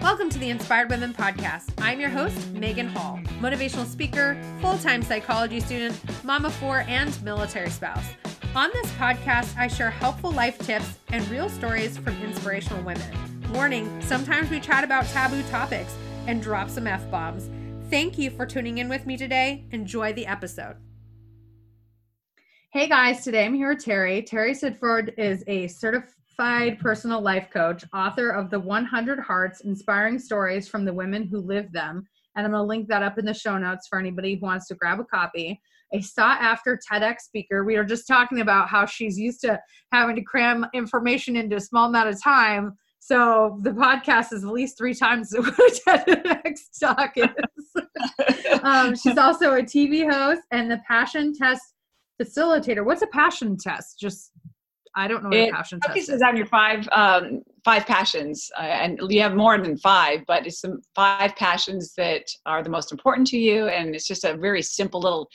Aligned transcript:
Welcome 0.00 0.30
to 0.30 0.38
the 0.38 0.48
Inspired 0.48 0.88
Women 0.88 1.12
Podcast. 1.12 1.72
I'm 1.78 2.00
your 2.00 2.08
host, 2.08 2.52
Megan 2.52 2.88
Hall, 2.88 3.20
motivational 3.38 3.84
speaker, 3.84 4.34
full 4.62 4.78
time 4.78 5.02
psychology 5.02 5.60
student, 5.60 5.94
mama 6.24 6.48
four, 6.48 6.86
and 6.88 7.22
military 7.22 7.68
spouse. 7.68 8.06
On 8.54 8.70
this 8.72 8.90
podcast, 8.92 9.54
I 9.58 9.68
share 9.68 9.90
helpful 9.90 10.32
life 10.32 10.58
tips 10.60 10.98
and 11.10 11.28
real 11.28 11.50
stories 11.50 11.98
from 11.98 12.16
inspirational 12.22 12.82
women. 12.82 13.14
Warning 13.52 14.00
sometimes 14.00 14.48
we 14.48 14.58
chat 14.58 14.84
about 14.84 15.04
taboo 15.04 15.42
topics 15.50 15.94
and 16.26 16.42
drop 16.42 16.70
some 16.70 16.86
F 16.86 17.08
bombs. 17.10 17.50
Thank 17.90 18.16
you 18.16 18.30
for 18.30 18.46
tuning 18.46 18.78
in 18.78 18.88
with 18.88 19.04
me 19.04 19.18
today. 19.18 19.66
Enjoy 19.70 20.14
the 20.14 20.26
episode. 20.26 20.76
Hey 22.72 22.88
guys, 22.88 23.22
today 23.22 23.44
I'm 23.44 23.54
here 23.54 23.74
with 23.74 23.84
Terry. 23.84 24.22
Terry 24.22 24.54
Sidford 24.54 25.12
is 25.18 25.44
a 25.46 25.66
certified 25.66 26.14
certified 26.40 26.78
personal 26.78 27.20
life 27.20 27.50
coach, 27.50 27.84
author 27.92 28.30
of 28.30 28.48
the 28.48 28.58
100 28.58 29.20
Hearts 29.20 29.60
Inspiring 29.60 30.18
Stories 30.18 30.66
from 30.66 30.86
the 30.86 30.92
Women 30.92 31.26
Who 31.26 31.38
Live 31.38 31.70
Them. 31.70 32.06
And 32.34 32.46
I'm 32.46 32.52
going 32.52 32.62
to 32.62 32.66
link 32.66 32.88
that 32.88 33.02
up 33.02 33.18
in 33.18 33.26
the 33.26 33.34
show 33.34 33.58
notes 33.58 33.86
for 33.88 33.98
anybody 33.98 34.36
who 34.36 34.46
wants 34.46 34.66
to 34.68 34.74
grab 34.74 35.00
a 35.00 35.04
copy. 35.04 35.60
A 35.92 36.00
sought 36.00 36.40
after 36.40 36.80
TEDx 36.90 37.20
speaker. 37.20 37.62
We 37.62 37.76
were 37.76 37.84
just 37.84 38.08
talking 38.08 38.40
about 38.40 38.70
how 38.70 38.86
she's 38.86 39.18
used 39.18 39.42
to 39.42 39.60
having 39.92 40.16
to 40.16 40.22
cram 40.22 40.64
information 40.72 41.36
into 41.36 41.56
a 41.56 41.60
small 41.60 41.90
amount 41.90 42.08
of 42.08 42.22
time. 42.22 42.72
So 43.00 43.58
the 43.60 43.72
podcast 43.72 44.32
is 44.32 44.42
at 44.42 44.50
least 44.50 44.78
three 44.78 44.94
times 44.94 45.32
what 45.36 45.46
a 45.46 46.00
TEDx 46.06 46.60
talk 46.80 47.12
is. 47.16 48.60
um, 48.62 48.96
she's 48.96 49.18
also 49.18 49.52
a 49.52 49.62
TV 49.62 50.10
host 50.10 50.40
and 50.52 50.70
the 50.70 50.80
passion 50.88 51.34
test 51.34 51.74
facilitator. 52.20 52.82
What's 52.84 53.02
a 53.02 53.08
passion 53.08 53.58
test? 53.58 53.98
Just 53.98 54.30
I 54.96 55.06
don't 55.08 55.22
know 55.22 55.28
what 55.28 55.38
it 55.38 55.52
passion 55.52 55.80
focuses 55.80 56.22
on 56.22 56.36
your 56.36 56.46
five 56.46 56.88
um, 56.92 57.42
five 57.64 57.86
passions, 57.86 58.50
uh, 58.58 58.62
and 58.62 58.98
you 59.08 59.22
have 59.22 59.34
more 59.34 59.56
than 59.58 59.76
five, 59.78 60.20
but 60.26 60.46
it's 60.46 60.60
some 60.60 60.80
five 60.94 61.36
passions 61.36 61.94
that 61.96 62.24
are 62.46 62.62
the 62.62 62.70
most 62.70 62.90
important 62.90 63.26
to 63.28 63.38
you, 63.38 63.68
and 63.68 63.94
it's 63.94 64.06
just 64.06 64.24
a 64.24 64.36
very 64.36 64.62
simple 64.62 65.00
little 65.00 65.28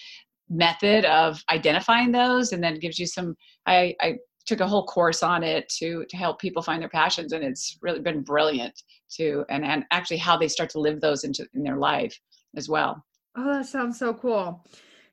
method 0.50 1.06
of 1.06 1.42
identifying 1.50 2.12
those, 2.12 2.52
and 2.52 2.64
then 2.64 2.80
gives 2.80 3.00
you 3.00 3.08
some. 3.08 3.36
I, 3.66 3.96
I 4.02 4.16
took 4.46 4.60
a 4.60 4.68
whole 4.68 4.86
course 4.86 5.24
on 5.24 5.44
it 5.44 5.70
to 5.80 6.06
to 6.10 6.18
help 6.18 6.40
people 6.40 6.62
find 6.62 6.82
their 6.82 6.90
passions, 6.90 7.32
and 7.32 7.44
it's 7.44 7.78
really 7.82 8.02
been 8.02 8.22
brilliant 8.22 8.84
to 9.18 9.46
and 9.50 9.64
and 9.64 9.86
actually 9.92 10.18
how 10.18 10.38
they 10.38 10.50
start 10.50 10.70
to 10.72 10.80
live 10.80 11.00
those 11.00 11.24
into 11.24 11.48
in 11.54 11.64
their 11.64 11.78
life 11.78 12.20
as 12.58 12.68
well. 12.68 13.04
Oh, 13.38 13.54
that 13.54 13.66
sounds 13.66 14.00
so 14.00 14.14
cool. 14.14 14.66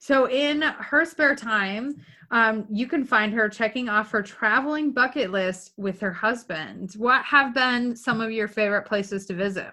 So 0.03 0.28
in 0.28 0.62
her 0.62 1.05
spare 1.05 1.36
time, 1.36 2.05
um, 2.33 2.67
you 2.69 2.89
can 2.89 3.05
find 3.05 3.33
her 3.34 3.48
checking 3.48 3.89
off 3.89 4.11
her 4.11 4.20
traveling 4.20 4.91
bucket 4.91 5.31
list 5.31 5.75
with 5.77 6.00
her 6.00 6.12
husband. 6.12 6.95
What 6.97 7.25
have 7.25 7.55
been 7.55 7.95
some 7.95 8.20
of 8.20 8.33
your 8.33 8.48
favorite 8.48 8.83
places 8.83 9.27
to 9.27 9.34
visit? 9.34 9.69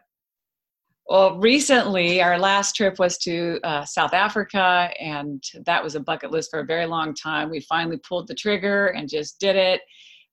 Well, 1.08 1.40
recently, 1.40 2.22
our 2.22 2.38
last 2.38 2.76
trip 2.76 3.00
was 3.00 3.18
to 3.24 3.60
uh, 3.64 3.86
South 3.86 4.14
Africa, 4.14 4.92
and 5.00 5.44
that 5.66 5.84
was 5.84 5.96
a 5.96 6.00
bucket 6.00 6.30
list 6.30 6.52
for 6.52 6.60
a 6.60 6.66
very 6.66 6.86
long 6.86 7.16
time. 7.16 7.50
We 7.50 7.62
finally 7.62 7.98
pulled 7.98 8.28
the 8.28 8.36
trigger 8.36 8.90
and 8.90 9.10
just 9.10 9.40
did 9.40 9.56
it. 9.56 9.82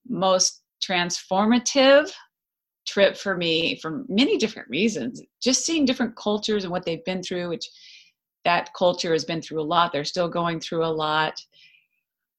Most 0.06 0.62
transformative 0.86 2.12
trip 2.86 3.16
for 3.16 3.34
me 3.34 3.78
for 3.80 4.04
many 4.10 4.36
different 4.36 4.68
reasons. 4.68 5.22
Just 5.42 5.64
seeing 5.64 5.86
different 5.86 6.16
cultures 6.16 6.64
and 6.64 6.70
what 6.70 6.84
they've 6.84 7.04
been 7.06 7.22
through, 7.22 7.48
which 7.48 7.66
that 8.46 8.72
culture 8.74 9.12
has 9.12 9.24
been 9.24 9.42
through 9.42 9.60
a 9.60 9.70
lot. 9.74 9.92
They're 9.92 10.04
still 10.04 10.28
going 10.28 10.60
through 10.60 10.84
a 10.84 10.96
lot. 11.04 11.34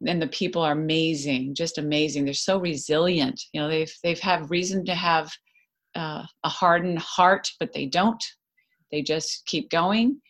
And 0.08 0.22
the 0.22 0.28
people 0.28 0.62
are 0.62 0.72
amazing, 0.72 1.54
just 1.54 1.78
amazing. 1.78 2.24
They're 2.24 2.34
so 2.34 2.60
resilient. 2.60 3.42
You 3.52 3.62
know, 3.62 3.68
they've 3.68 3.94
they've 4.04 4.20
have 4.20 4.50
reason 4.50 4.86
to 4.86 4.96
have 4.96 5.30
uh, 5.96 6.24
a 6.44 6.50
hardened 6.50 7.00
heart, 7.00 7.50
but 7.60 7.74
they 7.74 7.88
don't. 7.88 8.24
They 8.92 9.02
just 9.02 9.46
keep 9.48 9.70
going, 9.70 10.22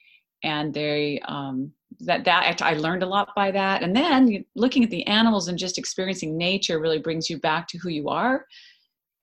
and 0.43 0.73
they 0.73 1.19
um, 1.27 1.71
that 1.99 2.25
that 2.25 2.61
I 2.61 2.73
learned 2.73 3.03
a 3.03 3.07
lot 3.07 3.29
by 3.35 3.51
that. 3.51 3.83
And 3.83 3.95
then 3.95 4.45
looking 4.55 4.83
at 4.83 4.89
the 4.89 5.05
animals 5.05 5.47
and 5.47 5.59
just 5.59 5.77
experiencing 5.77 6.37
nature 6.37 6.79
really 6.79 6.99
brings 6.99 7.29
you 7.29 7.39
back 7.39 7.67
to 7.67 7.77
who 7.77 7.89
you 7.89 8.09
are 8.09 8.45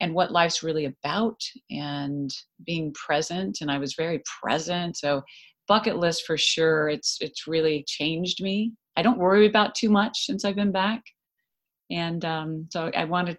and 0.00 0.14
what 0.14 0.30
life's 0.30 0.62
really 0.62 0.84
about 0.84 1.40
and 1.70 2.30
being 2.66 2.92
present 2.92 3.58
and 3.60 3.70
i 3.70 3.78
was 3.78 3.94
very 3.94 4.20
present 4.42 4.96
so 4.96 5.22
bucket 5.68 5.96
list 5.96 6.24
for 6.26 6.36
sure. 6.36 6.88
It's 6.88 7.18
it's 7.20 7.46
really 7.46 7.84
changed 7.86 8.42
me. 8.42 8.72
I 8.96 9.02
don't 9.02 9.18
worry 9.18 9.46
about 9.46 9.74
too 9.74 9.90
much 9.90 10.26
since 10.26 10.44
I've 10.44 10.56
been 10.56 10.72
back, 10.72 11.02
and 11.90 12.24
um, 12.24 12.68
so 12.70 12.90
I 12.94 13.04
want 13.04 13.28
to 13.28 13.38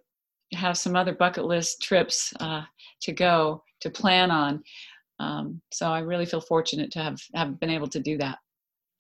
have 0.58 0.78
some 0.78 0.96
other 0.96 1.14
bucket 1.14 1.46
list 1.46 1.82
trips 1.82 2.34
uh, 2.40 2.64
to 3.02 3.12
go 3.12 3.64
to 3.82 3.90
plan 3.90 4.32
on. 4.32 4.64
Um, 5.20 5.62
so 5.72 5.88
I 5.88 6.00
really 6.00 6.26
feel 6.26 6.42
fortunate 6.42 6.92
to 6.92 7.00
have 7.00 7.20
have 7.34 7.60
been 7.60 7.70
able 7.70 7.88
to 7.88 8.00
do 8.00 8.18
that. 8.18 8.38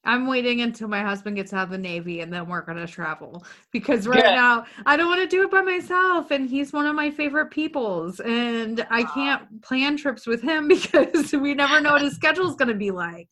I'm 0.06 0.28
waiting 0.28 0.62
until 0.62 0.88
my 0.88 1.02
husband 1.02 1.36
gets 1.36 1.54
out 1.54 1.64
of 1.64 1.70
the 1.70 1.78
Navy 1.78 2.22
and 2.22 2.32
then 2.32 2.48
we're 2.48 2.62
going 2.62 2.78
to 2.78 2.88
travel 2.88 3.44
because 3.72 4.08
right 4.08 4.24
yeah. 4.24 4.36
now 4.36 4.66
I 4.86 4.98
don't 4.98 5.08
want 5.08 5.22
to 5.22 5.28
do 5.28 5.44
it 5.44 5.52
by 5.52 5.62
myself. 5.62 6.32
And 6.32 6.50
he's 6.50 6.74
one 6.74 6.86
of 6.86 6.96
my 6.96 7.10
favorite 7.10 7.52
peoples. 7.52 8.20
And 8.20 8.86
I 8.90 9.04
can't 9.04 9.62
plan 9.62 9.98
trips 9.98 10.28
with 10.28 10.42
him 10.42 10.68
because 10.70 11.34
we 11.34 11.54
never 11.54 11.82
know 11.82 11.94
what 11.94 12.02
his 12.02 12.16
schedule 12.16 12.48
is 12.48 12.56
going 12.56 12.70
to 12.70 12.76
be 12.76 12.92
like. 12.92 13.30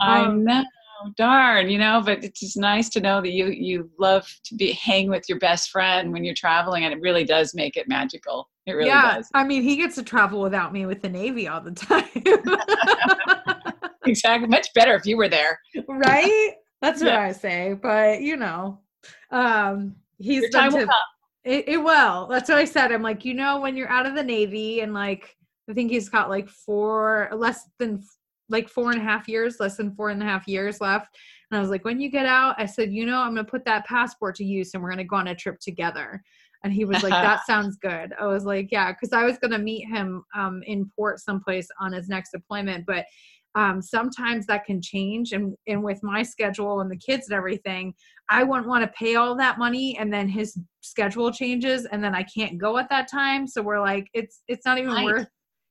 I 0.00 0.24
um, 0.24 0.44
know. 0.44 0.64
Darn, 1.16 1.68
you 1.68 1.78
know, 1.78 2.02
but 2.04 2.24
it's 2.24 2.40
just 2.40 2.56
nice 2.56 2.88
to 2.88 3.00
know 3.00 3.20
that 3.20 3.30
you 3.30 3.48
you 3.48 3.90
love 3.98 4.26
to 4.44 4.54
be 4.54 4.72
hang 4.72 5.10
with 5.10 5.28
your 5.28 5.38
best 5.38 5.70
friend 5.70 6.10
when 6.10 6.24
you're 6.24 6.34
traveling, 6.34 6.84
and 6.84 6.94
it 6.94 7.00
really 7.02 7.22
does 7.22 7.54
make 7.54 7.76
it 7.76 7.86
magical. 7.86 8.48
It 8.66 8.72
really 8.72 8.88
yeah, 8.88 9.16
does. 9.16 9.28
I 9.34 9.44
mean, 9.44 9.62
he 9.62 9.76
gets 9.76 9.94
to 9.96 10.02
travel 10.02 10.40
without 10.40 10.72
me 10.72 10.86
with 10.86 11.02
the 11.02 11.08
Navy 11.08 11.48
all 11.48 11.60
the 11.60 11.72
time. 11.72 12.04
exactly. 14.10 14.48
Much 14.48 14.68
better 14.74 14.94
if 14.94 15.06
you 15.06 15.16
were 15.16 15.28
there. 15.28 15.58
Right? 15.88 16.54
That's 16.82 17.00
what 17.00 17.12
yeah. 17.12 17.20
I 17.20 17.32
say. 17.32 17.74
But 17.74 18.20
you 18.20 18.36
know, 18.36 18.80
um 19.30 19.96
he's 20.18 20.42
Your 20.42 20.50
time 20.50 20.72
to, 20.72 20.78
will 20.78 20.88
it, 21.46 21.68
it 21.68 21.76
will. 21.78 22.26
That's 22.26 22.48
what 22.48 22.58
I 22.58 22.64
said. 22.64 22.90
I'm 22.90 23.02
like, 23.02 23.24
you 23.24 23.32
know, 23.32 23.60
when 23.60 23.76
you're 23.76 23.88
out 23.88 24.04
of 24.04 24.16
the 24.16 24.22
Navy 24.22 24.80
and 24.80 24.92
like 24.92 25.36
I 25.70 25.72
think 25.72 25.90
he's 25.90 26.08
got 26.08 26.28
like 26.28 26.48
four 26.48 27.30
less 27.32 27.68
than 27.78 28.02
like 28.48 28.68
four 28.68 28.90
and 28.90 29.00
a 29.00 29.04
half 29.04 29.28
years, 29.28 29.58
less 29.60 29.76
than 29.76 29.94
four 29.94 30.10
and 30.10 30.22
a 30.22 30.26
half 30.26 30.46
years 30.46 30.80
left. 30.80 31.16
And 31.50 31.58
I 31.58 31.60
was 31.60 31.70
like, 31.70 31.84
when 31.84 32.00
you 32.00 32.10
get 32.10 32.26
out, 32.26 32.56
I 32.58 32.66
said, 32.66 32.92
you 32.92 33.06
know, 33.06 33.20
I'm 33.20 33.34
gonna 33.34 33.44
put 33.44 33.64
that 33.64 33.86
passport 33.86 34.34
to 34.36 34.44
use 34.44 34.74
and 34.74 34.82
we're 34.82 34.90
gonna 34.90 35.04
go 35.04 35.16
on 35.16 35.28
a 35.28 35.34
trip 35.34 35.60
together. 35.60 36.22
And 36.64 36.72
he 36.72 36.84
was 36.84 37.02
like, 37.02 37.12
that 37.12 37.40
sounds 37.46 37.76
good. 37.76 38.12
I 38.20 38.26
was 38.26 38.44
like, 38.44 38.72
yeah, 38.72 38.92
because 38.92 39.12
I 39.12 39.24
was 39.24 39.38
gonna 39.38 39.58
meet 39.58 39.86
him 39.86 40.24
um, 40.34 40.62
in 40.66 40.90
port 40.96 41.20
someplace 41.20 41.68
on 41.80 41.92
his 41.92 42.08
next 42.08 42.30
deployment, 42.32 42.86
but 42.86 43.04
um, 43.56 43.80
sometimes 43.80 44.46
that 44.46 44.66
can 44.66 44.80
change 44.82 45.32
and, 45.32 45.54
and 45.66 45.82
with 45.82 45.98
my 46.02 46.22
schedule 46.22 46.80
and 46.80 46.90
the 46.90 46.96
kids 46.96 47.28
and 47.28 47.36
everything 47.36 47.92
i 48.28 48.44
wouldn't 48.44 48.68
want 48.68 48.84
to 48.84 48.98
pay 48.98 49.16
all 49.16 49.34
that 49.34 49.58
money 49.58 49.96
and 49.98 50.12
then 50.12 50.28
his 50.28 50.58
schedule 50.82 51.32
changes 51.32 51.86
and 51.86 52.04
then 52.04 52.14
i 52.14 52.22
can't 52.22 52.58
go 52.58 52.78
at 52.78 52.88
that 52.90 53.10
time 53.10 53.46
so 53.46 53.62
we're 53.62 53.80
like 53.80 54.06
it's 54.12 54.42
it's 54.46 54.64
not 54.64 54.78
even 54.78 54.92
right. 54.92 55.04
worth 55.04 55.28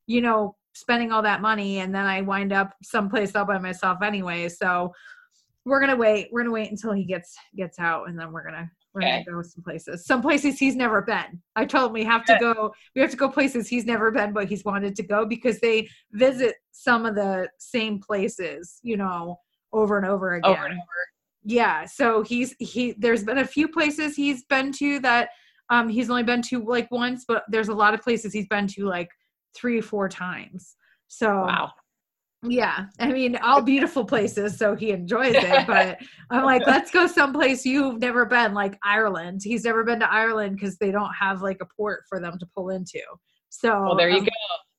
you 0.07 0.19
know 0.19 0.55
spending 0.73 1.11
all 1.11 1.21
that 1.21 1.41
money 1.41 1.79
and 1.79 1.93
then 1.95 2.05
i 2.05 2.21
wind 2.21 2.51
up 2.51 2.73
someplace 2.83 3.35
all 3.35 3.45
by 3.45 3.57
myself 3.57 3.99
anyway 4.03 4.49
so 4.49 4.91
we're 5.63 5.79
gonna 5.79 5.95
wait 5.95 6.27
we're 6.31 6.41
gonna 6.41 6.51
wait 6.51 6.69
until 6.69 6.91
he 6.91 7.05
gets 7.05 7.35
gets 7.55 7.79
out 7.79 8.09
and 8.09 8.19
then 8.19 8.31
we're 8.31 8.43
gonna 8.43 8.69
we're 8.95 9.01
okay. 9.01 9.23
gonna 9.25 9.37
go 9.37 9.41
some 9.41 9.61
places. 9.61 10.05
Some 10.05 10.21
places 10.21 10.57
he's 10.57 10.75
never 10.75 11.01
been. 11.01 11.41
I 11.55 11.65
told 11.65 11.87
him 11.87 11.93
we 11.93 12.05
have 12.05 12.23
to 12.25 12.37
go. 12.39 12.73
We 12.95 13.01
have 13.01 13.11
to 13.11 13.17
go 13.17 13.29
places 13.29 13.67
he's 13.67 13.85
never 13.85 14.09
been, 14.09 14.31
but 14.31 14.47
he's 14.47 14.63
wanted 14.63 14.95
to 14.95 15.03
go 15.03 15.25
because 15.25 15.59
they 15.59 15.89
visit 16.13 16.55
some 16.71 17.05
of 17.05 17.13
the 17.13 17.49
same 17.59 17.99
places, 17.99 18.79
you 18.81 18.95
know, 18.95 19.37
over 19.73 19.97
and 19.97 20.07
over 20.07 20.35
again. 20.35 20.51
Over 20.51 20.65
and 20.65 20.73
over. 20.73 21.07
Yeah. 21.43 21.85
So 21.85 22.23
he's 22.23 22.55
he. 22.59 22.95
There's 22.97 23.23
been 23.23 23.39
a 23.39 23.45
few 23.45 23.67
places 23.67 24.15
he's 24.15 24.45
been 24.45 24.71
to 24.73 24.99
that 25.01 25.29
um 25.69 25.89
he's 25.89 26.09
only 26.09 26.23
been 26.23 26.41
to 26.43 26.63
like 26.63 26.89
once, 26.89 27.25
but 27.27 27.43
there's 27.49 27.69
a 27.69 27.75
lot 27.75 27.93
of 27.93 28.01
places 28.01 28.31
he's 28.31 28.47
been 28.47 28.67
to 28.67 28.85
like 28.85 29.09
three 29.55 29.79
or 29.79 29.83
four 29.83 30.07
times. 30.07 30.75
So 31.07 31.27
wow 31.29 31.71
yeah 32.43 32.85
i 32.99 33.11
mean 33.11 33.35
all 33.37 33.61
beautiful 33.61 34.05
places 34.05 34.57
so 34.57 34.75
he 34.75 34.91
enjoys 34.91 35.33
it 35.35 35.67
but 35.67 35.97
i'm 36.29 36.43
like 36.43 36.61
let's 36.67 36.91
go 36.91 37.07
someplace 37.07 37.65
you've 37.65 37.99
never 37.99 38.25
been 38.25 38.53
like 38.53 38.77
ireland. 38.83 39.41
He's 39.43 39.63
never 39.63 39.83
been 39.83 39.99
to 39.99 40.11
ireland 40.11 40.55
because 40.55 40.77
they 40.77 40.91
don't 40.91 41.13
have 41.13 41.41
like 41.41 41.57
a 41.61 41.65
port 41.65 42.03
for 42.07 42.19
them 42.19 42.37
to 42.39 42.45
pull 42.55 42.69
into. 42.69 43.01
So 43.49 43.69
well 43.69 43.95
there 43.95 44.09
you 44.09 44.19
um, 44.19 44.25
go 44.25 44.31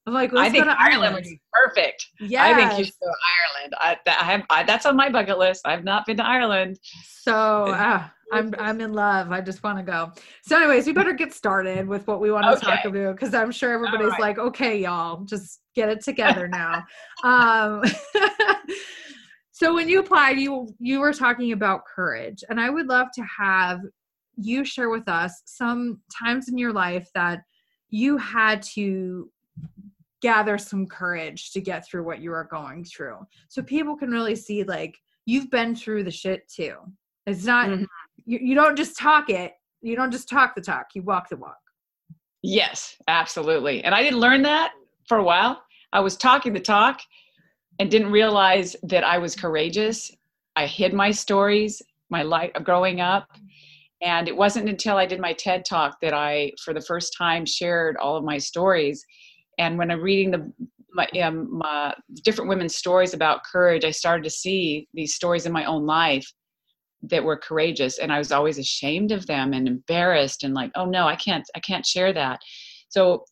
i'm 0.06 0.14
like 0.14 0.32
i 0.34 0.48
think 0.48 0.64
ireland. 0.64 0.78
ireland. 0.78 1.14
would 1.14 1.24
be 1.24 1.40
perfect 1.52 2.06
yeah 2.20 2.44
i 2.44 2.54
think 2.54 2.78
you 2.78 2.84
should 2.84 2.94
go 3.02 3.08
to 3.08 3.58
ireland 3.58 3.74
I, 3.78 3.96
that, 4.04 4.22
I 4.22 4.24
have 4.24 4.46
I, 4.50 4.62
that's 4.62 4.86
on 4.86 4.96
my 4.96 5.08
bucket 5.10 5.38
list 5.38 5.62
i've 5.64 5.84
not 5.84 6.06
been 6.06 6.16
to 6.18 6.26
ireland 6.26 6.78
so 7.22 7.66
uh, 7.66 8.04
I'm 8.32 8.54
I'm 8.58 8.80
in 8.80 8.92
love. 8.92 9.30
I 9.30 9.40
just 9.40 9.62
want 9.62 9.78
to 9.78 9.84
go. 9.84 10.12
So, 10.42 10.56
anyways, 10.56 10.86
we 10.86 10.92
better 10.92 11.12
get 11.12 11.32
started 11.32 11.86
with 11.86 12.06
what 12.06 12.20
we 12.20 12.30
want 12.30 12.44
to 12.44 12.52
okay. 12.52 12.76
talk 12.76 12.84
about 12.84 13.16
because 13.16 13.34
I'm 13.34 13.52
sure 13.52 13.72
everybody's 13.72 14.10
right. 14.12 14.20
like, 14.20 14.38
okay, 14.38 14.80
y'all, 14.80 15.24
just 15.24 15.60
get 15.74 15.88
it 15.88 16.02
together 16.02 16.48
now. 16.52 16.84
um, 17.22 17.82
so, 19.52 19.74
when 19.74 19.88
you 19.88 20.00
applied, 20.00 20.38
you 20.38 20.68
you 20.80 21.00
were 21.00 21.12
talking 21.12 21.52
about 21.52 21.84
courage, 21.84 22.42
and 22.48 22.60
I 22.60 22.68
would 22.68 22.88
love 22.88 23.08
to 23.14 23.22
have 23.38 23.80
you 24.36 24.64
share 24.64 24.90
with 24.90 25.08
us 25.08 25.42
some 25.44 26.00
times 26.22 26.48
in 26.48 26.58
your 26.58 26.72
life 26.72 27.08
that 27.14 27.42
you 27.90 28.16
had 28.18 28.60
to 28.60 29.30
gather 30.22 30.58
some 30.58 30.86
courage 30.86 31.52
to 31.52 31.60
get 31.60 31.86
through 31.86 32.04
what 32.04 32.20
you 32.20 32.32
are 32.32 32.44
going 32.44 32.84
through. 32.84 33.18
So 33.48 33.62
people 33.62 33.96
can 33.96 34.10
really 34.10 34.36
see 34.36 34.64
like 34.64 34.96
you've 35.26 35.50
been 35.50 35.74
through 35.74 36.04
the 36.04 36.10
shit 36.10 36.48
too. 36.48 36.76
It's 37.26 37.44
not 37.44 37.68
mm-hmm. 37.68 37.84
you, 38.24 38.38
you 38.40 38.54
don't 38.54 38.76
just 38.76 38.96
talk 38.96 39.30
it, 39.30 39.52
you 39.82 39.96
don't 39.96 40.12
just 40.12 40.28
talk 40.28 40.54
the 40.54 40.60
talk, 40.60 40.86
you 40.94 41.02
walk 41.02 41.28
the 41.28 41.36
walk. 41.36 41.58
Yes, 42.42 42.96
absolutely. 43.08 43.82
And 43.82 43.94
I 43.94 44.02
didn't 44.02 44.20
learn 44.20 44.42
that 44.42 44.72
for 45.08 45.18
a 45.18 45.24
while. 45.24 45.62
I 45.92 46.00
was 46.00 46.16
talking 46.16 46.52
the 46.52 46.60
talk 46.60 47.00
and 47.78 47.90
didn't 47.90 48.12
realize 48.12 48.76
that 48.84 49.04
I 49.04 49.18
was 49.18 49.34
courageous. 49.34 50.12
I 50.54 50.66
hid 50.66 50.94
my 50.94 51.10
stories, 51.10 51.82
my 52.08 52.22
life 52.22 52.52
growing 52.62 53.00
up. 53.00 53.28
And 54.02 54.28
it 54.28 54.36
wasn't 54.36 54.68
until 54.68 54.96
I 54.96 55.06
did 55.06 55.20
my 55.20 55.32
TED 55.32 55.64
talk 55.64 56.00
that 56.00 56.12
I, 56.12 56.52
for 56.62 56.74
the 56.74 56.80
first 56.80 57.14
time, 57.16 57.46
shared 57.46 57.96
all 57.96 58.16
of 58.16 58.24
my 58.24 58.38
stories. 58.38 59.04
And 59.58 59.78
when 59.78 59.90
I'm 59.90 60.02
reading 60.02 60.30
the 60.30 60.52
my, 60.96 61.06
um, 61.22 61.58
my 61.58 61.94
different 62.24 62.48
women's 62.48 62.74
stories 62.74 63.14
about 63.14 63.44
courage, 63.44 63.84
I 63.84 63.90
started 63.90 64.24
to 64.24 64.30
see 64.30 64.88
these 64.94 65.14
stories 65.14 65.46
in 65.46 65.52
my 65.52 65.64
own 65.66 65.84
life 65.84 66.26
that 67.02 67.22
were 67.22 67.36
courageous, 67.36 67.98
and 67.98 68.12
I 68.12 68.18
was 68.18 68.32
always 68.32 68.58
ashamed 68.58 69.12
of 69.12 69.26
them 69.26 69.52
and 69.52 69.68
embarrassed 69.68 70.42
and 70.42 70.54
like, 70.54 70.72
oh 70.74 70.86
no, 70.86 71.06
I 71.06 71.14
can't, 71.14 71.44
I 71.54 71.60
can't 71.60 71.86
share 71.86 72.12
that. 72.14 72.40
So 72.88 73.24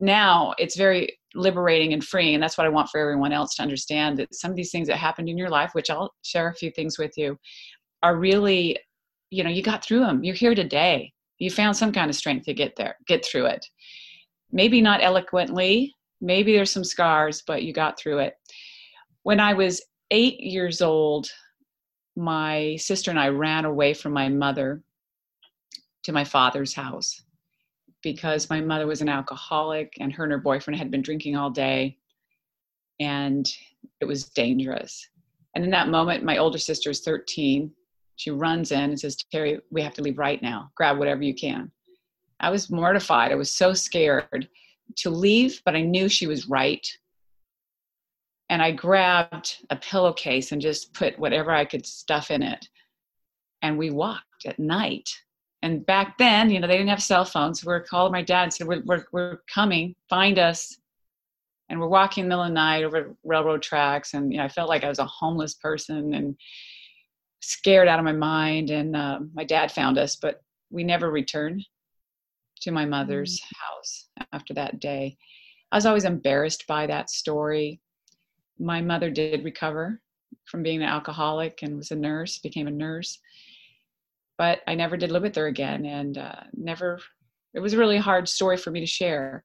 now 0.00 0.54
it's 0.58 0.76
very 0.76 1.18
liberating 1.34 1.92
and 1.92 2.02
freeing, 2.02 2.34
and 2.34 2.42
that's 2.42 2.56
what 2.56 2.66
I 2.66 2.70
want 2.70 2.88
for 2.88 2.98
everyone 2.98 3.32
else 3.32 3.54
to 3.56 3.62
understand 3.62 4.16
that 4.16 4.34
some 4.34 4.50
of 4.50 4.56
these 4.56 4.72
things 4.72 4.88
that 4.88 4.96
happened 4.96 5.28
in 5.28 5.38
your 5.38 5.50
life, 5.50 5.74
which 5.74 5.90
I'll 5.90 6.12
share 6.22 6.48
a 6.48 6.54
few 6.54 6.70
things 6.70 6.98
with 6.98 7.12
you, 7.16 7.38
are 8.02 8.16
really, 8.16 8.78
you 9.30 9.44
know, 9.44 9.50
you 9.50 9.62
got 9.62 9.84
through 9.84 10.00
them. 10.00 10.24
You're 10.24 10.34
here 10.34 10.54
today. 10.54 11.12
You 11.38 11.50
found 11.50 11.76
some 11.76 11.92
kind 11.92 12.08
of 12.08 12.16
strength 12.16 12.46
to 12.46 12.54
get 12.54 12.76
there, 12.76 12.96
get 13.06 13.24
through 13.24 13.46
it 13.46 13.66
maybe 14.52 14.80
not 14.80 15.02
eloquently, 15.02 15.92
maybe 16.20 16.54
there's 16.54 16.70
some 16.70 16.84
scars, 16.84 17.42
but 17.46 17.62
you 17.62 17.72
got 17.72 17.98
through 17.98 18.18
it. 18.18 18.34
When 19.22 19.40
I 19.40 19.54
was 19.54 19.82
eight 20.10 20.40
years 20.40 20.80
old, 20.80 21.28
my 22.16 22.76
sister 22.76 23.10
and 23.10 23.20
I 23.20 23.28
ran 23.28 23.64
away 23.64 23.92
from 23.92 24.12
my 24.12 24.28
mother 24.28 24.82
to 26.04 26.12
my 26.12 26.24
father's 26.24 26.72
house 26.72 27.22
because 28.02 28.48
my 28.48 28.60
mother 28.60 28.86
was 28.86 29.02
an 29.02 29.08
alcoholic 29.08 29.92
and 29.98 30.12
her 30.12 30.24
and 30.24 30.32
her 30.32 30.38
boyfriend 30.38 30.78
had 30.78 30.90
been 30.90 31.02
drinking 31.02 31.36
all 31.36 31.50
day 31.50 31.98
and 33.00 33.46
it 34.00 34.04
was 34.04 34.28
dangerous. 34.30 35.08
And 35.54 35.64
in 35.64 35.70
that 35.70 35.88
moment, 35.88 36.24
my 36.24 36.38
older 36.38 36.58
sister 36.58 36.90
is 36.90 37.00
13. 37.00 37.70
She 38.16 38.30
runs 38.30 38.72
in 38.72 38.90
and 38.90 39.00
says, 39.00 39.16
Terry, 39.32 39.58
we 39.70 39.82
have 39.82 39.94
to 39.94 40.02
leave 40.02 40.18
right 40.18 40.40
now. 40.40 40.70
Grab 40.76 40.98
whatever 40.98 41.22
you 41.22 41.34
can. 41.34 41.70
I 42.40 42.50
was 42.50 42.70
mortified. 42.70 43.32
I 43.32 43.36
was 43.36 43.50
so 43.50 43.72
scared 43.72 44.48
to 44.96 45.10
leave, 45.10 45.62
but 45.64 45.74
I 45.74 45.82
knew 45.82 46.08
she 46.08 46.26
was 46.26 46.48
right. 46.48 46.86
And 48.48 48.62
I 48.62 48.70
grabbed 48.70 49.64
a 49.70 49.76
pillowcase 49.76 50.52
and 50.52 50.60
just 50.60 50.92
put 50.94 51.18
whatever 51.18 51.50
I 51.50 51.64
could 51.64 51.84
stuff 51.84 52.30
in 52.30 52.42
it. 52.42 52.68
And 53.62 53.76
we 53.76 53.90
walked 53.90 54.46
at 54.46 54.58
night. 54.58 55.10
And 55.62 55.84
back 55.84 56.18
then, 56.18 56.50
you 56.50 56.60
know, 56.60 56.68
they 56.68 56.76
didn't 56.76 56.90
have 56.90 57.02
cell 57.02 57.24
phones. 57.24 57.64
We 57.64 57.72
were 57.72 57.80
calling 57.80 58.12
my 58.12 58.22
dad 58.22 58.44
and 58.44 58.54
said, 58.54 58.68
we're, 58.68 58.82
we're, 58.84 59.04
we're 59.10 59.38
coming, 59.52 59.96
find 60.08 60.38
us. 60.38 60.76
And 61.68 61.80
we're 61.80 61.88
walking 61.88 62.24
in 62.24 62.28
the 62.28 62.36
middle 62.36 62.44
of 62.44 62.50
the 62.50 62.54
night 62.54 62.84
over 62.84 63.16
railroad 63.24 63.62
tracks. 63.62 64.14
And, 64.14 64.30
you 64.30 64.38
know, 64.38 64.44
I 64.44 64.48
felt 64.48 64.68
like 64.68 64.84
I 64.84 64.88
was 64.88 65.00
a 65.00 65.06
homeless 65.06 65.54
person 65.54 66.14
and 66.14 66.36
scared 67.40 67.88
out 67.88 67.98
of 67.98 68.04
my 68.04 68.12
mind. 68.12 68.70
And 68.70 68.94
uh, 68.94 69.20
my 69.34 69.42
dad 69.42 69.72
found 69.72 69.98
us, 69.98 70.14
but 70.14 70.42
we 70.70 70.84
never 70.84 71.10
returned 71.10 71.64
to 72.60 72.70
my 72.70 72.84
mother's 72.84 73.40
mm. 73.40 73.44
house 73.56 74.08
after 74.32 74.54
that 74.54 74.80
day. 74.80 75.16
I 75.72 75.76
was 75.76 75.86
always 75.86 76.04
embarrassed 76.04 76.64
by 76.66 76.86
that 76.86 77.10
story. 77.10 77.80
My 78.58 78.80
mother 78.80 79.10
did 79.10 79.44
recover 79.44 80.00
from 80.44 80.62
being 80.62 80.82
an 80.82 80.88
alcoholic 80.88 81.60
and 81.62 81.76
was 81.76 81.90
a 81.90 81.96
nurse, 81.96 82.38
became 82.38 82.66
a 82.66 82.70
nurse. 82.70 83.18
But 84.38 84.60
I 84.66 84.74
never 84.74 84.96
did 84.96 85.10
live 85.10 85.22
with 85.22 85.36
her 85.36 85.46
again 85.46 85.86
and 85.86 86.18
uh, 86.18 86.40
never, 86.54 87.00
it 87.54 87.60
was 87.60 87.72
a 87.72 87.78
really 87.78 87.98
hard 87.98 88.28
story 88.28 88.56
for 88.56 88.70
me 88.70 88.80
to 88.80 88.86
share. 88.86 89.44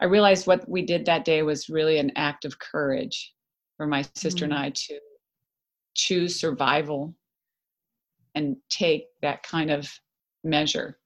I 0.00 0.06
realized 0.06 0.46
what 0.46 0.68
we 0.68 0.82
did 0.82 1.06
that 1.06 1.24
day 1.24 1.42
was 1.42 1.68
really 1.68 1.98
an 1.98 2.12
act 2.16 2.44
of 2.44 2.58
courage 2.58 3.32
for 3.76 3.86
my 3.86 4.02
sister 4.14 4.44
mm-hmm. 4.44 4.54
and 4.54 4.62
I 4.62 4.70
to 4.70 4.98
choose 5.94 6.38
survival 6.38 7.14
and 8.34 8.56
take 8.68 9.06
that 9.22 9.42
kind 9.42 9.70
of 9.70 9.90
measure 10.44 10.99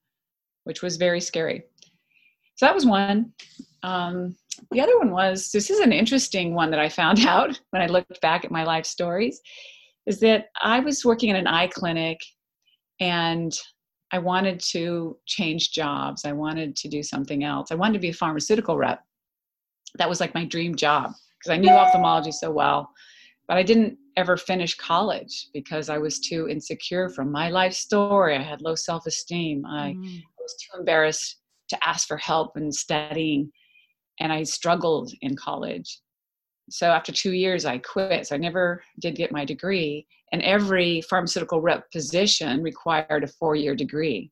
which 0.64 0.82
was 0.82 0.96
very 0.96 1.20
scary. 1.20 1.64
So 2.56 2.66
that 2.66 2.74
was 2.74 2.86
one. 2.86 3.32
Um, 3.82 4.36
the 4.70 4.80
other 4.80 4.98
one 4.98 5.10
was 5.10 5.50
this 5.50 5.70
is 5.70 5.80
an 5.80 5.92
interesting 5.92 6.54
one 6.54 6.70
that 6.70 6.80
I 6.80 6.88
found 6.88 7.20
out 7.26 7.60
when 7.70 7.82
I 7.82 7.86
looked 7.86 8.20
back 8.20 8.44
at 8.44 8.50
my 8.50 8.64
life 8.64 8.86
stories 8.86 9.40
is 10.06 10.20
that 10.20 10.46
I 10.60 10.80
was 10.80 11.04
working 11.04 11.30
in 11.30 11.36
an 11.36 11.46
eye 11.46 11.68
clinic 11.68 12.20
and 13.00 13.56
I 14.12 14.18
wanted 14.18 14.60
to 14.70 15.16
change 15.26 15.72
jobs. 15.72 16.24
I 16.24 16.32
wanted 16.32 16.76
to 16.76 16.88
do 16.88 17.02
something 17.02 17.42
else. 17.42 17.72
I 17.72 17.74
wanted 17.74 17.94
to 17.94 17.98
be 17.98 18.10
a 18.10 18.14
pharmaceutical 18.14 18.76
rep. 18.76 19.02
That 19.96 20.08
was 20.08 20.20
like 20.20 20.34
my 20.34 20.44
dream 20.44 20.74
job 20.74 21.12
because 21.38 21.50
I 21.50 21.56
knew 21.56 21.70
ophthalmology 21.70 22.32
so 22.32 22.50
well. 22.50 22.90
But 23.48 23.56
I 23.56 23.62
didn't 23.62 23.98
ever 24.16 24.36
finish 24.36 24.76
college 24.76 25.48
because 25.52 25.88
I 25.88 25.98
was 25.98 26.20
too 26.20 26.48
insecure 26.48 27.08
from 27.08 27.32
my 27.32 27.50
life 27.50 27.72
story. 27.72 28.36
I 28.36 28.42
had 28.42 28.62
low 28.62 28.74
self 28.74 29.06
esteem. 29.06 29.66
I 29.66 29.94
mm 29.98 30.22
was 30.44 30.54
too 30.54 30.78
embarrassed 30.78 31.38
to 31.70 31.86
ask 31.86 32.06
for 32.06 32.16
help 32.16 32.56
in 32.56 32.70
studying 32.70 33.50
and 34.20 34.32
i 34.32 34.42
struggled 34.44 35.12
in 35.22 35.34
college. 35.34 36.00
So 36.70 36.86
after 36.90 37.10
two 37.12 37.32
years 37.32 37.64
i 37.64 37.78
quit. 37.78 38.26
So 38.26 38.36
i 38.36 38.38
never 38.38 38.82
did 39.00 39.16
get 39.16 39.32
my 39.32 39.44
degree 39.44 40.06
and 40.32 40.42
every 40.42 41.00
pharmaceutical 41.02 41.60
rep 41.60 41.90
position 41.90 42.62
required 42.62 43.24
a 43.24 43.28
four-year 43.28 43.74
degree. 43.74 44.30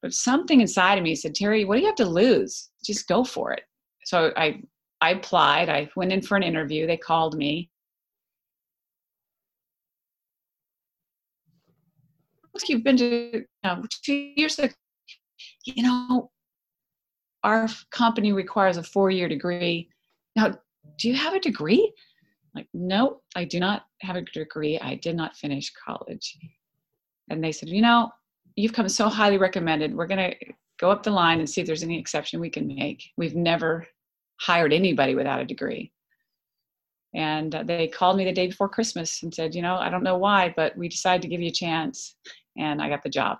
But 0.00 0.14
something 0.14 0.60
inside 0.60 0.98
of 0.98 1.04
me 1.04 1.14
said 1.14 1.34
terry 1.34 1.64
what 1.64 1.76
do 1.76 1.82
you 1.82 1.86
have 1.86 1.96
to 1.96 2.04
lose? 2.04 2.70
Just 2.84 3.06
go 3.06 3.22
for 3.22 3.52
it. 3.52 3.62
So 4.04 4.32
i 4.36 4.60
i 5.00 5.10
applied. 5.10 5.68
I 5.68 5.90
went 5.96 6.12
in 6.12 6.22
for 6.22 6.36
an 6.36 6.42
interview. 6.42 6.86
They 6.86 6.96
called 6.96 7.36
me. 7.36 7.68
You've 12.68 12.84
been 12.84 12.98
to 12.98 13.06
you 13.06 13.44
know, 13.64 13.82
two 14.04 14.32
years 14.36 14.58
ago 14.58 14.72
you 15.64 15.82
know, 15.82 16.30
our 17.42 17.68
company 17.90 18.32
requires 18.32 18.76
a 18.76 18.82
four 18.82 19.10
year 19.10 19.28
degree. 19.28 19.88
Now, 20.36 20.58
do 20.98 21.08
you 21.08 21.14
have 21.14 21.34
a 21.34 21.40
degree? 21.40 21.92
Like, 22.54 22.68
no, 22.74 23.20
I 23.34 23.44
do 23.44 23.58
not 23.60 23.86
have 24.00 24.16
a 24.16 24.22
degree. 24.22 24.78
I 24.78 24.96
did 24.96 25.16
not 25.16 25.36
finish 25.36 25.72
college. 25.86 26.38
And 27.30 27.42
they 27.42 27.52
said, 27.52 27.68
you 27.68 27.80
know, 27.80 28.10
you've 28.56 28.74
come 28.74 28.88
so 28.88 29.08
highly 29.08 29.38
recommended. 29.38 29.94
We're 29.94 30.06
going 30.06 30.30
to 30.30 30.52
go 30.78 30.90
up 30.90 31.02
the 31.02 31.10
line 31.10 31.38
and 31.38 31.48
see 31.48 31.60
if 31.60 31.66
there's 31.66 31.82
any 31.82 31.98
exception 31.98 32.40
we 32.40 32.50
can 32.50 32.66
make. 32.66 33.02
We've 33.16 33.34
never 33.34 33.86
hired 34.40 34.72
anybody 34.72 35.14
without 35.14 35.40
a 35.40 35.46
degree. 35.46 35.92
And 37.14 37.54
uh, 37.54 37.62
they 37.62 37.88
called 37.88 38.16
me 38.16 38.24
the 38.24 38.32
day 38.32 38.48
before 38.48 38.68
Christmas 38.68 39.22
and 39.22 39.34
said, 39.34 39.54
you 39.54 39.62
know, 39.62 39.76
I 39.76 39.90
don't 39.90 40.02
know 40.02 40.18
why, 40.18 40.52
but 40.56 40.76
we 40.76 40.88
decided 40.88 41.22
to 41.22 41.28
give 41.28 41.40
you 41.40 41.48
a 41.48 41.52
chance. 41.52 42.16
And 42.58 42.82
I 42.82 42.88
got 42.88 43.02
the 43.02 43.10
job 43.10 43.38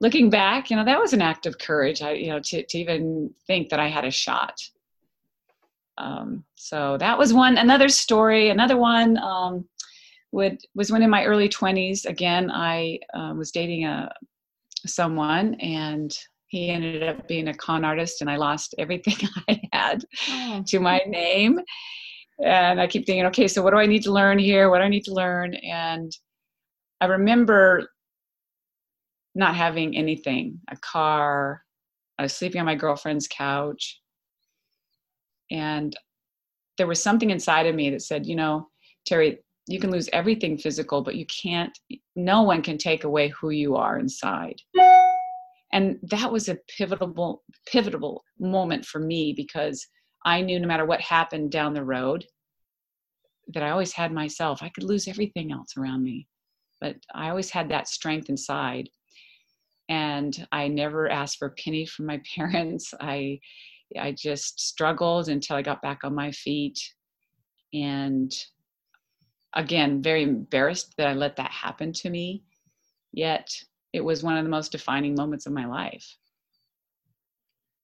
looking 0.00 0.30
back, 0.30 0.70
you 0.70 0.76
know, 0.76 0.84
that 0.84 1.00
was 1.00 1.12
an 1.12 1.22
act 1.22 1.46
of 1.46 1.58
courage. 1.58 2.02
I, 2.02 2.12
you 2.12 2.28
know, 2.28 2.40
to, 2.40 2.62
to 2.64 2.78
even 2.78 3.30
think 3.46 3.70
that 3.70 3.80
I 3.80 3.88
had 3.88 4.04
a 4.04 4.10
shot. 4.10 4.60
Um, 5.98 6.44
so 6.54 6.96
that 6.98 7.18
was 7.18 7.32
one. 7.32 7.56
Another 7.56 7.88
story. 7.88 8.50
Another 8.50 8.76
one 8.76 9.16
um, 9.18 9.66
would 10.32 10.58
was 10.74 10.92
when 10.92 11.02
in 11.02 11.10
my 11.10 11.24
early 11.24 11.48
twenties. 11.48 12.04
Again, 12.04 12.50
I 12.50 12.98
uh, 13.14 13.32
was 13.34 13.50
dating 13.50 13.86
a 13.86 14.12
someone, 14.86 15.54
and 15.54 16.16
he 16.48 16.68
ended 16.68 17.02
up 17.02 17.26
being 17.26 17.48
a 17.48 17.54
con 17.54 17.84
artist, 17.84 18.20
and 18.20 18.30
I 18.30 18.36
lost 18.36 18.74
everything 18.78 19.28
I 19.48 19.60
had 19.72 20.04
oh. 20.30 20.62
to 20.66 20.80
my 20.80 21.00
name. 21.06 21.60
And 22.44 22.78
I 22.78 22.86
keep 22.86 23.06
thinking, 23.06 23.24
okay, 23.26 23.48
so 23.48 23.62
what 23.62 23.70
do 23.70 23.78
I 23.78 23.86
need 23.86 24.02
to 24.02 24.12
learn 24.12 24.38
here? 24.38 24.68
What 24.68 24.78
do 24.78 24.84
I 24.84 24.88
need 24.88 25.04
to 25.04 25.14
learn? 25.14 25.54
And 25.54 26.12
I 27.00 27.06
remember 27.06 27.88
not 29.36 29.54
having 29.54 29.94
anything 29.96 30.58
a 30.70 30.76
car 30.78 31.62
i 32.18 32.22
was 32.22 32.32
sleeping 32.32 32.58
on 32.58 32.66
my 32.66 32.74
girlfriend's 32.74 33.28
couch. 33.28 34.00
And 35.50 35.94
there 36.78 36.88
was 36.88 37.00
something 37.00 37.30
inside 37.30 37.66
of 37.66 37.74
me 37.74 37.90
that 37.90 38.02
said 38.02 38.26
you 38.26 38.34
know 38.34 38.68
terry 39.04 39.38
you 39.68 39.78
can 39.78 39.90
lose 39.90 40.08
everything 40.12 40.56
physical 40.56 41.02
but 41.02 41.16
you 41.16 41.26
can't 41.26 41.78
no 42.16 42.42
one 42.42 42.62
can 42.62 42.78
take 42.78 43.04
away 43.04 43.28
who 43.28 43.50
you 43.50 43.76
are 43.76 43.98
inside. 43.98 44.60
And 45.72 45.98
that 46.10 46.32
was 46.32 46.48
a 46.48 46.58
pivotal 46.78 47.42
pivotal 47.66 48.24
moment 48.40 48.86
for 48.86 48.98
me 48.98 49.34
because 49.36 49.86
i 50.24 50.40
knew 50.40 50.58
no 50.58 50.66
matter 50.66 50.86
what 50.86 51.00
happened 51.00 51.50
down 51.50 51.74
the 51.74 51.84
road 51.84 52.24
that 53.52 53.62
i 53.62 53.70
always 53.70 53.92
had 53.92 54.12
myself. 54.12 54.62
I 54.62 54.70
could 54.70 54.84
lose 54.84 55.06
everything 55.06 55.52
else 55.52 55.76
around 55.76 56.02
me 56.02 56.26
but 56.80 56.96
i 57.14 57.28
always 57.28 57.50
had 57.50 57.68
that 57.68 57.88
strength 57.88 58.28
inside 58.30 58.88
and 59.88 60.46
I 60.52 60.68
never 60.68 61.08
asked 61.08 61.38
for 61.38 61.48
a 61.48 61.52
penny 61.52 61.86
from 61.86 62.06
my 62.06 62.20
parents. 62.34 62.92
I 63.00 63.40
I 63.98 64.12
just 64.12 64.60
struggled 64.60 65.28
until 65.28 65.56
I 65.56 65.62
got 65.62 65.82
back 65.82 66.00
on 66.02 66.14
my 66.14 66.32
feet. 66.32 66.78
And 67.72 68.32
again, 69.54 70.02
very 70.02 70.22
embarrassed 70.22 70.94
that 70.98 71.08
I 71.08 71.12
let 71.14 71.36
that 71.36 71.50
happen 71.50 71.92
to 71.94 72.10
me. 72.10 72.42
Yet 73.12 73.48
it 73.92 74.04
was 74.04 74.22
one 74.22 74.36
of 74.36 74.44
the 74.44 74.50
most 74.50 74.72
defining 74.72 75.14
moments 75.14 75.46
of 75.46 75.52
my 75.52 75.66
life. 75.66 76.06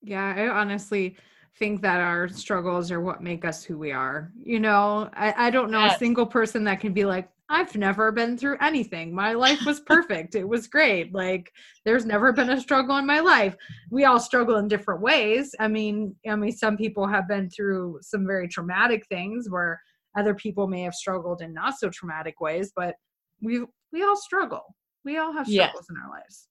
Yeah, 0.02 0.35
I 0.37 0.49
honestly 0.49 1.16
think 1.59 1.82
that 1.82 2.00
our 2.00 2.28
struggles 2.28 2.90
are 2.90 3.00
what 3.00 3.23
make 3.23 3.44
us 3.44 3.62
who 3.62 3.78
we 3.78 3.92
are. 3.92 4.32
You 4.37 4.59
know, 4.59 5.09
I, 5.14 5.47
I 5.47 5.50
don't 5.50 5.71
know 5.71 5.85
yes. 5.85 5.97
a 5.97 5.99
single 5.99 6.26
person 6.26 6.64
that 6.64 6.80
can 6.80 6.92
be 6.92 7.04
like, 7.04 7.30
I've 7.49 7.76
never 7.76 8.12
been 8.12 8.38
through 8.38 8.56
anything. 8.61 9.14
My 9.14 9.32
life 9.34 9.64
was 9.66 9.80
perfect. 9.87 10.34
it 10.34 10.49
was 10.49 10.66
great. 10.66 11.14
Like 11.14 11.50
there's 11.84 12.06
never 12.06 12.32
been 12.32 12.50
a 12.50 12.61
struggle 12.61 12.96
in 12.96 13.06
my 13.06 13.20
life. 13.20 13.56
We 13.90 14.04
all 14.04 14.20
struggle 14.20 14.56
in 14.56 14.68
different 14.68 15.02
ways. 15.02 15.54
I 15.61 15.68
mean, 15.68 16.14
I 16.28 16.37
mean 16.37 16.52
some 16.52 16.76
people 16.76 17.06
have 17.06 17.28
been 17.28 17.50
through 17.50 17.99
some 18.00 18.26
very 18.26 18.49
traumatic 18.49 19.06
things 19.08 19.49
where 19.50 19.80
other 20.16 20.34
people 20.34 20.66
may 20.66 20.82
have 20.82 20.94
struggled 20.94 21.42
in 21.42 21.52
not 21.52 21.78
so 21.78 21.90
traumatic 21.90 22.40
ways, 22.40 22.72
but 22.75 22.94
we 23.42 23.64
we 23.92 24.02
all 24.02 24.16
struggle. 24.16 24.75
We 25.04 25.18
all 25.18 25.32
have 25.32 25.46
struggles 25.46 25.87
yes. 25.88 25.90
in 25.90 25.96
our 25.96 26.11
lives. 26.11 26.49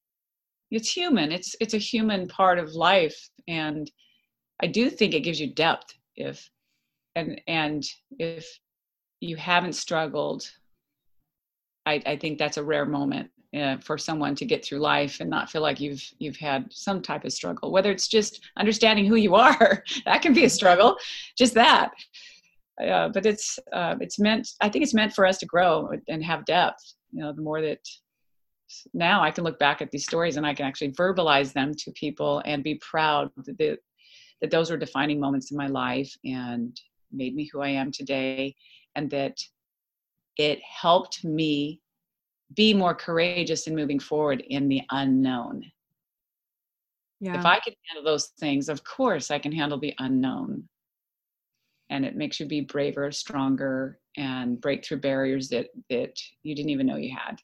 It's 0.70 0.92
human. 0.92 1.32
It's 1.32 1.56
it's 1.60 1.74
a 1.74 1.80
human 1.80 2.28
part 2.28 2.60
of 2.60 2.74
life 2.74 3.30
and 3.48 3.90
I 4.62 4.68
do 4.68 4.90
think 4.90 5.14
it 5.14 5.22
gives 5.22 5.40
you 5.40 5.54
depth 5.54 5.94
if 6.16 6.50
and 7.16 7.42
and 7.48 7.84
if 8.20 8.48
you 9.20 9.36
haven't 9.36 9.74
struggled 9.74 10.50
I, 11.86 12.02
I 12.06 12.16
think 12.16 12.38
that's 12.38 12.58
a 12.58 12.64
rare 12.64 12.86
moment 12.86 13.30
uh, 13.58 13.78
for 13.78 13.98
someone 13.98 14.36
to 14.36 14.46
get 14.46 14.64
through 14.64 14.80
life 14.80 15.20
and 15.20 15.30
not 15.30 15.50
feel 15.50 15.62
like 15.62 15.80
you've 15.80 16.04
you've 16.20 16.38
had 16.38 16.72
some 16.72 17.02
type 17.02 17.26
of 17.26 17.34
struggle. 17.34 17.72
Whether 17.72 17.92
it's 17.92 18.08
just 18.08 18.50
understanding 18.58 19.06
who 19.06 19.16
you 19.16 19.36
are 19.36 19.84
that 20.06 20.22
can 20.22 20.34
be 20.34 20.46
a 20.46 20.50
struggle 20.50 20.98
just 21.38 21.54
that. 21.56 21.92
Uh, 22.82 23.10
but 23.10 23.26
it's 23.26 23.60
uh, 23.74 23.96
it's 24.00 24.18
meant 24.18 24.48
i 24.62 24.70
think 24.70 24.84
it's 24.84 24.94
meant 24.94 25.14
for 25.14 25.26
us 25.26 25.38
to 25.40 25.46
grow 25.46 25.90
and 26.08 26.24
have 26.24 26.46
depth. 26.46 26.94
You 27.12 27.22
know 27.22 27.34
the 27.34 27.42
more 27.42 27.62
that 27.62 27.80
now 28.94 29.22
i 29.22 29.30
can 29.30 29.44
look 29.44 29.60
back 29.60 29.82
at 29.82 29.92
these 29.92 30.06
stories 30.06 30.38
and 30.38 30.46
i 30.46 30.54
can 30.54 30.66
actually 30.66 30.92
verbalize 30.94 31.52
them 31.52 31.74
to 31.78 31.92
people 31.92 32.42
and 32.46 32.64
be 32.64 32.76
proud 32.76 33.30
that, 33.46 33.80
that 34.40 34.50
those 34.50 34.72
were 34.72 34.78
defining 34.78 35.20
moments 35.20 35.52
in 35.52 35.58
my 35.58 35.68
life 35.68 36.10
and 36.24 36.80
made 37.12 37.36
me 37.36 37.50
who 37.52 37.60
i 37.60 37.68
am 37.68 37.92
today 37.92 38.56
and 38.96 39.10
that 39.10 39.38
it 40.38 40.60
helped 40.64 41.24
me 41.24 41.82
be 42.56 42.74
more 42.74 42.94
courageous 42.94 43.68
in 43.68 43.76
moving 43.76 44.00
forward 44.00 44.44
in 44.48 44.68
the 44.68 44.82
unknown. 44.92 45.64
Yeah. 47.20 47.38
If 47.38 47.46
I 47.46 47.60
can 47.60 47.74
handle 47.88 48.04
those 48.04 48.28
things, 48.40 48.68
of 48.68 48.84
course 48.84 49.32
I 49.32 49.40
can 49.40 49.52
handle 49.52 49.80
the 49.80 49.94
unknown. 50.00 50.68
And 51.90 52.06
it 52.06 52.16
makes 52.16 52.40
you 52.40 52.46
be 52.46 52.62
braver, 52.62 53.12
stronger, 53.12 54.00
and 54.18 54.60
break 54.60 54.84
through 54.84 55.02
barriers 55.02 55.50
that 55.50 55.68
that 55.90 56.20
you 56.44 56.56
didn't 56.56 56.70
even 56.72 56.88
know 56.88 56.96
you 56.96 57.16
had. 57.16 57.40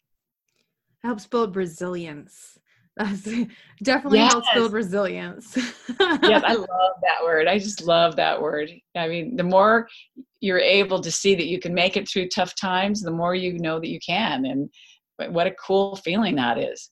Helps 1.03 1.27
build 1.27 1.56
resilience. 1.56 2.58
That's 2.98 3.24
definitely 3.84 4.20
yes. 4.20 4.32
helps 4.32 4.48
build 4.54 4.74
resilience. 4.74 5.56
yes, 5.56 6.44
I 6.46 6.54
love 6.56 6.68
that 7.01 7.24
word. 7.24 7.48
I 7.48 7.60
just 7.60 7.84
love 7.84 8.16
that 8.16 8.42
word. 8.42 8.72
I 8.96 9.08
mean, 9.08 9.36
the 9.36 9.44
more 9.44 9.88
you're 10.42 10.60
able 10.60 11.00
to 11.01 11.12
see 11.12 11.36
that 11.36 11.48
you 11.48 11.60
can 11.60 11.74
make 11.74 11.98
it 11.98 12.10
through 12.10 12.30
tough 12.30 12.56
times, 12.56 13.01
the 13.01 13.12
more 13.12 13.36
you 13.36 13.58
know 13.60 13.80
that 13.80 13.89
you 13.89 14.00
can. 14.06 14.46
And 14.46 14.70
what 15.34 15.48
a 15.48 15.51
cool 15.51 15.96
feeling 15.98 16.36
that 16.36 16.58
is. 16.58 16.92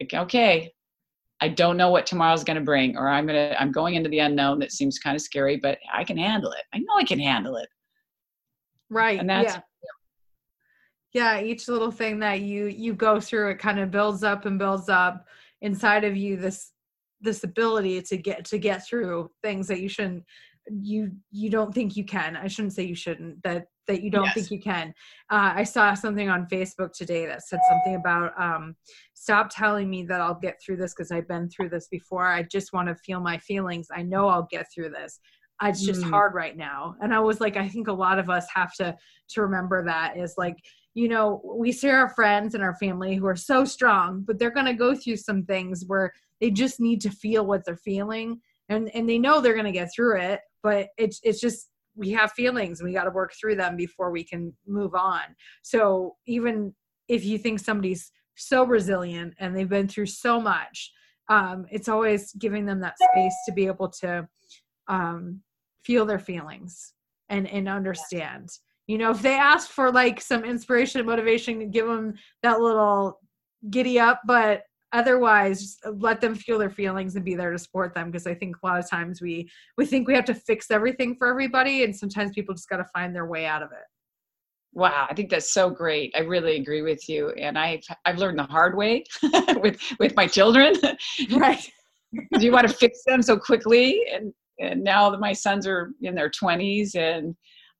Like, 0.00 0.14
okay, 0.14 0.72
I 1.40 1.48
don't 1.48 1.76
know 1.76 1.90
what 1.90 2.06
tomorrow's 2.06 2.44
going 2.44 2.56
to 2.56 2.62
bring, 2.62 2.96
or 2.96 3.08
I'm 3.08 3.26
going 3.26 3.50
to, 3.50 3.60
I'm 3.60 3.72
going 3.72 3.94
into 3.94 4.08
the 4.08 4.20
unknown 4.20 4.58
that 4.60 4.72
seems 4.72 4.98
kind 4.98 5.14
of 5.14 5.22
scary, 5.22 5.56
but 5.56 5.78
I 5.92 6.04
can 6.04 6.16
handle 6.16 6.52
it. 6.52 6.62
I 6.72 6.78
know 6.78 6.96
I 6.96 7.04
can 7.04 7.18
handle 7.18 7.56
it. 7.56 7.68
Right. 8.90 9.18
And 9.18 9.28
that's, 9.28 9.54
yeah 9.54 9.60
yeah 11.14 11.40
each 11.40 11.68
little 11.68 11.92
thing 11.92 12.18
that 12.18 12.40
you 12.40 12.66
you 12.66 12.92
go 12.92 13.18
through 13.18 13.48
it 13.48 13.58
kind 13.58 13.78
of 13.78 13.90
builds 13.90 14.22
up 14.22 14.44
and 14.44 14.58
builds 14.58 14.88
up 14.88 15.26
inside 15.62 16.04
of 16.04 16.16
you 16.16 16.36
this 16.36 16.72
this 17.20 17.44
ability 17.44 18.02
to 18.02 18.16
get 18.16 18.44
to 18.44 18.58
get 18.58 18.86
through 18.86 19.30
things 19.42 19.66
that 19.68 19.80
you 19.80 19.88
shouldn't 19.88 20.24
you 20.70 21.12
you 21.30 21.50
don't 21.50 21.74
think 21.74 21.96
you 21.96 22.04
can. 22.04 22.36
I 22.36 22.48
shouldn't 22.48 22.72
say 22.72 22.84
you 22.84 22.94
shouldn't 22.94 23.42
that 23.42 23.66
that 23.86 24.02
you 24.02 24.10
don't 24.10 24.24
yes. 24.24 24.34
think 24.34 24.50
you 24.50 24.60
can. 24.60 24.94
Uh, 25.30 25.52
i 25.56 25.64
saw 25.64 25.92
something 25.94 26.28
on 26.30 26.46
facebook 26.46 26.92
today 26.92 27.26
that 27.26 27.42
said 27.42 27.60
something 27.68 27.96
about 27.96 28.32
um, 28.40 28.74
stop 29.12 29.50
telling 29.50 29.90
me 29.90 30.04
that 30.04 30.20
i'll 30.20 30.38
get 30.40 30.56
through 30.64 30.76
this 30.76 30.94
because 30.94 31.10
i've 31.10 31.28
been 31.28 31.48
through 31.48 31.68
this 31.68 31.88
before. 31.88 32.26
I 32.26 32.42
just 32.44 32.72
want 32.72 32.88
to 32.88 32.94
feel 32.94 33.20
my 33.20 33.38
feelings. 33.38 33.88
I 33.92 34.02
know 34.02 34.28
i'll 34.28 34.48
get 34.50 34.66
through 34.74 34.90
this. 34.90 35.18
It's 35.62 35.84
just 35.84 36.02
mm. 36.02 36.10
hard 36.10 36.34
right 36.34 36.56
now. 36.56 36.96
And 37.00 37.12
i 37.14 37.20
was 37.20 37.40
like 37.40 37.56
i 37.56 37.68
think 37.68 37.88
a 37.88 37.92
lot 37.92 38.18
of 38.18 38.30
us 38.30 38.46
have 38.54 38.72
to 38.74 38.96
to 39.30 39.42
remember 39.42 39.84
that 39.84 40.16
is 40.16 40.34
like 40.38 40.56
you 40.94 41.08
know, 41.08 41.42
we 41.44 41.72
see 41.72 41.90
our 41.90 42.08
friends 42.08 42.54
and 42.54 42.62
our 42.62 42.76
family 42.76 43.16
who 43.16 43.26
are 43.26 43.36
so 43.36 43.64
strong, 43.64 44.22
but 44.24 44.38
they're 44.38 44.50
going 44.50 44.66
to 44.66 44.74
go 44.74 44.94
through 44.94 45.16
some 45.16 45.44
things 45.44 45.84
where 45.86 46.12
they 46.40 46.50
just 46.50 46.80
need 46.80 47.00
to 47.00 47.10
feel 47.10 47.44
what 47.44 47.64
they're 47.64 47.76
feeling 47.76 48.40
and 48.68 48.90
and 48.94 49.08
they 49.08 49.18
know 49.18 49.40
they're 49.40 49.54
going 49.54 49.64
to 49.66 49.72
get 49.72 49.90
through 49.94 50.20
it, 50.20 50.40
but 50.62 50.88
it's 50.96 51.20
it's 51.22 51.40
just 51.40 51.68
we 51.96 52.10
have 52.10 52.32
feelings 52.32 52.80
and 52.80 52.88
we 52.88 52.94
got 52.94 53.04
to 53.04 53.10
work 53.10 53.32
through 53.38 53.56
them 53.56 53.76
before 53.76 54.10
we 54.10 54.24
can 54.24 54.52
move 54.66 54.94
on. 54.94 55.22
So 55.62 56.16
even 56.26 56.74
if 57.08 57.24
you 57.24 57.38
think 57.38 57.60
somebody's 57.60 58.10
so 58.36 58.64
resilient 58.64 59.34
and 59.38 59.56
they've 59.56 59.68
been 59.68 59.86
through 59.86 60.06
so 60.06 60.40
much, 60.40 60.92
um, 61.28 61.66
it's 61.70 61.88
always 61.88 62.32
giving 62.32 62.66
them 62.66 62.80
that 62.80 62.96
space 62.98 63.34
to 63.46 63.52
be 63.52 63.66
able 63.66 63.88
to 63.88 64.26
um, 64.88 65.40
feel 65.82 66.06
their 66.06 66.18
feelings 66.18 66.94
and 67.28 67.48
and 67.48 67.68
understand 67.68 68.48
you 68.86 68.98
know 68.98 69.10
if 69.10 69.22
they 69.22 69.34
ask 69.34 69.70
for 69.70 69.90
like 69.90 70.20
some 70.20 70.44
inspiration 70.44 71.00
and 71.00 71.08
motivation 71.08 71.70
give 71.70 71.86
them 71.86 72.14
that 72.42 72.60
little 72.60 73.20
giddy 73.70 73.98
up 73.98 74.20
but 74.26 74.62
otherwise 74.92 75.78
uh, 75.86 75.90
let 75.98 76.20
them 76.20 76.34
feel 76.34 76.58
their 76.58 76.70
feelings 76.70 77.16
and 77.16 77.24
be 77.24 77.34
there 77.34 77.50
to 77.50 77.58
support 77.58 77.94
them 77.94 78.10
because 78.10 78.26
i 78.26 78.34
think 78.34 78.56
a 78.56 78.66
lot 78.66 78.78
of 78.78 78.88
times 78.88 79.20
we 79.20 79.48
we 79.76 79.86
think 79.86 80.06
we 80.06 80.14
have 80.14 80.24
to 80.24 80.34
fix 80.34 80.70
everything 80.70 81.16
for 81.16 81.28
everybody 81.28 81.84
and 81.84 81.94
sometimes 81.94 82.30
people 82.32 82.54
just 82.54 82.68
got 82.68 82.76
to 82.76 82.86
find 82.92 83.14
their 83.14 83.26
way 83.26 83.46
out 83.46 83.62
of 83.62 83.70
it. 83.72 83.86
Wow 84.72 85.06
i 85.08 85.14
think 85.14 85.30
that's 85.30 85.52
so 85.52 85.70
great. 85.70 86.12
I 86.16 86.20
really 86.20 86.56
agree 86.56 86.82
with 86.82 87.08
you 87.08 87.30
and 87.30 87.58
i've 87.58 87.82
i've 88.04 88.18
learned 88.18 88.38
the 88.38 88.44
hard 88.44 88.76
way 88.76 89.04
with 89.56 89.80
with 89.98 90.14
my 90.16 90.26
children. 90.26 90.74
Right. 91.30 91.70
Do 92.38 92.44
you 92.46 92.52
want 92.52 92.68
to 92.68 92.72
fix 92.72 93.02
them 93.04 93.22
so 93.22 93.36
quickly? 93.36 94.00
And 94.12 94.32
and 94.60 94.84
now 94.84 95.10
that 95.10 95.18
my 95.18 95.32
sons 95.32 95.66
are 95.66 95.92
in 96.02 96.14
their 96.14 96.30
20s 96.30 96.94
and 96.94 97.34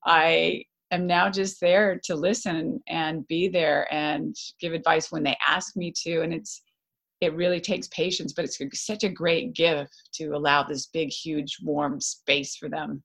i 0.05 0.61
am 0.95 1.07
now 1.07 1.29
just 1.29 1.59
there 1.61 1.99
to 2.03 2.15
listen 2.15 2.81
and 2.87 3.27
be 3.27 3.47
there 3.47 3.91
and 3.93 4.35
give 4.59 4.73
advice 4.73 5.11
when 5.11 5.23
they 5.23 5.37
ask 5.45 5.75
me 5.75 5.93
to 6.03 6.21
and 6.21 6.33
it's 6.33 6.61
it 7.21 7.33
really 7.33 7.61
takes 7.61 7.87
patience 7.89 8.33
but 8.33 8.45
it's 8.45 8.59
such 8.85 9.03
a 9.03 9.09
great 9.09 9.53
gift 9.53 9.93
to 10.13 10.29
allow 10.29 10.63
this 10.63 10.87
big 10.87 11.09
huge 11.09 11.57
warm 11.63 12.01
space 12.01 12.55
for 12.55 12.69
them 12.69 13.01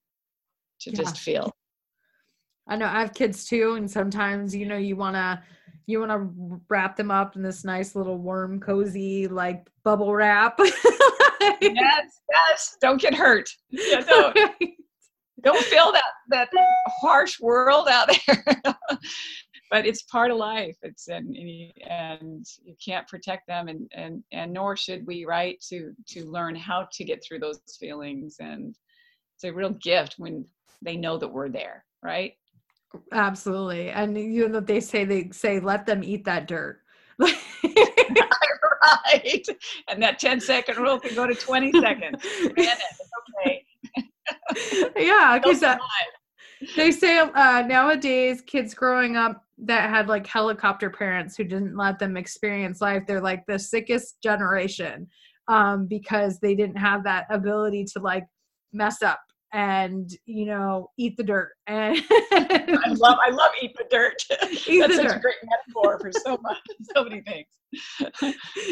to 0.81 0.91
yeah. 0.91 0.97
just 0.97 1.19
feel. 1.19 1.51
I 2.69 2.77
know 2.77 2.87
i 2.87 3.01
have 3.01 3.15
kids 3.15 3.47
too 3.47 3.75
and 3.75 3.91
sometimes 3.91 4.55
you 4.55 4.67
know 4.67 4.77
you 4.77 4.97
want 4.97 5.17
to 5.17 5.43
you 5.87 5.99
want 5.99 6.13
to 6.13 6.61
wrap 6.69 6.97
them 6.97 7.11
up 7.11 7.35
in 7.35 7.43
this 7.43 7.65
nice 7.65 7.97
little 7.97 8.17
warm 8.17 8.61
cozy 8.61 9.27
like 9.27 9.69
bubble 9.85 10.15
wrap. 10.15 10.59
Yes 11.63 12.21
yes 12.31 12.77
don't 12.81 13.01
get 13.01 13.15
hurt. 13.15 13.49
Yeah, 13.71 14.01
don't 14.01 14.37
don't 15.43 15.65
feel 15.65 15.93
that 16.31 16.49
that 16.53 16.67
harsh 17.01 17.41
world 17.41 17.89
out 17.89 18.11
there. 18.27 18.45
But 19.73 19.87
it's 19.87 20.03
part 20.03 20.33
of 20.33 20.37
life. 20.37 20.77
It's 20.83 21.07
and 21.07 21.37
and 21.89 22.45
you 22.65 22.75
can't 22.85 23.07
protect 23.07 23.47
them 23.47 23.69
and 23.69 23.89
and 23.95 24.25
and 24.33 24.53
nor 24.53 24.77
should 24.77 25.07
we 25.07 25.25
right 25.25 25.61
to 25.69 25.95
to 26.09 26.29
learn 26.29 26.57
how 26.57 26.89
to 26.91 27.05
get 27.05 27.23
through 27.23 27.39
those 27.39 27.61
feelings. 27.79 28.39
And 28.41 28.75
it's 29.37 29.45
a 29.45 29.53
real 29.53 29.71
gift 29.71 30.17
when 30.19 30.45
they 30.83 30.97
know 30.97 31.19
that 31.19 31.29
we're 31.29 31.51
there 31.51 31.85
right? 32.03 32.33
Absolutely. 33.13 33.91
And 33.91 34.17
you 34.17 34.49
know 34.49 34.61
they 34.61 34.81
say 34.81 35.05
they 35.05 35.31
say 35.31 35.61
let 35.61 35.87
them 35.87 36.03
eat 36.03 36.25
that 36.25 36.47
dirt. 36.47 36.81
Right. 39.13 39.47
And 39.89 40.03
that 40.03 40.19
10 40.19 40.41
second 40.41 40.79
rule 40.79 40.99
can 40.99 41.15
go 41.15 41.27
to 41.27 41.35
20 41.35 41.73
seconds. 41.81 42.25
Okay. 43.43 43.65
Yeah, 44.97 45.39
because 45.39 45.63
they 46.77 46.91
say 46.91 47.19
uh, 47.19 47.65
nowadays 47.67 48.43
kids 48.43 48.75
growing 48.75 49.17
up 49.17 49.43
that 49.59 49.91
had 49.91 50.09
like 50.09 50.27
helicopter 50.27 50.91
parents 50.91 51.37
who 51.37 51.45
didn't 51.45 51.77
let 51.77 51.99
them 51.99 52.17
experience 52.17 52.81
life, 52.81 53.03
they're 53.07 53.21
like 53.21 53.45
the 53.47 53.59
sickest 53.59 54.23
generation 54.23 55.07
um, 55.49 55.87
because 55.87 56.39
they 56.39 56.55
didn't 56.55 56.77
have 56.77 57.05
that 57.05 57.27
ability 57.31 57.85
to 57.85 57.99
like 58.01 58.25
mess 58.73 59.03
up 59.03 59.21
and 59.53 60.11
you 60.27 60.47
know 60.47 60.89
eat 60.97 61.17
the 61.17 61.25
dirt 61.25 61.51
and 61.67 62.01
i 62.11 62.93
love 62.95 63.19
i 63.27 63.31
love 63.31 63.51
eat 63.61 63.73
the 63.77 63.85
dirt. 63.91 64.15
Eat 64.69 64.79
that's 64.79 64.95
such 64.95 65.09
dirt. 65.09 65.17
a 65.17 65.21
great 65.21 65.35
metaphor 65.45 65.99
for 65.99 66.13
so 66.13 66.39
much 66.41 66.59
so 66.95 67.03
many 67.03 67.21
things. 67.23 67.47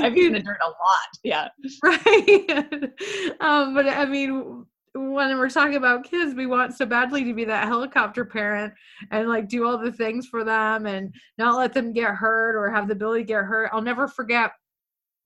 I've 0.00 0.16
eaten 0.16 0.34
the 0.34 0.40
dirt 0.40 0.58
a 0.62 0.66
lot 0.66 1.08
yeah. 1.24 1.48
Right. 1.82 2.92
Um 3.40 3.74
but 3.74 3.88
i 3.88 4.04
mean 4.04 4.66
when 4.94 5.36
we're 5.38 5.50
talking 5.50 5.76
about 5.76 6.08
kids, 6.08 6.34
we 6.34 6.46
want 6.46 6.76
so 6.76 6.86
badly 6.86 7.24
to 7.24 7.34
be 7.34 7.44
that 7.44 7.68
helicopter 7.68 8.24
parent 8.24 8.72
and 9.10 9.28
like 9.28 9.48
do 9.48 9.66
all 9.66 9.78
the 9.78 9.92
things 9.92 10.26
for 10.26 10.44
them 10.44 10.86
and 10.86 11.14
not 11.36 11.56
let 11.56 11.72
them 11.72 11.92
get 11.92 12.14
hurt 12.14 12.56
or 12.56 12.70
have 12.70 12.88
the 12.88 12.94
ability 12.94 13.22
to 13.22 13.26
get 13.26 13.44
hurt. 13.44 13.70
I'll 13.72 13.82
never 13.82 14.08
forget 14.08 14.52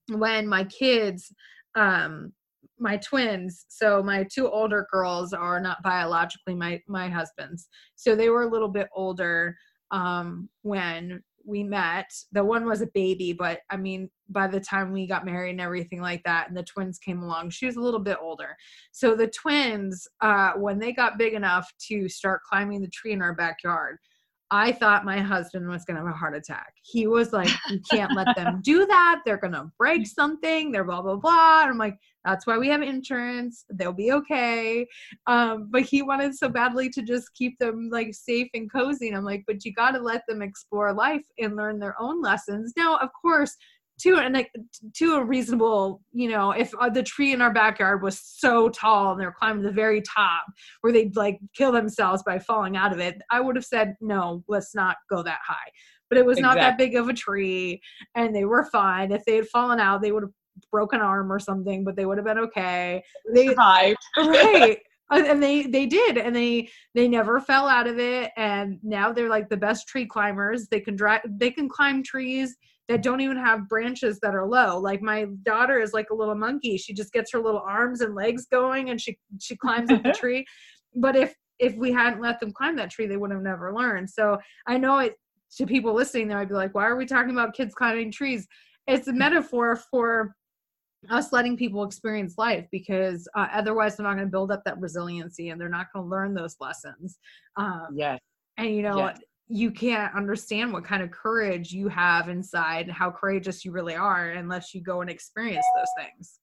when 0.09 0.47
my 0.47 0.65
kids, 0.65 1.33
um, 1.75 2.33
my 2.79 2.97
twins, 2.97 3.65
so 3.69 4.03
my 4.03 4.27
two 4.33 4.51
older 4.51 4.87
girls 4.91 5.33
are 5.33 5.61
not 5.61 5.83
biologically 5.83 6.55
my 6.55 6.81
my 6.89 7.09
husband's, 7.09 7.69
so 7.95 8.17
they 8.17 8.29
were 8.29 8.43
a 8.43 8.51
little 8.51 8.69
bit 8.69 8.89
older 8.95 9.57
um, 9.93 10.49
when 10.63 11.23
we 11.47 11.63
met. 11.63 12.11
The 12.33 12.45
one 12.45 12.67
was 12.67 12.83
a 12.83 12.89
baby, 12.95 13.33
but 13.33 13.61
I 13.71 13.77
mean, 13.77 14.11
by 14.29 14.47
the 14.47 14.61
time 14.61 14.93
we 14.93 15.07
got 15.07 15.25
married 15.27 15.51
and 15.51 15.61
everything 15.61 16.01
like 16.01 16.23
that, 16.25 16.49
and 16.49 16.57
the 16.57 16.63
twins 16.63 16.99
came 16.99 17.23
along, 17.23 17.51
she 17.51 17.67
was 17.67 17.77
a 17.77 17.81
little 17.81 18.01
bit 18.01 18.19
older. 18.21 18.57
So 18.93 19.15
the 19.15 19.29
twins, 19.29 20.07
uh, 20.21 20.53
when 20.53 20.79
they 20.79 20.93
got 20.93 21.19
big 21.19 21.35
enough 21.35 21.71
to 21.89 22.09
start 22.09 22.43
climbing 22.49 22.81
the 22.81 22.91
tree 22.91 23.13
in 23.13 23.23
our 23.23 23.35
backyard, 23.35 23.99
I 24.53 24.71
thought 24.71 25.07
my 25.07 25.19
husband 25.19 25.67
was 25.67 25.87
going 25.87 25.97
to 25.97 26.05
have 26.05 26.15
a 26.15 26.17
heart 26.17 26.37
attack. 26.37 26.75
He 26.83 27.07
was 27.07 27.33
like, 27.33 27.49
You 27.71 27.81
can't 27.91 28.15
let 28.15 28.37
them 28.37 28.61
do 28.63 28.87
that. 28.87 29.23
They're 29.25 29.39
going 29.39 29.55
to 29.55 29.73
break 29.79 30.07
something. 30.07 30.71
They're 30.71 30.85
blah, 30.85 31.01
blah, 31.01 31.17
blah. 31.17 31.63
And 31.63 31.71
I'm 31.71 31.79
like, 31.79 31.97
That's 32.27 32.47
why 32.47 32.59
we 32.59 32.69
have 32.69 32.83
insurance. 32.83 33.65
They'll 33.73 33.95
be 33.95 34.13
okay. 34.13 34.87
Um, 35.27 35.69
but 35.71 35.83
he 35.83 36.03
wanted 36.03 36.35
so 36.35 36.51
badly 36.51 36.91
to 36.91 37.01
just 37.01 37.33
keep 37.33 37.59
them 37.59 37.89
like 37.91 38.13
safe 38.13 38.49
and 38.53 38.71
cozy. 38.71 39.09
And 39.09 39.17
I'm 39.17 39.25
like, 39.25 39.43
But 39.47 39.65
you 39.65 39.73
got 39.73 39.93
to 39.93 40.01
let 40.01 40.23
them 40.29 40.43
explore 40.43 40.93
life 40.93 41.25
and 41.39 41.57
learn 41.57 41.79
their 41.79 41.97
own 41.99 42.21
lessons. 42.21 42.75
Now, 42.77 42.99
of 42.99 43.09
course, 43.19 43.57
to 44.01 44.17
and 44.17 44.35
like 44.35 44.51
to 44.97 45.15
a 45.15 45.25
reasonable 45.25 46.01
you 46.13 46.29
know 46.29 46.51
if 46.51 46.73
uh, 46.81 46.89
the 46.89 47.03
tree 47.03 47.33
in 47.33 47.43
our 47.43 47.53
backyard 47.53 48.03
was 48.03 48.21
so 48.23 48.69
tall 48.71 49.13
and 49.13 49.21
they're 49.21 49.35
climbing 49.39 49.63
the 49.63 49.71
very 49.71 50.03
top 50.03 50.45
where 50.81 50.93
they'd 50.93 51.15
like 51.15 51.39
kill 51.55 51.71
themselves 51.71 52.23
by 52.25 52.39
falling 52.39 52.77
out 52.77 52.93
of 52.93 52.99
it 52.99 53.21
i 53.31 53.41
would 53.41 53.55
have 53.55 53.65
said 53.65 53.95
no 54.01 54.43
let's 54.49 54.75
not 54.75 54.97
go 55.11 55.23
that 55.23 55.41
high. 55.47 55.71
But 56.09 56.19
it 56.19 56.27
was 56.27 56.39
exactly. 56.39 56.61
not 56.61 56.67
that 56.67 56.79
big 56.79 56.95
of 56.95 57.09
a 57.09 57.15
tree 57.15 57.81
and 58.15 58.37
they 58.37 58.45
were 58.45 58.65
fine. 58.65 59.13
If 59.13 59.25
they 59.25 59.37
had 59.37 59.49
fallen 59.49 59.81
out 59.81 60.03
they 60.03 60.13
would 60.13 60.25
have 60.25 60.33
broken 60.71 61.01
arm 61.01 61.33
or 61.33 61.39
something 61.39 61.85
but 61.85 61.97
they 61.97 62.05
would 62.05 62.19
have 62.19 62.27
been 62.27 62.39
okay. 62.39 63.03
They 63.35 63.49
survived. 63.49 63.99
Right. 64.19 64.79
And 65.11 65.43
they 65.43 65.65
they 65.65 65.85
did 65.87 66.17
and 66.17 66.35
they 66.35 66.71
they 66.95 67.07
never 67.07 67.39
fell 67.41 67.69
out 67.69 67.87
of 67.87 67.99
it 67.99 68.31
and 68.39 68.79
now 68.83 69.13
they're 69.13 69.29
like 69.29 69.51
the 69.51 69.57
best 69.57 69.87
tree 69.87 70.07
climbers. 70.07 70.69
They 70.69 70.81
can 70.81 70.97
drive 70.97 71.21
they 71.27 71.51
can 71.51 71.69
climb 71.69 72.03
trees 72.03 72.57
that 72.89 73.03
don't 73.03 73.21
even 73.21 73.37
have 73.37 73.69
branches 73.69 74.19
that 74.21 74.35
are 74.35 74.47
low. 74.47 74.79
Like 74.79 75.03
my 75.03 75.27
daughter 75.45 75.81
is 75.81 75.93
like 75.93 76.11
a 76.11 76.15
little 76.15 76.35
monkey. 76.35 76.77
She 76.77 76.93
just 76.93 77.13
gets 77.13 77.33
her 77.33 77.41
little 77.41 77.63
arms 77.67 78.01
and 78.01 78.15
legs 78.15 78.47
going 78.47 78.91
and 78.91 79.01
she 79.01 79.19
she 79.41 79.57
climbs 79.57 79.91
up 79.91 80.03
the 80.03 80.13
tree. 80.19 80.45
But 80.95 81.17
if 81.17 81.35
if 81.59 81.77
we 81.77 81.93
hadn't 81.93 82.21
let 82.21 82.41
them 82.41 82.53
climb 82.53 82.77
that 82.77 82.91
tree, 82.91 83.07
they 83.07 83.17
would 83.17 83.31
have 83.31 83.43
never 83.43 83.73
learned. 83.73 84.11
So 84.11 84.39
I 84.67 84.79
know 84.79 84.99
it 84.99 85.15
to 85.57 85.67
people 85.67 85.95
listening, 85.95 86.29
they 86.29 86.35
might 86.35 86.49
be 86.49 86.55
like, 86.55 86.75
why 86.75 86.87
are 86.87 86.97
we 86.97 87.07
talking 87.07 87.31
about 87.31 87.55
kids 87.55 87.75
climbing 87.75 88.11
trees? 88.11 88.49
It's 88.87 89.07
a 89.07 89.13
metaphor 89.13 89.77
for 89.77 90.35
us 91.11 91.33
letting 91.33 91.57
people 91.57 91.85
experience 91.85 92.35
life 92.39 92.67
because 92.73 93.29
uh, 93.37 93.49
otherwise 93.53 93.97
they're 93.97 94.07
not 94.07 94.15
going 94.15 94.27
to 94.27 94.31
build 94.31 94.51
up 94.51 94.63
that 94.65 94.81
resiliency 94.81 95.51
and 95.51 95.61
they're 95.61 95.69
not 95.69 95.87
going 95.95 96.07
to 96.07 96.11
learn 96.11 96.33
those 96.33 96.57
lessons. 96.59 97.19
Um, 97.57 97.89
yes. 97.95 98.19
And 98.57 98.75
you 98.75 98.83
know, 98.83 98.97
yes 98.97 99.19
you 99.55 99.71
can't 99.71 100.15
understand 100.15 100.73
what 100.73 100.85
kind 100.85 101.03
of 101.03 101.11
courage 101.11 101.73
you 101.73 101.87
have 101.89 102.31
inside 102.31 102.87
and 102.87 102.93
how 102.93 103.11
courageous 103.11 103.67
you 103.67 103.71
really 103.71 103.95
are 103.95 104.31
unless 104.31 104.73
you 104.73 104.81
go 104.81 105.03
and 105.03 105.11
experience 105.11 105.67
those 105.77 106.05
things. 106.05 106.39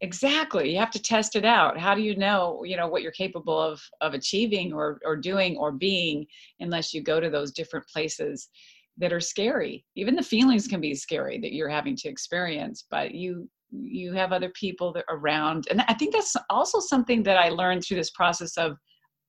Exactly 0.00 0.72
you 0.72 0.78
have 0.78 0.90
to 0.92 1.02
test 1.02 1.36
it 1.36 1.44
out. 1.44 1.78
How 1.78 1.94
do 1.94 2.00
you 2.00 2.16
know 2.16 2.64
you 2.64 2.78
know 2.78 2.88
what 2.88 3.02
you're 3.02 3.12
capable 3.12 3.60
of 3.60 3.82
of 4.00 4.14
achieving 4.14 4.72
or 4.72 4.98
or 5.04 5.16
doing 5.16 5.58
or 5.58 5.70
being 5.70 6.26
unless 6.60 6.94
you 6.94 7.02
go 7.02 7.20
to 7.20 7.28
those 7.28 7.52
different 7.52 7.86
places 7.88 8.48
that 8.96 9.12
are 9.12 9.20
scary? 9.20 9.84
Even 9.94 10.16
the 10.16 10.22
feelings 10.22 10.66
can 10.66 10.80
be 10.80 10.94
scary 10.94 11.38
that 11.40 11.52
you're 11.52 11.68
having 11.68 11.96
to 11.96 12.08
experience 12.08 12.86
but 12.90 13.14
you 13.14 13.50
you 13.70 14.12
have 14.14 14.32
other 14.32 14.50
people 14.50 14.92
that 14.94 15.04
around. 15.10 15.66
And 15.70 15.82
i 15.88 15.94
think 15.94 16.14
that's 16.14 16.34
also 16.48 16.80
something 16.80 17.22
that 17.24 17.36
i 17.36 17.50
learned 17.50 17.84
through 17.84 17.98
this 17.98 18.10
process 18.10 18.56
of 18.56 18.78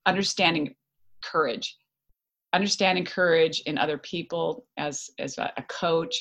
understanding 0.05 0.73
courage 1.21 1.77
understanding 2.53 3.05
courage 3.05 3.61
in 3.65 3.77
other 3.77 3.97
people 3.97 4.65
as 4.77 5.09
as 5.19 5.37
a, 5.37 5.51
a 5.57 5.63
coach 5.63 6.15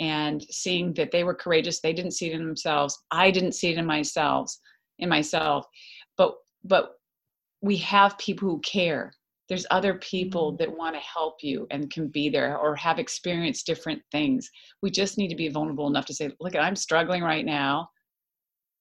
and 0.00 0.42
seeing 0.50 0.94
that 0.94 1.10
they 1.10 1.24
were 1.24 1.34
courageous 1.34 1.80
they 1.80 1.92
didn't 1.92 2.12
see 2.12 2.28
it 2.28 2.34
in 2.34 2.44
themselves 2.44 3.04
i 3.10 3.30
didn't 3.30 3.52
see 3.52 3.70
it 3.70 3.78
in 3.78 3.86
myself 3.86 4.52
in 5.00 5.08
myself. 5.08 5.66
But 6.16 6.34
but 6.64 6.92
we 7.62 7.76
have 7.78 8.16
people 8.18 8.48
who 8.48 8.60
care. 8.60 9.12
There's 9.48 9.66
other 9.70 9.94
people 9.94 10.52
mm-hmm. 10.52 10.58
that 10.58 10.76
want 10.76 10.94
to 10.94 11.00
help 11.00 11.42
you 11.42 11.66
and 11.70 11.90
can 11.90 12.08
be 12.08 12.28
there 12.28 12.56
or 12.56 12.76
have 12.76 12.98
experienced 12.98 13.66
different 13.66 14.00
things. 14.12 14.48
We 14.82 14.90
just 14.90 15.18
need 15.18 15.28
to 15.28 15.34
be 15.34 15.48
vulnerable 15.48 15.88
enough 15.88 16.06
to 16.06 16.14
say 16.14 16.30
look 16.40 16.54
i'm 16.54 16.76
struggling 16.76 17.22
right 17.22 17.44
now 17.44 17.90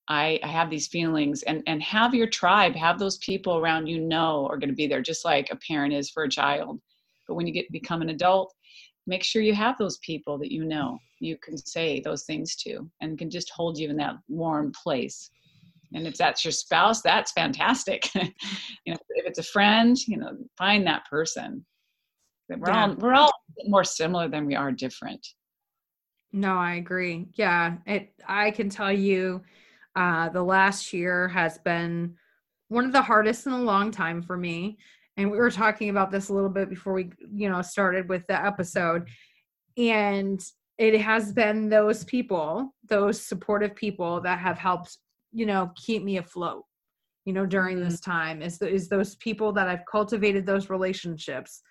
I, 0.10 0.40
I 0.44 0.48
have 0.48 0.72
these 0.72 0.88
feelings 0.88 1.44
and 1.44 1.64
and 1.68 1.82
have 1.84 2.16
your 2.16 2.28
tribe 2.28 2.76
have 2.76 2.98
those 2.98 3.20
people 3.20 3.58
around 3.58 3.86
you 3.88 4.00
know 4.00 4.48
are 4.48 4.58
going 4.58 4.70
to 4.70 4.76
be 4.76 4.88
there 4.88 5.02
just 5.02 5.24
like 5.24 5.50
a 5.52 5.56
parent 5.56 5.94
is 5.94 6.10
for 6.10 6.24
a 6.24 6.30
child. 6.30 6.82
But 7.28 7.36
when 7.36 7.46
you 7.46 7.54
get 7.54 7.72
become 7.72 8.02
an 8.02 8.10
adult 8.10 8.54
make 9.06 9.24
sure 9.24 9.42
you 9.42 9.54
have 9.54 9.78
those 9.78 9.98
people 10.00 10.38
that 10.40 10.52
you 10.52 10.66
know 10.66 10.98
you 11.20 11.38
can 11.38 11.58
say 11.58 12.00
those 12.00 12.24
things 12.24 12.56
to 12.56 12.90
and 13.02 13.18
can 13.18 13.30
just 13.30 13.52
hold 13.52 13.78
you 13.78 13.90
in 13.90 13.98
that 13.98 14.16
warm 14.28 14.72
place. 14.72 15.30
And 15.94 16.06
if 16.06 16.18
that's 16.18 16.44
your 16.44 16.52
spouse 16.52 17.02
that's 17.02 17.32
fantastic. 17.32 18.10
You 18.86 18.94
know 18.94 19.00
if 19.10 19.26
it's 19.28 19.40
a 19.40 19.44
friend 19.44 19.96
you 20.08 20.18
know 20.18 20.36
find 20.58 20.88
that 20.88 21.06
person. 21.08 21.64
We're 22.50 22.72
yeah. 22.72 22.88
all 22.88 22.96
we're 22.96 23.14
all 23.14 23.34
more 23.66 23.84
similar 23.84 24.28
than 24.28 24.48
we 24.48 24.56
are 24.56 24.72
different. 24.72 25.26
No 26.32 26.56
i 26.58 26.76
agree. 26.76 27.28
Yeah 27.36 27.78
it 27.86 28.12
i 28.28 28.50
can 28.50 28.70
tell 28.70 28.92
you 28.92 29.44
uh, 29.96 30.30
the 30.30 30.44
last 30.44 30.94
year 30.94 31.28
has 31.30 31.58
been 31.60 32.16
one 32.70 32.86
of 32.86 32.92
the 32.92 33.02
hardest 33.02 33.46
in 33.46 33.54
a 33.54 33.62
long 33.62 33.92
time 33.92 34.22
for 34.22 34.38
me. 34.38 34.78
And 35.18 35.30
we 35.30 35.38
were 35.38 35.52
talking 35.52 35.90
about 35.90 36.12
this 36.12 36.30
a 36.30 36.34
little 36.34 36.50
bit 36.50 36.70
before 36.70 36.94
we, 36.94 37.12
you 37.34 37.50
know, 37.50 37.62
started 37.62 38.08
with 38.08 38.26
the 38.28 38.46
episode. 38.46 39.08
And 39.78 40.40
it 40.78 41.00
has 41.02 41.34
been 41.34 41.68
those 41.68 42.06
people, 42.06 42.74
those 42.88 43.22
supportive 43.22 43.76
people 43.76 44.22
that 44.22 44.40
have 44.40 44.58
helped, 44.58 44.98
you 45.34 45.46
know, 45.46 45.72
keep 45.76 46.04
me 46.04 46.18
afloat, 46.18 46.64
you 47.26 47.34
know, 47.34 47.46
during 47.46 47.78
mm-hmm. 47.78 47.90
this 47.90 48.00
time 48.00 48.42
is, 48.42 48.62
is 48.62 48.88
those 48.88 49.16
people 49.16 49.52
that 49.54 49.68
I've 49.68 49.86
cultivated 49.92 50.46
those 50.46 50.70
relationships. 50.70 51.62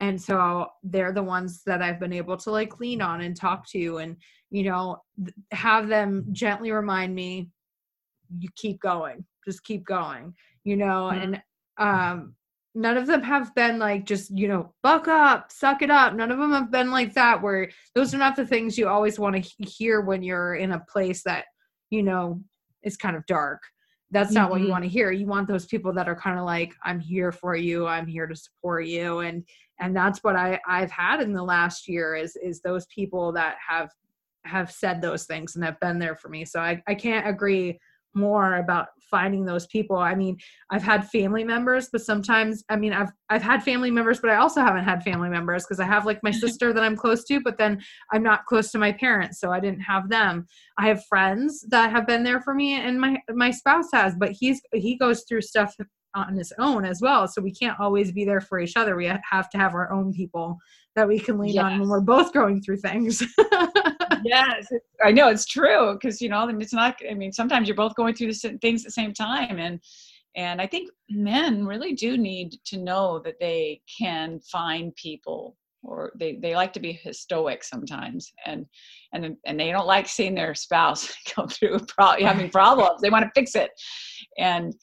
And 0.00 0.20
so 0.20 0.66
they're 0.82 1.12
the 1.12 1.22
ones 1.22 1.62
that 1.64 1.80
I've 1.80 2.00
been 2.00 2.12
able 2.12 2.36
to 2.38 2.50
like 2.50 2.80
lean 2.80 3.00
on 3.00 3.20
and 3.20 3.36
talk 3.36 3.68
to 3.68 3.98
and, 3.98 4.16
you 4.50 4.64
know, 4.64 4.98
have 5.52 5.88
them 5.88 6.26
gently 6.32 6.72
remind 6.72 7.14
me 7.14 7.50
you 8.38 8.48
keep 8.56 8.80
going 8.80 9.24
just 9.46 9.64
keep 9.64 9.84
going 9.84 10.34
you 10.64 10.76
know 10.76 11.10
mm-hmm. 11.12 11.22
and 11.22 11.42
um 11.78 12.34
none 12.76 12.98
of 12.98 13.06
them 13.06 13.22
have 13.22 13.54
been 13.54 13.78
like 13.78 14.04
just 14.04 14.30
you 14.36 14.46
know 14.46 14.72
buck 14.82 15.08
up 15.08 15.50
suck 15.50 15.80
it 15.82 15.90
up 15.90 16.14
none 16.14 16.30
of 16.30 16.38
them 16.38 16.52
have 16.52 16.70
been 16.70 16.90
like 16.90 17.14
that 17.14 17.42
where 17.42 17.70
those 17.94 18.14
are 18.14 18.18
not 18.18 18.36
the 18.36 18.46
things 18.46 18.76
you 18.76 18.86
always 18.86 19.18
want 19.18 19.34
to 19.34 19.64
hear 19.64 20.02
when 20.02 20.22
you're 20.22 20.54
in 20.56 20.72
a 20.72 20.84
place 20.88 21.22
that 21.22 21.46
you 21.90 22.02
know 22.02 22.40
is 22.82 22.96
kind 22.96 23.16
of 23.16 23.24
dark 23.26 23.62
that's 24.10 24.30
not 24.30 24.44
mm-hmm. 24.44 24.50
what 24.50 24.56
you 24.58 24.64
mm-hmm. 24.66 24.72
want 24.72 24.84
to 24.84 24.90
hear 24.90 25.10
you 25.10 25.26
want 25.26 25.48
those 25.48 25.64
people 25.66 25.92
that 25.92 26.08
are 26.08 26.14
kind 26.14 26.38
of 26.38 26.44
like 26.44 26.74
i'm 26.84 27.00
here 27.00 27.32
for 27.32 27.56
you 27.56 27.86
i'm 27.86 28.06
here 28.06 28.26
to 28.26 28.36
support 28.36 28.86
you 28.86 29.20
and 29.20 29.42
and 29.80 29.96
that's 29.96 30.22
what 30.22 30.36
i 30.36 30.60
i've 30.68 30.90
had 30.90 31.20
in 31.20 31.32
the 31.32 31.42
last 31.42 31.88
year 31.88 32.14
is 32.14 32.36
is 32.36 32.60
those 32.60 32.86
people 32.86 33.32
that 33.32 33.56
have 33.66 33.90
have 34.44 34.70
said 34.70 35.00
those 35.00 35.24
things 35.24 35.56
and 35.56 35.64
have 35.64 35.80
been 35.80 35.98
there 35.98 36.14
for 36.14 36.28
me 36.28 36.44
so 36.44 36.60
i 36.60 36.80
i 36.86 36.94
can't 36.94 37.26
agree 37.26 37.78
more 38.16 38.56
about 38.56 38.88
finding 39.10 39.44
those 39.44 39.66
people. 39.68 39.96
I 39.96 40.14
mean 40.14 40.36
i've 40.70 40.82
had 40.82 41.08
family 41.08 41.44
members 41.44 41.88
but 41.90 42.00
sometimes 42.00 42.64
i 42.68 42.76
mean 42.76 42.92
i've 42.92 43.10
i've 43.30 43.42
had 43.42 43.62
family 43.62 43.90
members 43.90 44.20
but 44.20 44.30
i 44.30 44.36
also 44.36 44.60
haven't 44.60 44.84
had 44.84 45.02
family 45.02 45.28
members 45.28 45.64
because 45.64 45.80
i 45.80 45.84
have 45.84 46.06
like 46.06 46.22
my 46.22 46.30
mm-hmm. 46.30 46.38
sister 46.40 46.72
that 46.72 46.82
i'm 46.82 46.96
close 46.96 47.24
to 47.24 47.40
but 47.40 47.56
then 47.56 47.80
i'm 48.12 48.22
not 48.22 48.44
close 48.46 48.70
to 48.70 48.78
my 48.78 48.92
parents 48.92 49.40
so 49.40 49.52
i 49.52 49.60
didn't 49.60 49.80
have 49.80 50.08
them. 50.08 50.46
I 50.78 50.88
have 50.88 51.04
friends 51.06 51.64
that 51.70 51.90
have 51.90 52.06
been 52.06 52.22
there 52.22 52.40
for 52.40 52.54
me 52.54 52.74
and 52.74 53.00
my 53.00 53.18
my 53.30 53.50
spouse 53.50 53.88
has 53.92 54.14
but 54.18 54.32
he's 54.32 54.60
he 54.72 54.96
goes 54.96 55.24
through 55.28 55.42
stuff 55.42 55.74
on 56.14 56.34
his 56.34 56.52
own 56.58 56.84
as 56.84 57.00
well 57.00 57.28
so 57.28 57.40
we 57.42 57.52
can't 57.52 57.78
always 57.78 58.10
be 58.12 58.24
there 58.24 58.40
for 58.40 58.58
each 58.58 58.76
other. 58.76 58.96
We 58.96 59.06
have 59.06 59.50
to 59.50 59.58
have 59.58 59.74
our 59.74 59.92
own 59.92 60.12
people 60.12 60.58
that 60.94 61.06
we 61.06 61.18
can 61.18 61.38
lean 61.38 61.54
yes. 61.54 61.64
on 61.64 61.80
when 61.80 61.88
we're 61.88 62.00
both 62.00 62.32
going 62.32 62.62
through 62.62 62.78
things 62.78 63.22
yes, 64.28 64.66
I 65.04 65.12
know 65.12 65.28
it's 65.28 65.46
true 65.46 65.94
because 65.94 66.20
you 66.20 66.28
know, 66.28 66.48
it's 66.48 66.72
not. 66.72 66.96
I 67.08 67.14
mean, 67.14 67.32
sometimes 67.32 67.68
you're 67.68 67.76
both 67.76 67.94
going 67.94 68.14
through 68.14 68.32
the 68.32 68.58
things 68.60 68.82
at 68.82 68.86
the 68.86 68.92
same 68.92 69.12
time, 69.12 69.58
and 69.58 69.80
and 70.36 70.60
I 70.60 70.66
think 70.66 70.90
men 71.08 71.66
really 71.66 71.94
do 71.94 72.16
need 72.16 72.54
to 72.66 72.78
know 72.78 73.20
that 73.24 73.40
they 73.40 73.80
can 73.98 74.40
find 74.40 74.94
people, 74.96 75.56
or 75.82 76.12
they 76.18 76.36
they 76.36 76.54
like 76.54 76.72
to 76.74 76.80
be 76.80 77.00
stoic 77.12 77.64
sometimes, 77.64 78.32
and 78.44 78.66
and 79.12 79.36
and 79.46 79.58
they 79.58 79.70
don't 79.70 79.86
like 79.86 80.08
seeing 80.08 80.34
their 80.34 80.54
spouse 80.54 81.12
go 81.36 81.46
through 81.46 81.80
pro- 81.88 82.20
having 82.20 82.50
problems. 82.50 83.00
They 83.00 83.10
want 83.10 83.24
to 83.24 83.30
fix 83.34 83.54
it, 83.54 83.70
and 84.38 84.74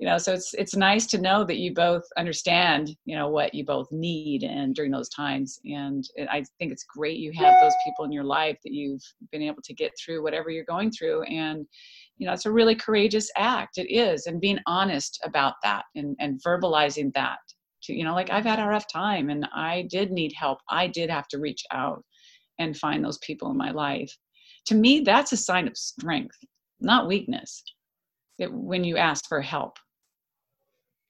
you 0.00 0.06
know 0.06 0.16
so 0.16 0.32
it's 0.32 0.54
it's 0.54 0.74
nice 0.74 1.06
to 1.06 1.20
know 1.20 1.44
that 1.44 1.58
you 1.58 1.74
both 1.74 2.02
understand 2.16 2.96
you 3.04 3.14
know 3.14 3.28
what 3.28 3.54
you 3.54 3.64
both 3.66 3.86
need 3.92 4.42
and 4.42 4.74
during 4.74 4.90
those 4.90 5.10
times. 5.10 5.60
And 5.64 6.02
i 6.30 6.42
think 6.58 6.72
it's 6.72 6.84
great 6.84 7.18
you 7.18 7.32
have 7.32 7.54
those 7.60 7.74
people 7.84 8.06
in 8.06 8.12
your 8.12 8.24
life 8.24 8.58
that 8.64 8.72
you've 8.72 9.02
been 9.30 9.42
able 9.42 9.62
to 9.62 9.74
get 9.74 9.92
through 9.98 10.22
whatever 10.22 10.48
you're 10.50 10.64
going 10.64 10.90
through. 10.90 11.22
And 11.24 11.66
you 12.16 12.26
know 12.26 12.32
it's 12.32 12.46
a 12.46 12.52
really 12.52 12.74
courageous 12.74 13.30
act. 13.36 13.76
It 13.76 13.92
is. 13.92 14.26
And 14.26 14.40
being 14.40 14.58
honest 14.66 15.20
about 15.22 15.54
that 15.62 15.84
and 15.94 16.16
and 16.18 16.42
verbalizing 16.42 17.12
that 17.14 17.38
to 17.82 17.92
you 17.92 18.04
know 18.04 18.14
like 18.14 18.30
i've 18.30 18.44
had 18.44 18.58
a 18.58 18.66
rough 18.66 18.88
time 18.90 19.28
and 19.28 19.46
i 19.54 19.86
did 19.90 20.10
need 20.10 20.32
help. 20.32 20.60
I 20.70 20.86
did 20.86 21.10
have 21.10 21.28
to 21.28 21.38
reach 21.38 21.62
out 21.72 22.02
and 22.58 22.76
find 22.76 23.04
those 23.04 23.18
people 23.18 23.50
in 23.50 23.56
my 23.58 23.70
life. 23.70 24.16
To 24.68 24.74
me 24.74 25.00
that's 25.00 25.32
a 25.32 25.36
sign 25.36 25.68
of 25.68 25.76
strength 25.76 26.38
not 26.80 27.06
weakness 27.06 27.62
it, 28.38 28.50
when 28.50 28.82
you 28.82 28.96
ask 28.96 29.26
for 29.28 29.42
help 29.42 29.76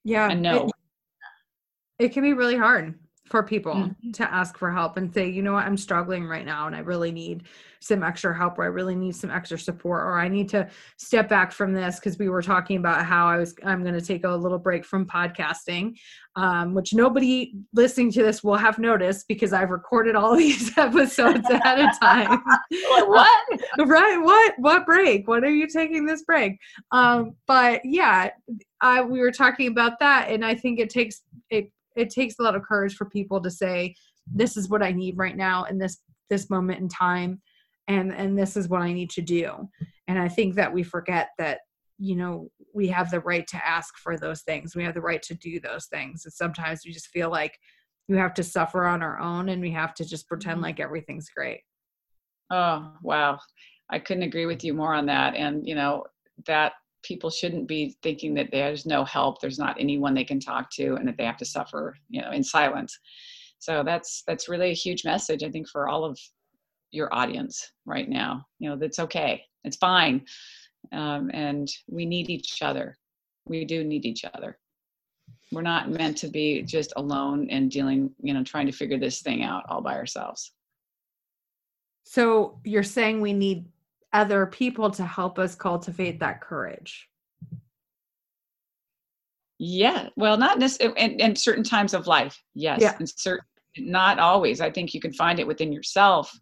yeah. 0.04 0.30
And 0.30 0.42
no. 0.42 0.66
It, 0.66 2.06
it 2.06 2.12
can 2.12 2.22
be 2.22 2.32
really 2.32 2.56
hard 2.56 2.98
for 3.30 3.44
people 3.44 3.74
mm-hmm. 3.74 4.10
to 4.10 4.34
ask 4.34 4.58
for 4.58 4.72
help 4.72 4.96
and 4.96 5.14
say, 5.14 5.28
you 5.28 5.40
know 5.40 5.52
what, 5.52 5.64
I'm 5.64 5.76
struggling 5.76 6.26
right 6.26 6.44
now 6.44 6.66
and 6.66 6.74
I 6.74 6.80
really 6.80 7.12
need 7.12 7.44
some 7.78 8.02
extra 8.02 8.36
help 8.36 8.58
or 8.58 8.64
I 8.64 8.66
really 8.66 8.96
need 8.96 9.14
some 9.14 9.30
extra 9.30 9.56
support 9.56 10.02
or 10.02 10.18
I 10.18 10.26
need 10.26 10.48
to 10.50 10.68
step 10.96 11.28
back 11.28 11.52
from 11.52 11.72
this 11.72 12.00
because 12.00 12.18
we 12.18 12.28
were 12.28 12.42
talking 12.42 12.76
about 12.76 13.06
how 13.06 13.28
I 13.28 13.38
was 13.38 13.54
I'm 13.64 13.82
going 13.82 13.94
to 13.94 14.04
take 14.04 14.24
a 14.24 14.30
little 14.30 14.58
break 14.58 14.84
from 14.84 15.06
podcasting, 15.06 15.94
um, 16.34 16.74
which 16.74 16.92
nobody 16.92 17.54
listening 17.72 18.10
to 18.12 18.22
this 18.24 18.42
will 18.42 18.56
have 18.56 18.80
noticed 18.80 19.28
because 19.28 19.52
I've 19.52 19.70
recorded 19.70 20.16
all 20.16 20.34
these 20.36 20.76
episodes 20.76 21.48
ahead 21.48 21.78
of 21.78 22.00
time. 22.00 22.42
what? 22.70 23.60
right? 23.78 24.18
What? 24.20 24.54
What 24.58 24.86
break? 24.86 25.28
What 25.28 25.44
are 25.44 25.50
you 25.50 25.68
taking 25.68 26.04
this 26.04 26.24
break? 26.24 26.58
Um, 26.90 27.36
but 27.46 27.80
yeah, 27.84 28.30
I 28.80 29.02
we 29.02 29.20
were 29.20 29.32
talking 29.32 29.68
about 29.68 30.00
that, 30.00 30.30
and 30.30 30.44
I 30.44 30.56
think 30.56 30.80
it 30.80 30.90
takes 30.90 31.22
it 31.48 31.70
it 32.00 32.10
takes 32.10 32.36
a 32.38 32.42
lot 32.42 32.56
of 32.56 32.62
courage 32.62 32.94
for 32.96 33.04
people 33.06 33.40
to 33.40 33.50
say 33.50 33.94
this 34.26 34.56
is 34.56 34.68
what 34.68 34.82
i 34.82 34.92
need 34.92 35.16
right 35.16 35.36
now 35.36 35.64
in 35.64 35.78
this 35.78 35.98
this 36.28 36.50
moment 36.50 36.80
in 36.80 36.88
time 36.88 37.40
and 37.88 38.12
and 38.12 38.38
this 38.38 38.56
is 38.56 38.68
what 38.68 38.82
i 38.82 38.92
need 38.92 39.10
to 39.10 39.22
do. 39.22 39.68
And 40.08 40.18
i 40.18 40.28
think 40.28 40.54
that 40.54 40.72
we 40.72 40.82
forget 40.82 41.30
that 41.38 41.60
you 41.98 42.16
know 42.16 42.48
we 42.72 42.88
have 42.88 43.10
the 43.10 43.20
right 43.20 43.46
to 43.48 43.66
ask 43.66 43.96
for 43.98 44.16
those 44.16 44.42
things. 44.42 44.74
We 44.74 44.84
have 44.84 44.94
the 44.94 45.00
right 45.00 45.22
to 45.22 45.34
do 45.34 45.60
those 45.60 45.86
things. 45.86 46.24
And 46.24 46.32
sometimes 46.32 46.80
we 46.84 46.92
just 46.92 47.08
feel 47.08 47.30
like 47.30 47.58
we 48.08 48.16
have 48.16 48.34
to 48.34 48.42
suffer 48.42 48.86
on 48.86 49.02
our 49.02 49.18
own 49.20 49.48
and 49.50 49.60
we 49.60 49.70
have 49.72 49.94
to 49.94 50.04
just 50.04 50.28
pretend 50.28 50.56
mm-hmm. 50.56 50.64
like 50.64 50.80
everything's 50.80 51.28
great. 51.28 51.60
Oh 52.50 52.92
wow. 53.02 53.38
I 53.90 53.98
couldn't 53.98 54.22
agree 54.22 54.46
with 54.46 54.64
you 54.64 54.72
more 54.72 54.94
on 54.94 55.06
that. 55.06 55.34
And 55.34 55.66
you 55.66 55.74
know 55.74 56.04
that 56.46 56.72
people 57.02 57.30
shouldn't 57.30 57.66
be 57.66 57.96
thinking 58.02 58.34
that 58.34 58.50
there's 58.50 58.86
no 58.86 59.04
help 59.04 59.40
there's 59.40 59.58
not 59.58 59.76
anyone 59.78 60.14
they 60.14 60.24
can 60.24 60.40
talk 60.40 60.70
to 60.70 60.94
and 60.96 61.08
that 61.08 61.16
they 61.16 61.24
have 61.24 61.36
to 61.38 61.44
suffer 61.44 61.96
you 62.08 62.20
know 62.20 62.30
in 62.30 62.44
silence. 62.44 62.98
So 63.58 63.82
that's 63.82 64.22
that's 64.26 64.48
really 64.48 64.70
a 64.70 64.74
huge 64.74 65.04
message 65.04 65.42
i 65.42 65.50
think 65.50 65.68
for 65.68 65.88
all 65.88 66.04
of 66.04 66.18
your 66.92 67.12
audience 67.14 67.72
right 67.86 68.08
now. 68.08 68.44
You 68.58 68.70
know 68.70 68.76
that's 68.76 68.98
okay 68.98 69.44
it's 69.64 69.76
fine 69.76 70.24
um, 70.92 71.30
and 71.34 71.68
we 71.88 72.06
need 72.06 72.30
each 72.30 72.62
other. 72.62 72.96
We 73.46 73.64
do 73.64 73.84
need 73.84 74.04
each 74.04 74.24
other. 74.34 74.58
We're 75.52 75.62
not 75.62 75.90
meant 75.90 76.16
to 76.18 76.28
be 76.28 76.62
just 76.62 76.92
alone 76.96 77.48
and 77.50 77.70
dealing 77.70 78.10
you 78.22 78.34
know 78.34 78.44
trying 78.44 78.66
to 78.66 78.72
figure 78.72 78.98
this 78.98 79.20
thing 79.20 79.42
out 79.42 79.64
all 79.68 79.80
by 79.80 79.94
ourselves. 79.94 80.52
So 82.04 82.60
you're 82.64 82.82
saying 82.82 83.20
we 83.20 83.32
need 83.32 83.66
other 84.12 84.46
people 84.46 84.90
to 84.90 85.04
help 85.04 85.38
us 85.38 85.54
cultivate 85.54 86.20
that 86.20 86.40
courage. 86.40 87.08
Yeah 89.58 90.08
well 90.16 90.38
not 90.38 90.58
necessarily 90.58 90.98
in, 90.98 91.20
in 91.20 91.36
certain 91.36 91.64
times 91.64 91.92
of 91.92 92.06
life 92.06 92.42
yes 92.54 92.80
yeah. 92.80 92.96
and 92.98 93.08
certain 93.08 93.44
not 93.78 94.18
always. 94.18 94.60
I 94.60 94.70
think 94.70 94.94
you 94.94 95.00
can 95.00 95.12
find 95.12 95.38
it 95.38 95.46
within 95.46 95.72
yourself 95.72 96.36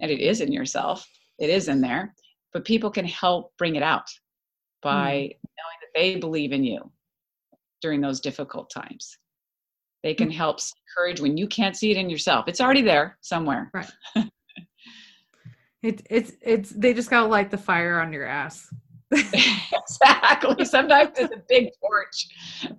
and 0.00 0.10
it 0.10 0.20
is 0.20 0.40
in 0.40 0.52
yourself. 0.52 1.06
It 1.38 1.50
is 1.50 1.68
in 1.68 1.80
there 1.80 2.14
but 2.52 2.64
people 2.64 2.90
can 2.90 3.04
help 3.04 3.52
bring 3.56 3.76
it 3.76 3.82
out 3.82 4.08
by 4.82 5.12
mm. 5.12 5.36
knowing 5.56 5.78
that 5.80 5.94
they 5.94 6.16
believe 6.16 6.52
in 6.52 6.64
you 6.64 6.90
during 7.80 8.00
those 8.00 8.20
difficult 8.20 8.70
times. 8.70 9.18
They 10.02 10.14
can 10.14 10.28
mm. 10.28 10.34
help 10.34 10.58
encourage 10.96 11.20
when 11.20 11.36
you 11.36 11.46
can't 11.46 11.76
see 11.76 11.90
it 11.90 11.96
in 11.96 12.10
yourself. 12.10 12.48
It's 12.48 12.60
already 12.60 12.82
there 12.82 13.18
somewhere. 13.20 13.70
Right 13.72 13.90
It, 15.82 16.02
it's 16.10 16.32
it's 16.42 16.70
they 16.70 16.92
just 16.92 17.10
gotta 17.10 17.26
light 17.26 17.50
the 17.50 17.58
fire 17.58 18.00
on 18.00 18.12
your 18.12 18.26
ass. 18.26 18.68
exactly. 19.12 20.64
Sometimes 20.64 21.10
it's 21.16 21.34
a 21.34 21.42
big 21.48 21.68
torch. 21.80 22.26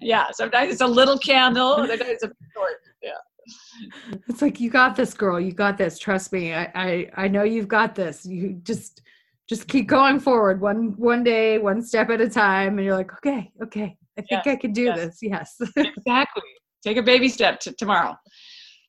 Yeah. 0.01 0.27
Sometimes 0.31 0.73
it's 0.73 0.81
a 0.81 0.87
little 0.87 1.17
candle. 1.17 1.77
Sometimes 1.77 2.01
it's 2.01 2.23
a 2.23 2.27
big 2.27 2.53
torch. 2.55 2.71
Yeah. 3.01 4.17
It's 4.27 4.41
like 4.41 4.59
you 4.59 4.69
got 4.69 4.95
this, 4.95 5.13
girl. 5.13 5.39
You 5.39 5.53
got 5.53 5.77
this. 5.77 5.97
Trust 5.97 6.33
me. 6.33 6.53
I 6.53 6.69
I, 6.75 7.09
I 7.15 7.27
know 7.29 7.43
you've 7.43 7.69
got 7.69 7.95
this. 7.95 8.25
You 8.25 8.59
just 8.63 9.01
just 9.47 9.67
keep 9.67 9.87
going 9.87 10.19
forward 10.19 10.61
one 10.61 10.93
one 10.97 11.23
day, 11.23 11.57
one 11.57 11.81
step 11.81 12.09
at 12.09 12.21
a 12.21 12.29
time, 12.29 12.77
and 12.77 12.85
you're 12.85 12.95
like, 12.95 13.13
okay, 13.13 13.51
okay, 13.63 13.97
I 14.17 14.21
think 14.21 14.45
yes, 14.45 14.47
I 14.47 14.55
can 14.57 14.73
do 14.73 14.83
yes. 14.83 14.97
this. 14.99 15.17
Yes. 15.21 15.55
exactly. 15.77 16.43
Take 16.83 16.97
a 16.97 17.03
baby 17.03 17.29
step 17.29 17.59
to 17.61 17.73
tomorrow 17.73 18.15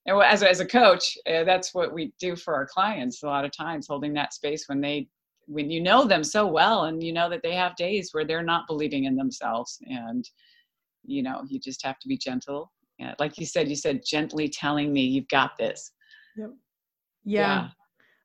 and 0.06 0.22
as, 0.22 0.42
as 0.42 0.60
a 0.60 0.66
coach 0.66 1.16
uh, 1.28 1.44
that's 1.44 1.74
what 1.74 1.92
we 1.92 2.12
do 2.20 2.36
for 2.36 2.54
our 2.54 2.66
clients 2.66 3.22
a 3.22 3.26
lot 3.26 3.44
of 3.44 3.52
times 3.52 3.86
holding 3.88 4.12
that 4.12 4.32
space 4.34 4.64
when 4.68 4.80
they 4.80 5.08
when 5.46 5.70
you 5.70 5.80
know 5.80 6.04
them 6.04 6.22
so 6.22 6.46
well 6.46 6.84
and 6.84 7.02
you 7.02 7.12
know 7.12 7.28
that 7.28 7.42
they 7.42 7.54
have 7.54 7.74
days 7.76 8.10
where 8.12 8.24
they're 8.24 8.42
not 8.42 8.66
believing 8.66 9.04
in 9.04 9.16
themselves 9.16 9.78
and 9.86 10.28
you 11.04 11.22
know 11.22 11.42
you 11.48 11.58
just 11.58 11.84
have 11.84 11.98
to 11.98 12.08
be 12.08 12.16
gentle 12.16 12.70
and 12.98 13.14
like 13.18 13.38
you 13.38 13.46
said 13.46 13.68
you 13.68 13.76
said 13.76 14.00
gently 14.06 14.48
telling 14.48 14.92
me 14.92 15.02
you've 15.02 15.28
got 15.28 15.56
this 15.58 15.92
yep. 16.36 16.50
yeah. 17.24 17.40
yeah 17.40 17.68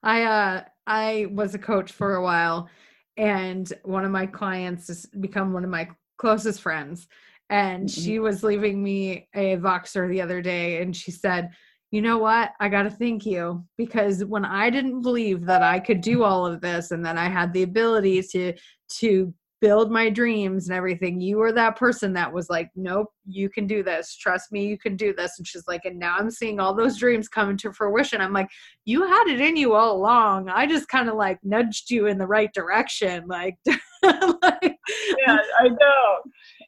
i 0.03 0.23
uh 0.23 0.63
i 0.87 1.27
was 1.31 1.55
a 1.55 1.59
coach 1.59 1.91
for 1.91 2.15
a 2.15 2.23
while 2.23 2.69
and 3.17 3.73
one 3.83 4.05
of 4.05 4.11
my 4.11 4.25
clients 4.25 4.87
has 4.87 5.05
become 5.19 5.53
one 5.53 5.63
of 5.63 5.69
my 5.69 5.87
closest 6.17 6.61
friends 6.61 7.07
and 7.49 7.87
mm-hmm. 7.87 8.01
she 8.01 8.19
was 8.19 8.43
leaving 8.43 8.83
me 8.83 9.27
a 9.35 9.57
voxer 9.57 10.09
the 10.09 10.21
other 10.21 10.41
day 10.41 10.81
and 10.81 10.95
she 10.95 11.11
said 11.11 11.49
you 11.95 12.01
know 12.01 12.17
what? 12.17 12.51
I 12.59 12.67
got 12.67 12.83
to 12.83 12.89
thank 12.89 13.25
you 13.25 13.63
because 13.77 14.25
when 14.25 14.43
i 14.43 14.69
didn't 14.69 15.01
believe 15.01 15.45
that 15.45 15.63
i 15.63 15.79
could 15.79 16.01
do 16.01 16.23
all 16.23 16.45
of 16.45 16.59
this 16.59 16.91
and 16.91 17.05
that 17.05 17.17
i 17.17 17.29
had 17.29 17.53
the 17.53 17.63
ability 17.63 18.21
to 18.21 18.53
to 18.99 19.33
build 19.61 19.89
my 19.89 20.09
dreams 20.09 20.67
and 20.67 20.75
everything 20.75 21.21
you 21.21 21.37
were 21.37 21.53
that 21.53 21.77
person 21.77 22.11
that 22.11 22.31
was 22.31 22.49
like 22.49 22.69
nope 22.75 23.07
you 23.25 23.49
can 23.49 23.65
do 23.65 23.81
this. 23.81 24.15
Trust 24.15 24.51
me 24.51 24.67
you 24.67 24.77
can 24.77 24.97
do 24.97 25.13
this. 25.13 25.35
And 25.37 25.47
she's 25.47 25.67
like 25.69 25.85
and 25.85 25.97
now 25.97 26.17
i'm 26.19 26.29
seeing 26.29 26.59
all 26.59 26.75
those 26.75 26.97
dreams 26.97 27.29
come 27.29 27.49
into 27.49 27.71
fruition. 27.71 28.19
I'm 28.19 28.33
like 28.33 28.49
you 28.83 29.07
had 29.07 29.27
it 29.27 29.39
in 29.39 29.55
you 29.55 29.73
all 29.73 29.95
along. 29.95 30.49
I 30.49 30.65
just 30.65 30.89
kind 30.89 31.07
of 31.07 31.15
like 31.15 31.39
nudged 31.43 31.89
you 31.89 32.07
in 32.07 32.17
the 32.17 32.27
right 32.27 32.53
direction. 32.53 33.25
Like, 33.27 33.55
like 34.03 34.77
yeah 35.25 35.37
i 35.59 35.67
know 35.67 36.19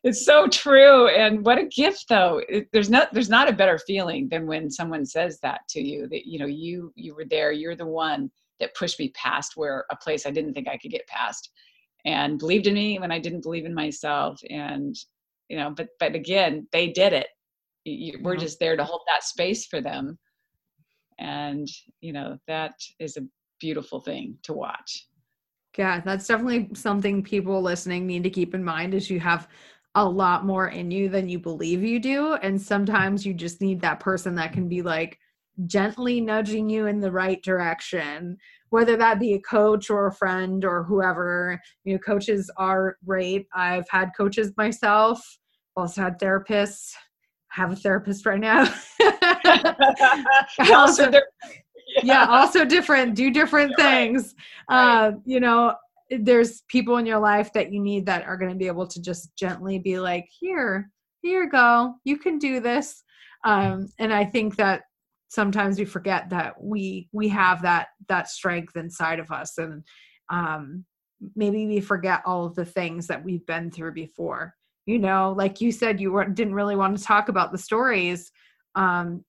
it's 0.07 0.25
so 0.25 0.47
true 0.47 1.09
and 1.09 1.45
what 1.45 1.57
a 1.57 1.65
gift 1.65 2.05
though. 2.07 2.41
It, 2.47 2.69
there's 2.71 2.89
not 2.89 3.13
there's 3.13 3.29
not 3.29 3.49
a 3.49 3.53
better 3.53 3.77
feeling 3.77 4.29
than 4.29 4.47
when 4.47 4.71
someone 4.71 5.05
says 5.05 5.37
that 5.41 5.67
to 5.69 5.81
you 5.81 6.07
that 6.07 6.25
you 6.25 6.39
know 6.39 6.45
you 6.45 6.93
you 6.95 7.13
were 7.13 7.25
there 7.25 7.51
you're 7.51 7.75
the 7.75 7.85
one 7.85 8.31
that 8.61 8.73
pushed 8.73 8.99
me 8.99 9.09
past 9.09 9.57
where 9.57 9.83
a 9.91 9.97
place 9.97 10.25
i 10.25 10.31
didn't 10.31 10.53
think 10.53 10.69
i 10.69 10.77
could 10.77 10.91
get 10.91 11.05
past 11.07 11.51
and 12.05 12.39
believed 12.39 12.67
in 12.67 12.73
me 12.73 12.97
when 12.99 13.11
i 13.11 13.19
didn't 13.19 13.43
believe 13.43 13.65
in 13.65 13.73
myself 13.73 14.39
and 14.49 14.95
you 15.49 15.57
know 15.57 15.71
but 15.71 15.89
but 15.99 16.15
again 16.15 16.67
they 16.71 16.87
did 16.87 17.11
it. 17.11 17.27
You, 17.83 18.19
we're 18.21 18.33
mm-hmm. 18.33 18.41
just 18.41 18.59
there 18.59 18.75
to 18.75 18.83
hold 18.83 19.01
that 19.07 19.23
space 19.23 19.65
for 19.65 19.81
them 19.81 20.17
and 21.19 21.67
you 21.99 22.13
know 22.13 22.37
that 22.47 22.75
is 22.99 23.17
a 23.17 23.27
beautiful 23.59 23.99
thing 23.99 24.37
to 24.43 24.53
watch. 24.53 25.05
Yeah 25.77 25.99
that's 25.99 26.27
definitely 26.27 26.69
something 26.75 27.23
people 27.23 27.61
listening 27.61 28.07
need 28.07 28.23
to 28.23 28.29
keep 28.29 28.55
in 28.55 28.63
mind 28.63 28.93
is 28.93 29.09
you 29.09 29.19
have 29.19 29.49
a 29.97 30.07
lot 30.07 30.45
more 30.45 30.67
in 30.67 30.91
you 30.91 31.09
than 31.09 31.27
you 31.27 31.39
believe 31.39 31.81
you 31.83 31.99
do. 31.99 32.33
And 32.35 32.61
sometimes 32.61 33.25
you 33.25 33.33
just 33.33 33.61
need 33.61 33.81
that 33.81 33.99
person 33.99 34.35
that 34.35 34.53
can 34.53 34.69
be 34.69 34.83
like 34.83 35.17
gently 35.65 36.21
nudging 36.21 36.69
you 36.69 36.85
in 36.85 36.99
the 36.99 37.11
right 37.11 37.41
direction, 37.41 38.37
whether 38.69 38.95
that 38.95 39.19
be 39.19 39.33
a 39.33 39.39
coach 39.39 39.89
or 39.89 40.05
a 40.05 40.13
friend 40.13 40.63
or 40.63 40.83
whoever. 40.83 41.59
You 41.83 41.93
know, 41.93 41.99
coaches 41.99 42.51
are 42.57 42.97
great. 43.03 43.47
I've 43.55 43.89
had 43.89 44.11
coaches 44.15 44.51
myself, 44.55 45.19
also 45.75 46.01
had 46.01 46.19
therapists. 46.19 46.93
have 47.47 47.71
a 47.71 47.75
therapist 47.75 48.23
right 48.27 48.39
now. 48.39 48.71
also, 50.71 51.09
yeah. 51.11 51.21
yeah. 52.03 52.27
also 52.29 52.65
different, 52.65 53.15
do 53.15 53.31
different 53.31 53.73
You're 53.79 53.87
things. 53.87 54.35
Right. 54.69 55.07
Uh, 55.07 55.11
you 55.25 55.39
know, 55.39 55.73
there's 56.09 56.61
people 56.67 56.97
in 56.97 57.05
your 57.05 57.19
life 57.19 57.51
that 57.53 57.71
you 57.71 57.81
need 57.81 58.05
that 58.05 58.25
are 58.25 58.37
going 58.37 58.51
to 58.51 58.57
be 58.57 58.67
able 58.67 58.87
to 58.87 59.01
just 59.01 59.35
gently 59.35 59.79
be 59.79 59.99
like 59.99 60.25
here 60.39 60.89
here 61.21 61.43
you 61.43 61.49
go 61.49 61.95
you 62.03 62.17
can 62.17 62.37
do 62.39 62.59
this. 62.59 63.03
Um, 63.43 63.87
and 63.99 64.13
i 64.13 64.25
think 64.25 64.55
that 64.57 64.83
sometimes 65.29 65.77
we 65.77 65.85
forget 65.85 66.29
that 66.29 66.61
we 66.61 67.07
we 67.11 67.27
have 67.29 67.61
that 67.61 67.87
that 68.07 68.29
strength 68.29 68.75
inside 68.75 69.19
of 69.19 69.31
us 69.31 69.57
and 69.57 69.83
um, 70.29 70.85
maybe 71.35 71.65
we 71.67 71.79
forget 71.79 72.21
all 72.25 72.45
of 72.45 72.55
the 72.55 72.65
things 72.65 73.07
that 73.07 73.23
we've 73.23 73.45
been 73.45 73.71
through 73.71 73.93
before. 73.93 74.53
You 74.85 74.99
know 74.99 75.33
like 75.37 75.59
you 75.61 75.71
said 75.71 75.99
you 75.99 76.11
weren't 76.13 76.35
didn't 76.35 76.55
really 76.55 76.75
want 76.75 76.97
to 76.97 77.03
talk 77.03 77.29
about 77.29 77.51
the 77.51 77.57
stories 77.57 78.31
um 78.75 79.23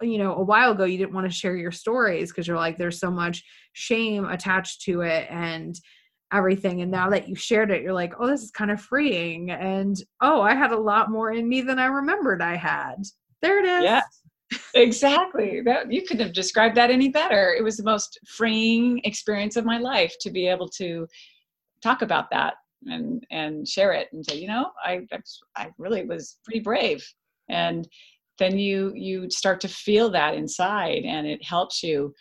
you 0.00 0.18
know 0.18 0.34
a 0.34 0.42
while 0.42 0.72
ago 0.72 0.84
you 0.84 0.98
didn't 0.98 1.14
want 1.14 1.26
to 1.26 1.32
share 1.32 1.56
your 1.56 1.70
stories 1.72 2.30
because 2.30 2.46
you're 2.46 2.56
like 2.56 2.78
there's 2.78 2.98
so 2.98 3.10
much 3.10 3.44
shame 3.72 4.24
attached 4.26 4.82
to 4.82 5.02
it 5.02 5.26
and 5.30 5.80
everything 6.32 6.80
and 6.80 6.90
now 6.90 7.10
that 7.10 7.28
you 7.28 7.34
shared 7.34 7.70
it 7.70 7.82
you're 7.82 7.92
like 7.92 8.14
oh 8.18 8.26
this 8.26 8.42
is 8.42 8.50
kind 8.50 8.70
of 8.70 8.80
freeing 8.80 9.50
and 9.50 10.02
oh 10.20 10.40
i 10.40 10.54
had 10.54 10.70
a 10.72 10.78
lot 10.78 11.10
more 11.10 11.32
in 11.32 11.48
me 11.48 11.60
than 11.60 11.78
i 11.78 11.86
remembered 11.86 12.40
i 12.42 12.56
had. 12.56 12.96
There 13.42 13.58
it 13.58 13.64
is. 13.64 13.84
Yeah 13.84 14.02
exactly. 14.74 15.60
That 15.64 15.92
you 15.92 16.02
couldn't 16.02 16.26
have 16.26 16.34
described 16.34 16.76
that 16.76 16.90
any 16.90 17.08
better. 17.08 17.54
It 17.56 17.62
was 17.62 17.76
the 17.76 17.84
most 17.84 18.18
freeing 18.26 19.00
experience 19.04 19.56
of 19.56 19.64
my 19.64 19.78
life 19.78 20.14
to 20.20 20.30
be 20.30 20.48
able 20.48 20.68
to 20.70 21.06
talk 21.82 22.02
about 22.02 22.30
that 22.30 22.54
and 22.86 23.24
and 23.30 23.66
share 23.68 23.92
it 23.92 24.08
and 24.12 24.24
say 24.24 24.36
you 24.36 24.48
know 24.48 24.70
i 24.84 25.06
i 25.56 25.68
really 25.76 26.04
was 26.04 26.38
pretty 26.44 26.60
brave 26.60 27.06
and 27.50 27.86
then 28.40 28.58
you 28.58 28.92
you 28.96 29.30
start 29.30 29.60
to 29.60 29.68
feel 29.68 30.10
that 30.10 30.34
inside 30.34 31.04
and 31.04 31.26
it 31.28 31.44
helps 31.44 31.82
you. 31.84 32.12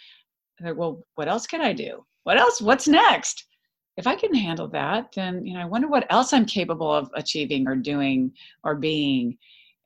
Like, 0.62 0.78
well 0.78 1.04
what 1.16 1.30
else 1.30 1.48
can 1.48 1.62
i 1.62 1.74
do? 1.74 2.06
What 2.26 2.38
else? 2.38 2.62
What's 2.62 2.88
next? 2.88 3.46
If 3.98 4.06
i 4.06 4.16
can 4.16 4.34
handle 4.34 4.68
that 4.70 5.12
then 5.16 5.44
you 5.46 5.54
know 5.56 5.62
i 5.62 5.66
wonder 5.66 5.88
what 5.88 6.06
else 6.12 6.32
i'm 6.32 6.46
capable 6.46 6.94
of 6.94 7.10
achieving 7.16 7.68
or 7.68 7.76
doing 7.76 8.32
or 8.64 8.76
being. 8.76 9.38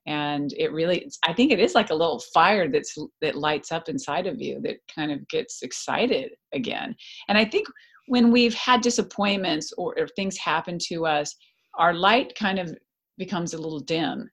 And 0.05 0.51
it 0.57 0.73
really 0.73 1.09
i 1.25 1.31
think 1.31 1.51
it 1.51 1.59
is 1.59 1.75
like 1.75 1.91
a 1.91 1.95
little 1.95 2.19
fire 2.33 2.67
that's 2.67 2.97
that 3.21 3.35
lights 3.47 3.71
up 3.71 3.87
inside 3.87 4.27
of 4.27 4.41
you 4.41 4.59
that 4.63 4.77
kind 4.93 5.11
of 5.11 5.25
gets 5.29 5.61
excited 5.61 6.31
again. 6.53 6.95
And 7.29 7.37
i 7.37 7.45
think 7.45 7.67
when 8.07 8.31
we've 8.31 8.53
had 8.53 8.81
disappointments 8.81 9.71
or, 9.77 9.95
or 9.97 10.07
things 10.09 10.37
happen 10.37 10.77
to 10.89 11.05
us 11.05 11.35
our 11.75 11.93
light 11.93 12.35
kind 12.35 12.59
of 12.59 12.75
becomes 13.17 13.53
a 13.53 13.57
little 13.57 13.79
dim 13.79 14.29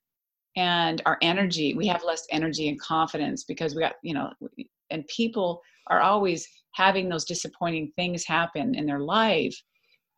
and 0.61 1.01
our 1.07 1.17
energy 1.23 1.73
we 1.73 1.87
have 1.87 2.05
less 2.05 2.27
energy 2.31 2.69
and 2.69 2.79
confidence 2.79 3.45
because 3.45 3.75
we 3.75 3.81
got 3.81 3.95
you 4.03 4.13
know 4.13 4.31
and 4.91 5.07
people 5.07 5.63
are 5.87 6.01
always 6.01 6.47
having 6.75 7.09
those 7.09 7.25
disappointing 7.25 7.91
things 7.97 8.25
happen 8.27 8.75
in 8.75 8.85
their 8.85 9.01
life 9.01 9.59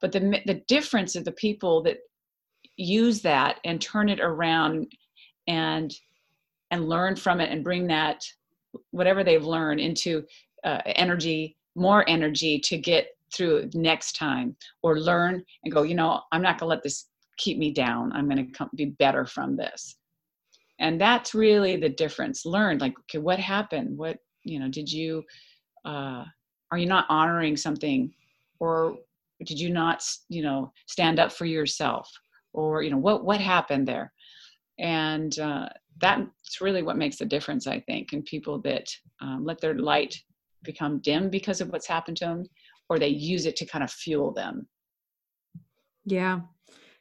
but 0.01 0.11
the 0.11 0.41
the 0.47 0.61
difference 0.67 1.15
of 1.15 1.25
the 1.25 1.39
people 1.47 1.81
that 1.81 1.99
use 2.77 3.23
that 3.23 3.61
and 3.65 3.81
turn 3.81 4.09
it 4.09 4.19
around 4.19 4.93
and 5.47 5.95
and 6.73 6.89
learn 6.89 7.15
from 7.15 7.41
it 7.41 7.51
and 7.51 7.63
bring 7.63 7.87
that 7.87 8.21
whatever 8.91 9.23
they've 9.23 9.45
learned 9.45 9.79
into 9.79 10.25
uh, 10.65 10.81
energy 10.87 11.57
more 11.77 12.05
energy 12.09 12.59
to 12.59 12.77
get 12.77 13.11
through 13.33 13.71
next 13.75 14.17
time 14.17 14.57
or 14.83 14.99
learn 14.99 15.41
and 15.63 15.73
go 15.73 15.83
you 15.83 15.95
know 15.95 16.21
i'm 16.33 16.43
not 16.43 16.59
going 16.59 16.67
to 16.67 16.75
let 16.75 16.83
this 16.83 17.07
keep 17.39 17.59
me 17.59 17.73
down. 17.73 18.13
I'm 18.13 18.29
going 18.29 18.53
to 18.53 18.69
be 18.77 18.85
better 18.85 19.25
from 19.25 19.57
this 19.57 19.97
and 20.79 21.01
that's 21.01 21.35
really 21.35 21.77
the 21.77 21.89
difference 21.89 22.45
learned 22.45 22.81
like 22.81 22.95
okay 23.01 23.19
what 23.19 23.39
happened? 23.39 23.97
What 23.97 24.19
you 24.45 24.59
know 24.59 24.69
did 24.69 24.91
you 24.91 25.23
uh 25.85 26.25
are 26.71 26.79
you 26.79 26.87
not 26.87 27.07
honoring 27.09 27.57
something? 27.57 28.13
Or 28.61 28.97
did 29.45 29.59
you 29.59 29.71
not 29.71 30.05
you 30.29 30.43
know 30.43 30.73
stand 30.87 31.19
up 31.19 31.33
for 31.33 31.47
yourself? 31.47 32.11
Or 32.53 32.83
you 32.83 32.91
know 32.91 32.99
what 32.99 33.25
what 33.25 33.41
happened 33.41 33.87
there? 33.87 34.13
And 34.79 35.39
uh, 35.39 35.69
that's 36.01 36.61
really 36.61 36.83
what 36.83 36.97
makes 36.97 37.19
the 37.19 37.25
difference 37.27 37.67
i 37.67 37.79
think 37.81 38.13
in 38.13 38.23
people 38.23 38.59
that 38.63 38.89
um, 39.21 39.45
let 39.45 39.61
their 39.61 39.75
light 39.75 40.21
become 40.65 41.01
dim 41.01 41.29
because 41.29 41.61
of 41.61 41.69
what's 41.69 41.87
happened 41.87 42.17
to 42.17 42.25
them 42.25 42.45
or 42.89 42.99
they 42.99 43.09
use 43.09 43.47
it 43.47 43.57
to 43.57 43.67
kind 43.67 43.85
of 43.85 43.91
fuel 43.91 44.33
them. 44.33 44.67
Yeah 46.05 46.41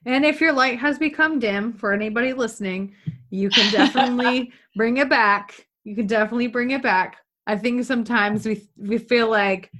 and 0.06 0.26
if 0.26 0.42
your 0.42 0.54
light 0.54 0.80
has 0.80 0.98
become 0.98 1.40
dim 1.40 1.74
for 1.74 1.94
anybody 1.94 2.34
listening 2.34 2.96
you 3.32 3.50
can 3.50 3.72
definitely 3.72 4.52
bring 4.76 4.98
it 4.98 5.10
back. 5.10 5.66
You 5.84 5.96
can 5.96 6.06
definitely 6.06 6.48
bring 6.48 6.72
it 6.72 6.84
back. 6.84 7.18
I 7.48 7.58
think 7.58 7.84
sometimes 7.84 8.46
we 8.46 8.68
we 8.78 9.00
feel 9.00 9.30
like 9.30 9.72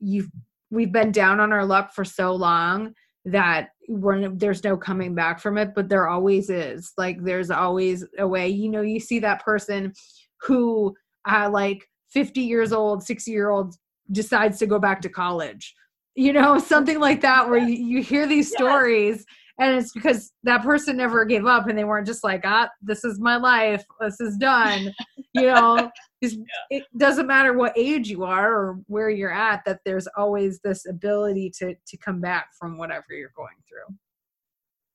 you've 0.00 0.28
we've 0.70 0.90
been 0.90 1.12
down 1.12 1.38
on 1.38 1.52
our 1.52 1.64
luck 1.64 1.92
for 1.92 2.04
so 2.04 2.34
long 2.34 2.94
that 3.26 3.68
we're, 3.88 4.30
there's 4.30 4.64
no 4.64 4.76
coming 4.76 5.14
back 5.14 5.40
from 5.40 5.58
it 5.58 5.74
but 5.74 5.88
there 5.88 6.08
always 6.08 6.50
is. 6.50 6.92
Like 6.98 7.22
there's 7.22 7.50
always 7.50 8.04
a 8.18 8.26
way. 8.26 8.48
You 8.48 8.70
know 8.70 8.82
you 8.82 8.98
see 8.98 9.20
that 9.20 9.44
person 9.44 9.92
who 10.40 10.96
uh, 11.30 11.48
like 11.52 11.86
50 12.08 12.40
years 12.40 12.72
old 12.72 13.04
60 13.04 13.30
year 13.30 13.50
old 13.50 13.76
decides 14.10 14.58
to 14.58 14.66
go 14.66 14.80
back 14.80 15.00
to 15.02 15.08
college. 15.08 15.74
You 16.16 16.32
know 16.32 16.58
something 16.74 16.98
like 16.98 17.20
that 17.20 17.48
where 17.48 17.60
you, 17.60 17.74
you 17.74 18.02
hear 18.02 18.26
these 18.26 18.50
stories 18.50 19.24
and 19.60 19.76
it's 19.76 19.92
because 19.92 20.32
that 20.42 20.62
person 20.62 20.96
never 20.96 21.24
gave 21.24 21.46
up 21.46 21.68
and 21.68 21.78
they 21.78 21.84
weren't 21.84 22.06
just 22.06 22.24
like 22.24 22.40
ah 22.44 22.68
this 22.82 23.04
is 23.04 23.20
my 23.20 23.36
life. 23.36 23.84
This 24.00 24.20
is 24.20 24.36
done. 24.36 24.92
You 25.32 25.42
know 25.42 25.88
yeah. 26.20 26.30
it 26.70 26.82
doesn't 26.96 27.28
matter 27.28 27.52
what 27.52 27.72
age 27.76 28.08
you 28.08 28.24
are 28.24 28.52
or 28.52 28.80
where 28.88 29.10
you're 29.10 29.32
at 29.32 29.62
that 29.64 29.78
there's 29.84 30.08
always 30.16 30.58
this 30.64 30.86
ability 30.86 31.52
to 31.58 31.76
to 31.86 31.96
come 31.98 32.20
back 32.20 32.48
from 32.58 32.76
whatever 32.76 33.04
you're 33.10 33.30
going 33.36 33.54
through. 33.68 33.94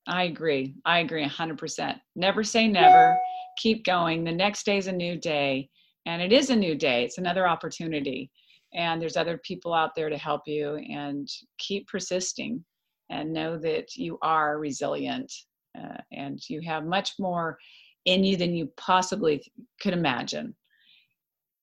I 0.07 0.23
agree. 0.23 0.75
I 0.83 0.99
agree 0.99 1.25
100% 1.25 1.97
never 2.17 2.43
say 2.43 2.67
never. 2.67 3.17
Keep 3.59 3.85
going. 3.85 4.25
The 4.25 4.31
next 4.33 4.65
day 4.65 4.77
is 4.77 4.87
a 4.87 4.91
new 4.91 5.15
day 5.17 5.69
and 6.05 6.21
it 6.21 6.33
is 6.33 6.49
a 6.49 6.55
new 6.55 6.75
day. 6.75 7.05
It's 7.05 7.17
another 7.17 7.47
opportunity. 7.47 8.29
And 8.73 9.01
there's 9.01 9.15
other 9.15 9.37
people 9.37 9.73
out 9.73 9.95
there 9.95 10.09
to 10.09 10.17
help 10.17 10.41
you 10.47 10.75
and 10.75 11.29
keep 11.59 11.87
persisting 11.87 12.65
and 13.09 13.33
know 13.33 13.57
that 13.57 13.95
you 13.95 14.17
are 14.21 14.59
resilient 14.59 15.31
uh, 15.77 15.97
and 16.11 16.39
you 16.49 16.61
have 16.61 16.85
much 16.85 17.13
more 17.19 17.57
in 18.05 18.23
you 18.23 18.37
than 18.37 18.55
you 18.55 18.71
possibly 18.77 19.43
could 19.81 19.93
imagine. 19.93 20.55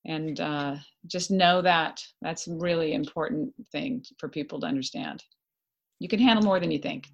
And 0.05 0.41
uh, 0.41 0.77
just 1.07 1.31
know 1.31 1.63
that 1.63 2.03
that's 2.21 2.49
a 2.49 2.55
really 2.55 2.93
important 2.95 3.53
thing 3.71 4.05
for 4.19 4.29
people 4.29 4.61
to 4.61 4.67
understand. 4.67 5.23
You 6.01 6.09
can 6.09 6.19
handle 6.19 6.45
more 6.45 6.59
than 6.59 6.73
you 6.73 6.79
think. 6.79 7.09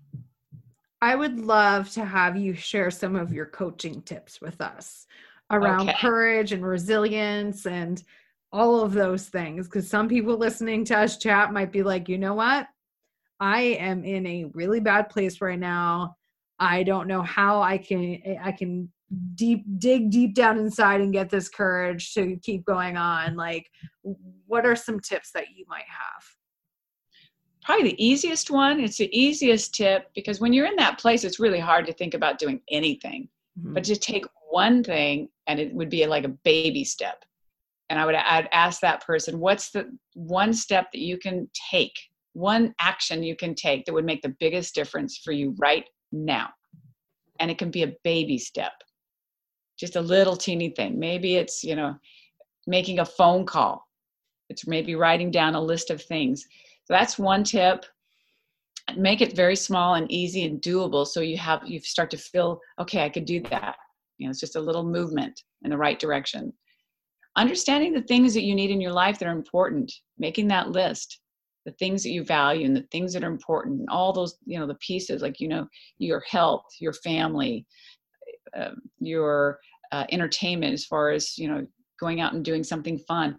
I 1.01 1.15
would 1.15 1.39
love 1.39 1.91
to 1.91 2.05
have 2.05 2.37
you 2.37 2.55
share 2.55 2.91
some 2.91 3.15
of 3.15 3.33
your 3.33 3.47
coaching 3.47 4.03
tips 4.03 4.41
with 4.41 4.61
us 4.61 5.07
around 5.51 5.89
okay. 5.91 5.99
courage 6.01 6.53
and 6.53 6.67
resilience 6.67 7.67
and 7.67 8.03
all 8.53 8.81
of 8.81 8.93
those 8.93 9.27
things 9.29 9.67
because 9.67 9.89
some 9.89 10.09
people 10.09 10.37
listening 10.37 10.85
to 10.85 10.97
us 10.97 11.19
chat 11.19 11.53
might 11.53 11.71
be 11.71 11.83
like 11.83 12.09
you 12.09 12.19
know 12.19 12.35
what 12.35 12.67
I 13.41 13.61
am 13.61 14.05
in 14.05 14.27
a 14.27 14.45
really 14.53 14.81
bad 14.81 15.09
place 15.09 15.41
right 15.41 15.59
now. 15.59 16.17
I 16.59 16.83
don't 16.83 17.07
know 17.07 17.23
how 17.23 17.63
I 17.63 17.79
can 17.79 18.21
I 18.43 18.53
can 18.53 18.91
deep 19.35 19.65
dig 19.79 20.11
deep 20.11 20.35
down 20.35 20.59
inside 20.59 21.01
and 21.01 21.13
get 21.13 21.31
this 21.31 21.49
courage 21.49 22.13
to 22.15 22.37
keep 22.43 22.65
going 22.65 22.97
on. 22.97 23.37
Like 23.37 23.71
what 24.47 24.67
are 24.67 24.77
some 24.77 25.01
tips 25.01 25.31
that 25.33 25.51
you 25.55 25.65
might 25.69 25.87
have? 25.89 26.25
Probably 27.65 27.91
the 27.91 28.05
easiest 28.05 28.51
one. 28.51 28.81
It's 28.81 28.99
the 28.99 29.19
easiest 29.19 29.75
tip 29.75 30.11
because 30.15 30.41
when 30.41 30.53
you're 30.53 30.67
in 30.67 30.77
that 30.77 30.99
place, 30.99 31.23
it's 31.23 31.41
really 31.41 31.61
hard 31.61 31.87
to 31.87 31.93
think 31.93 32.15
about 32.15 32.39
doing 32.39 32.61
anything. 32.71 33.29
Mm-hmm. 33.59 33.75
But 33.75 33.85
to 33.85 33.97
take 33.97 34.25
one 34.51 34.83
thing 34.83 35.29
and 35.47 35.61
it 35.61 35.73
would 35.75 35.91
be 35.91 36.07
like 36.07 36.25
a 36.25 36.29
baby 36.29 36.85
step. 36.85 37.25
And 37.91 37.99
I 37.99 38.07
would 38.07 38.15
I'd 38.15 38.49
ask 38.53 38.81
that 38.81 39.05
person, 39.05 39.39
what's 39.39 39.71
the 39.71 39.97
one 40.15 40.53
step 40.53 40.93
that 40.93 41.01
you 41.01 41.19
can 41.19 41.49
take 41.71 41.95
one 42.39 42.73
action 42.81 43.23
you 43.25 43.35
can 43.35 43.55
take 43.55 43.85
that 43.85 43.93
would 43.93 44.05
make 44.05 44.23
the 44.23 44.37
biggest 44.39 44.75
difference 44.75 45.19
for 45.19 45.33
you 45.33 45.55
right 45.59 45.85
now. 46.13 46.49
And 47.41 47.51
it 47.51 47.59
can 47.59 47.71
be 47.71 47.83
a 47.83 47.95
baby 48.05 48.39
step, 48.39 48.73
just 49.79 49.97
a 49.97 50.01
little 50.01 50.37
teeny 50.37 50.71
thing. 50.71 50.99
Maybe 50.99 51.35
it's, 51.35 51.65
you 51.65 51.75
know, 51.75 51.97
making 52.67 53.01
a 53.01 53.05
phone 53.05 53.45
call, 53.45 53.85
it's 54.49 54.67
maybe 54.67 54.95
writing 54.95 55.31
down 55.31 55.57
a 55.57 55.61
list 55.61 55.91
of 55.91 56.03
things. 56.03 56.47
So 56.85 56.95
that's 56.95 57.19
one 57.19 57.43
tip. 57.43 57.85
Make 58.97 59.21
it 59.21 59.37
very 59.37 59.57
small 59.57 59.95
and 59.95 60.11
easy 60.11 60.47
and 60.47 60.63
doable 60.63 61.07
so 61.07 61.21
you 61.21 61.37
have 61.37 61.61
you 61.67 61.81
start 61.81 62.11
to 62.13 62.17
feel 62.17 62.61
okay, 62.81 63.05
I 63.05 63.11
could 63.11 63.27
do 63.27 63.43
that. 63.51 63.77
You 64.17 64.27
know, 64.27 64.31
it's 64.31 64.41
just 64.41 64.57
a 64.57 64.61
little 64.61 64.85
movement 64.85 65.43
in 65.63 65.71
the 65.71 65.77
right 65.77 65.99
direction. 65.99 66.53
Understanding 67.37 67.93
the 67.93 68.03
things 68.03 68.33
that 68.35 68.45
you 68.45 68.55
need 68.55 68.71
in 68.71 68.81
your 68.81 68.93
life 68.93 69.19
that 69.19 69.29
are 69.29 69.33
important, 69.33 69.93
making 70.19 70.49
that 70.49 70.71
list 70.71 71.21
the 71.65 71.73
things 71.73 72.03
that 72.03 72.11
you 72.11 72.25
value 72.25 72.65
and 72.65 72.77
the 72.77 72.87
things 72.91 73.13
that 73.13 73.25
are 73.25 73.31
important 73.31 73.81
and 73.81 73.89
all 73.91 74.13
those 74.13 74.39
you 74.45 74.59
know 74.59 74.67
the 74.67 74.75
pieces 74.77 75.23
like 75.23 75.41
you 75.41 75.49
know 75.49 75.67
your 75.99 76.23
health 76.31 76.65
your 76.81 76.93
family 76.93 77.67
uh, 78.57 78.71
your 79.01 79.59
uh, 79.93 80.05
entertainment 80.11 80.73
as 80.73 80.85
far 80.85 81.11
as 81.11 81.37
you 81.39 81.49
know 81.49 81.67
going 81.99 82.21
out 82.21 82.33
and 82.33 82.45
doing 82.45 82.63
something 82.63 82.99
fun. 82.99 83.39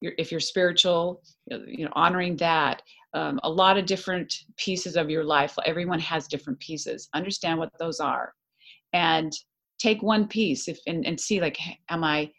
You're, 0.00 0.14
if 0.16 0.30
you're 0.30 0.40
spiritual 0.40 1.22
you 1.46 1.84
know 1.84 1.92
honoring 1.94 2.36
that 2.36 2.82
um, 3.14 3.40
a 3.42 3.50
lot 3.50 3.78
of 3.78 3.86
different 3.86 4.32
pieces 4.56 4.96
of 4.96 5.10
your 5.10 5.24
life 5.24 5.56
everyone 5.66 6.00
has 6.00 6.28
different 6.28 6.60
pieces. 6.60 7.08
Understand 7.14 7.58
what 7.58 7.70
those 7.78 8.00
are. 8.00 8.32
And 8.92 9.32
take 9.78 10.02
one 10.02 10.26
piece 10.26 10.68
if 10.68 10.78
and, 10.86 11.06
and 11.06 11.20
see 11.20 11.40
like 11.40 11.56
am 11.88 12.02
i 12.02 12.30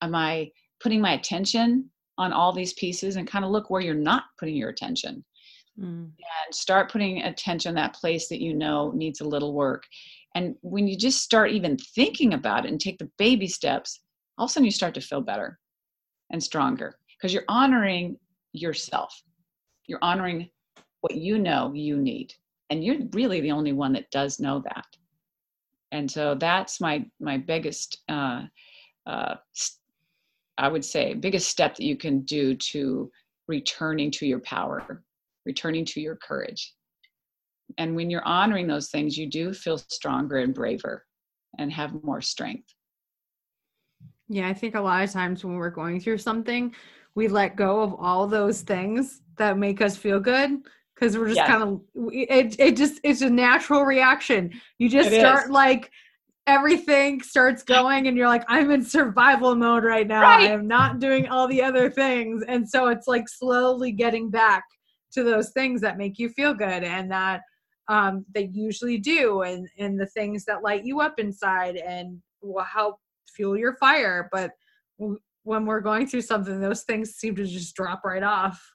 am 0.00 0.14
i 0.14 0.48
putting 0.80 1.00
my 1.00 1.14
attention 1.14 1.90
on 2.18 2.32
all 2.32 2.52
these 2.52 2.72
pieces 2.74 3.16
and 3.16 3.26
kind 3.26 3.44
of 3.44 3.50
look 3.50 3.70
where 3.70 3.80
you're 3.80 3.94
not 3.94 4.24
putting 4.38 4.56
your 4.56 4.68
attention 4.70 5.24
mm. 5.78 5.84
and 5.86 6.54
start 6.54 6.90
putting 6.90 7.22
attention 7.22 7.74
that 7.74 7.94
place 7.94 8.28
that 8.28 8.40
you 8.40 8.54
know 8.54 8.92
needs 8.94 9.20
a 9.20 9.28
little 9.28 9.54
work. 9.54 9.84
And 10.34 10.56
when 10.62 10.88
you 10.88 10.96
just 10.96 11.22
start 11.22 11.52
even 11.52 11.76
thinking 11.76 12.34
about 12.34 12.64
it 12.64 12.70
and 12.70 12.80
take 12.80 12.98
the 12.98 13.10
baby 13.18 13.46
steps, 13.46 14.00
all 14.38 14.46
of 14.46 14.50
a 14.50 14.52
sudden 14.52 14.64
you 14.64 14.70
start 14.70 14.94
to 14.94 15.00
feel 15.00 15.20
better 15.20 15.58
and 16.30 16.42
stronger 16.42 16.98
because 17.16 17.32
you're 17.32 17.44
honoring 17.48 18.18
yourself. 18.52 19.22
You're 19.86 20.00
honoring 20.02 20.48
what 21.00 21.14
you 21.14 21.38
know 21.38 21.72
you 21.74 21.96
need. 21.96 22.32
And 22.70 22.82
you're 22.82 22.96
really 23.12 23.40
the 23.40 23.52
only 23.52 23.72
one 23.72 23.92
that 23.92 24.10
does 24.10 24.40
know 24.40 24.62
that. 24.64 24.86
And 25.92 26.10
so 26.10 26.34
that's 26.34 26.80
my 26.80 27.04
my 27.20 27.36
biggest 27.36 28.02
uh, 28.08 28.42
uh, 29.06 29.36
I 30.58 30.68
would 30.68 30.84
say 30.84 31.14
biggest 31.14 31.48
step 31.48 31.76
that 31.76 31.84
you 31.84 31.96
can 31.96 32.20
do 32.20 32.54
to 32.54 33.10
returning 33.48 34.10
to 34.12 34.26
your 34.26 34.40
power, 34.40 35.02
returning 35.44 35.84
to 35.86 36.00
your 36.00 36.16
courage. 36.16 36.74
And 37.78 37.96
when 37.96 38.10
you're 38.10 38.26
honoring 38.26 38.66
those 38.66 38.90
things, 38.90 39.16
you 39.16 39.28
do 39.28 39.52
feel 39.52 39.78
stronger 39.78 40.38
and 40.38 40.54
braver 40.54 41.04
and 41.58 41.72
have 41.72 42.02
more 42.04 42.20
strength. 42.20 42.68
Yeah, 44.28 44.48
I 44.48 44.54
think 44.54 44.74
a 44.74 44.80
lot 44.80 45.04
of 45.04 45.10
times 45.10 45.44
when 45.44 45.54
we're 45.54 45.70
going 45.70 46.00
through 46.00 46.18
something, 46.18 46.74
we 47.14 47.28
let 47.28 47.56
go 47.56 47.82
of 47.82 47.94
all 47.98 48.26
those 48.26 48.62
things 48.62 49.22
that 49.36 49.58
make 49.58 49.80
us 49.80 49.96
feel 49.96 50.20
good 50.20 50.62
because 50.94 51.16
we're 51.18 51.26
just 51.26 51.36
yes. 51.36 51.48
kind 51.48 51.62
of 51.62 51.80
it, 52.12 52.56
it 52.58 52.76
just 52.76 53.00
it's 53.02 53.20
a 53.20 53.30
natural 53.30 53.84
reaction. 53.84 54.52
You 54.78 54.88
just 54.88 55.10
it 55.10 55.20
start 55.20 55.46
is. 55.46 55.50
like 55.50 55.90
everything 56.46 57.22
starts 57.22 57.62
going 57.62 58.06
and 58.06 58.16
you're 58.16 58.28
like 58.28 58.44
i'm 58.48 58.70
in 58.70 58.84
survival 58.84 59.54
mode 59.54 59.84
right 59.84 60.06
now. 60.06 60.22
Right. 60.22 60.50
i 60.50 60.52
am 60.52 60.66
not 60.66 60.98
doing 60.98 61.28
all 61.28 61.48
the 61.48 61.62
other 61.62 61.90
things. 61.90 62.44
And 62.46 62.68
so 62.68 62.88
it's 62.88 63.08
like 63.08 63.28
slowly 63.28 63.92
getting 63.92 64.30
back 64.30 64.64
to 65.12 65.22
those 65.22 65.50
things 65.50 65.80
that 65.80 65.96
make 65.96 66.18
you 66.18 66.28
feel 66.28 66.54
good 66.54 66.84
and 66.84 67.10
that 67.10 67.40
um, 67.88 68.24
they 68.34 68.50
usually 68.52 68.98
do 68.98 69.42
and 69.42 69.68
and 69.78 69.98
the 69.98 70.06
things 70.06 70.44
that 70.46 70.62
light 70.62 70.84
you 70.84 71.00
up 71.00 71.18
inside 71.18 71.76
and 71.76 72.20
will 72.42 72.64
help 72.64 72.96
fuel 73.34 73.56
your 73.56 73.76
fire. 73.76 74.28
But 74.32 74.50
when 75.44 75.66
we're 75.66 75.80
going 75.80 76.06
through 76.06 76.22
something 76.22 76.60
those 76.60 76.82
things 76.82 77.14
seem 77.14 77.36
to 77.36 77.44
just 77.44 77.74
drop 77.74 78.02
right 78.04 78.22
off 78.22 78.73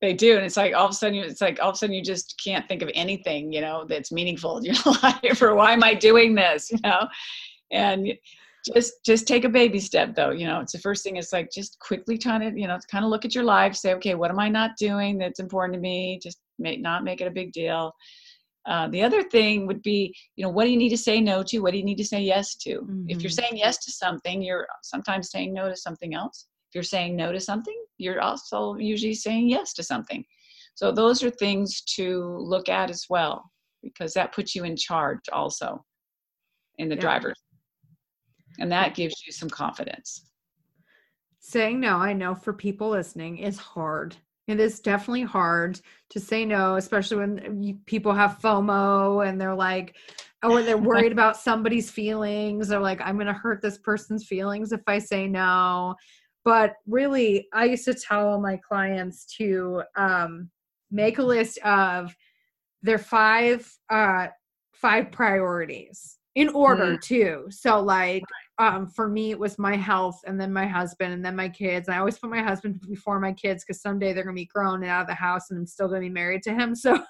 they 0.00 0.14
do 0.14 0.36
and 0.36 0.44
it's 0.44 0.56
like 0.56 0.74
all 0.74 0.86
of 0.86 0.90
a 0.90 0.94
sudden 0.94 1.18
it's 1.18 1.40
like 1.40 1.58
all 1.60 1.70
of 1.70 1.74
a 1.74 1.78
sudden 1.78 1.94
you 1.94 2.02
just 2.02 2.40
can't 2.42 2.66
think 2.68 2.82
of 2.82 2.90
anything 2.94 3.52
you 3.52 3.60
know 3.60 3.84
that's 3.88 4.12
meaningful 4.12 4.58
in 4.58 4.64
your 4.64 4.74
life 5.02 5.42
or 5.42 5.54
why 5.54 5.72
am 5.72 5.84
i 5.84 5.94
doing 5.94 6.34
this 6.34 6.70
you 6.70 6.78
know? 6.82 7.06
And 7.72 8.12
just 8.74 9.04
just 9.06 9.26
take 9.26 9.44
a 9.44 9.48
baby 9.48 9.80
step 9.80 10.14
though 10.14 10.30
you 10.30 10.46
know 10.46 10.60
it's 10.60 10.72
the 10.72 10.78
first 10.78 11.02
thing 11.02 11.16
is 11.16 11.32
like 11.32 11.50
just 11.50 11.78
quickly 11.78 12.18
trying 12.18 12.40
to 12.40 12.60
you 12.60 12.66
know 12.66 12.78
kind 12.90 13.04
of 13.04 13.10
look 13.10 13.24
at 13.24 13.34
your 13.34 13.44
life 13.44 13.74
say 13.74 13.94
okay 13.94 14.14
what 14.14 14.30
am 14.30 14.38
i 14.38 14.48
not 14.48 14.72
doing 14.78 15.16
that's 15.16 15.40
important 15.40 15.74
to 15.74 15.80
me? 15.80 16.18
Just 16.22 16.38
make 16.58 16.80
not 16.80 17.04
make 17.04 17.20
it 17.20 17.26
a 17.26 17.30
big 17.30 17.52
deal. 17.52 17.92
Uh, 18.66 18.86
the 18.88 19.02
other 19.02 19.22
thing 19.22 19.66
would 19.66 19.82
be 19.82 20.14
you 20.36 20.44
know 20.44 20.50
what 20.50 20.64
do 20.64 20.70
you 20.70 20.76
need 20.76 20.90
to 20.90 20.98
say 20.98 21.20
no 21.20 21.42
to? 21.42 21.60
What 21.60 21.72
do 21.72 21.78
you 21.78 21.84
need 21.84 21.96
to 21.96 22.04
say 22.04 22.20
yes 22.20 22.54
to? 22.56 22.80
Mm-hmm. 22.80 23.04
if 23.08 23.22
you're 23.22 23.30
mm-hmm. 23.30 23.40
saying 23.40 23.56
yes 23.56 23.82
to 23.84 23.90
something 23.90 24.42
you're 24.42 24.66
sometimes 24.82 25.30
saying 25.30 25.54
no 25.54 25.68
to 25.68 25.76
something 25.76 26.14
else 26.14 26.46
if 26.70 26.74
you're 26.74 26.82
saying 26.82 27.16
no 27.16 27.32
to 27.32 27.40
something 27.40 27.76
you're 28.00 28.20
also 28.20 28.76
usually 28.76 29.14
saying 29.14 29.48
yes 29.48 29.74
to 29.74 29.82
something. 29.82 30.24
So 30.74 30.90
those 30.90 31.22
are 31.22 31.30
things 31.30 31.82
to 31.96 32.24
look 32.38 32.68
at 32.68 32.90
as 32.90 33.04
well 33.10 33.50
because 33.82 34.14
that 34.14 34.32
puts 34.32 34.54
you 34.54 34.64
in 34.64 34.76
charge 34.76 35.20
also 35.32 35.84
in 36.78 36.88
the 36.88 36.94
yeah. 36.94 37.00
driver's 37.00 37.40
and 38.58 38.72
that 38.72 38.94
gives 38.94 39.14
you 39.26 39.32
some 39.32 39.50
confidence. 39.50 40.26
Saying 41.38 41.80
no 41.80 41.96
i 41.96 42.12
know 42.12 42.34
for 42.34 42.52
people 42.52 42.90
listening 42.90 43.38
is 43.38 43.58
hard. 43.58 44.16
It 44.48 44.58
is 44.58 44.80
definitely 44.80 45.22
hard 45.22 45.80
to 46.10 46.20
say 46.20 46.44
no 46.44 46.76
especially 46.76 47.18
when 47.18 47.62
you, 47.62 47.78
people 47.86 48.14
have 48.14 48.38
fomo 48.42 49.26
and 49.26 49.40
they're 49.40 49.54
like 49.54 49.96
or 50.42 50.62
they're 50.62 50.78
worried 50.90 51.12
about 51.12 51.36
somebody's 51.36 51.90
feelings. 51.90 52.72
Or 52.72 52.80
like 52.80 53.00
i'm 53.02 53.16
going 53.16 53.26
to 53.26 53.32
hurt 53.32 53.60
this 53.62 53.78
person's 53.78 54.26
feelings 54.26 54.72
if 54.72 54.82
i 54.86 54.98
say 54.98 55.26
no 55.26 55.94
but 56.44 56.74
really 56.86 57.48
i 57.52 57.64
used 57.64 57.84
to 57.84 57.94
tell 57.94 58.40
my 58.40 58.56
clients 58.56 59.24
to 59.26 59.82
um, 59.96 60.50
make 60.90 61.18
a 61.18 61.22
list 61.22 61.58
of 61.58 62.14
their 62.82 62.98
five 62.98 63.70
uh, 63.90 64.28
five 64.72 65.12
priorities 65.12 66.18
in 66.36 66.48
order 66.50 66.96
mm. 66.96 67.00
too. 67.02 67.46
So 67.50 67.80
like 67.80 68.22
um, 68.58 68.86
for 68.86 69.08
me 69.08 69.30
it 69.30 69.38
was 69.38 69.58
my 69.58 69.76
health 69.76 70.20
and 70.26 70.40
then 70.40 70.52
my 70.52 70.66
husband 70.66 71.12
and 71.12 71.24
then 71.24 71.34
my 71.34 71.48
kids 71.48 71.88
and 71.88 71.94
i 71.94 71.98
always 71.98 72.18
put 72.18 72.30
my 72.30 72.42
husband 72.42 72.80
before 72.88 73.18
my 73.18 73.32
kids 73.32 73.64
because 73.64 73.80
someday 73.80 74.12
they're 74.12 74.24
going 74.24 74.36
to 74.36 74.40
be 74.40 74.46
grown 74.46 74.82
and 74.82 74.90
out 74.90 75.00
of 75.00 75.06
the 75.06 75.14
house 75.14 75.50
and 75.50 75.58
i'm 75.58 75.66
still 75.66 75.88
going 75.88 76.02
to 76.02 76.06
be 76.06 76.12
married 76.12 76.42
to 76.42 76.52
him 76.52 76.74
so 76.74 77.02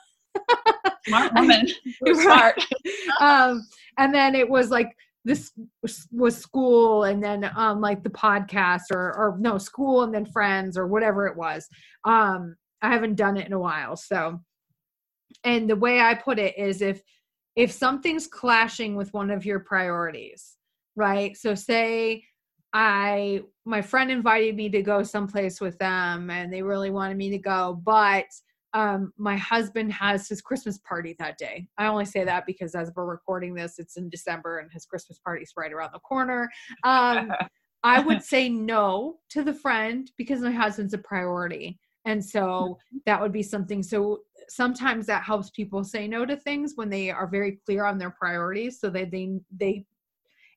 smart 1.07 1.33
woman. 1.37 1.69
smart. 2.15 2.55
um, 3.21 3.67
and 3.99 4.15
then 4.15 4.35
it 4.35 4.49
was 4.49 4.71
like 4.71 4.97
this 5.25 5.53
was 6.13 6.37
school 6.37 7.05
and 7.05 7.23
then 7.23 7.51
um 7.57 7.81
like 7.81 8.03
the 8.03 8.11
podcast 8.11 8.91
or 8.91 9.15
or 9.17 9.37
no 9.39 9.59
school 9.59 10.03
and 10.03 10.15
then 10.15 10.25
friends 10.27 10.77
or 10.79 10.87
whatever 10.87 11.27
it 11.27 11.37
was. 11.37 11.69
Um 12.05 12.57
i 12.83 12.89
haven't 12.89 13.17
done 13.17 13.37
it 13.37 13.47
in 13.47 13.53
a 13.53 13.59
while 13.59 13.97
so. 13.97 14.41
And 15.45 15.71
the 15.71 15.77
way 15.77 16.01
i 16.01 16.15
put 16.15 16.39
it 16.39 16.57
is 16.59 16.83
if 16.83 17.03
if 17.57 17.71
something's 17.73 18.27
clashing 18.27 18.97
with 18.97 19.13
one 19.13 19.31
of 19.31 19.45
your 19.45 19.61
priorities 19.61 20.57
right? 20.97 21.37
So 21.37 21.55
say 21.55 22.25
i 22.73 23.43
my 23.65 23.83
friend 23.83 24.13
invited 24.13 24.55
me 24.55 24.69
to 24.69 24.81
go 24.83 25.03
someplace 25.03 25.61
with 25.61 25.77
them 25.79 26.31
and 26.31 26.53
they 26.53 26.63
really 26.63 26.91
wanted 26.91 27.17
me 27.17 27.29
to 27.31 27.39
go 27.39 27.81
but 27.83 28.27
um, 28.73 29.13
my 29.17 29.37
husband 29.37 29.93
has 29.93 30.29
his 30.29 30.41
Christmas 30.41 30.79
party 30.79 31.17
that 31.19 31.39
day. 31.39 31.67
I 31.79 31.87
only 31.87 32.05
say 32.05 32.25
that 32.25 32.47
because 32.47 32.75
as 32.75 32.93
we're 32.95 33.07
recording 33.07 33.55
this, 33.55 33.79
it's 33.79 33.97
in 33.97 34.09
December 34.09 34.59
and 34.59 34.71
his 34.73 34.87
Christmas 34.87 35.19
party's 35.19 35.53
right 35.57 35.73
around 35.73 35.93
the 35.93 36.01
corner. 36.01 36.49
Um, 36.85 37.33
I 37.83 38.01
would 38.01 38.23
say 38.23 38.49
no 38.49 39.17
to 39.31 39.43
the 39.43 39.55
friend 39.55 40.11
because 40.19 40.41
my 40.41 40.53
husband's 40.53 40.95
a 40.95 40.99
priority. 40.99 41.79
And 42.05 42.25
so 42.25 42.79
that 43.07 43.21
would 43.21 43.33
be 43.33 43.43
something. 43.43 43.83
So 43.83 44.21
sometimes 44.49 45.07
that 45.07 45.25
helps 45.25 45.51
people 45.51 45.83
say 45.83 46.07
no 46.07 46.27
to 46.27 46.37
things 46.37 46.73
when 46.77 46.91
they 46.91 47.11
are 47.11 47.27
very 47.27 47.59
clear 47.65 47.85
on 47.85 47.99
their 47.99 48.11
priorities 48.11 48.81
so 48.81 48.91
that 48.91 49.11
they, 49.11 49.41
they, 49.57 49.85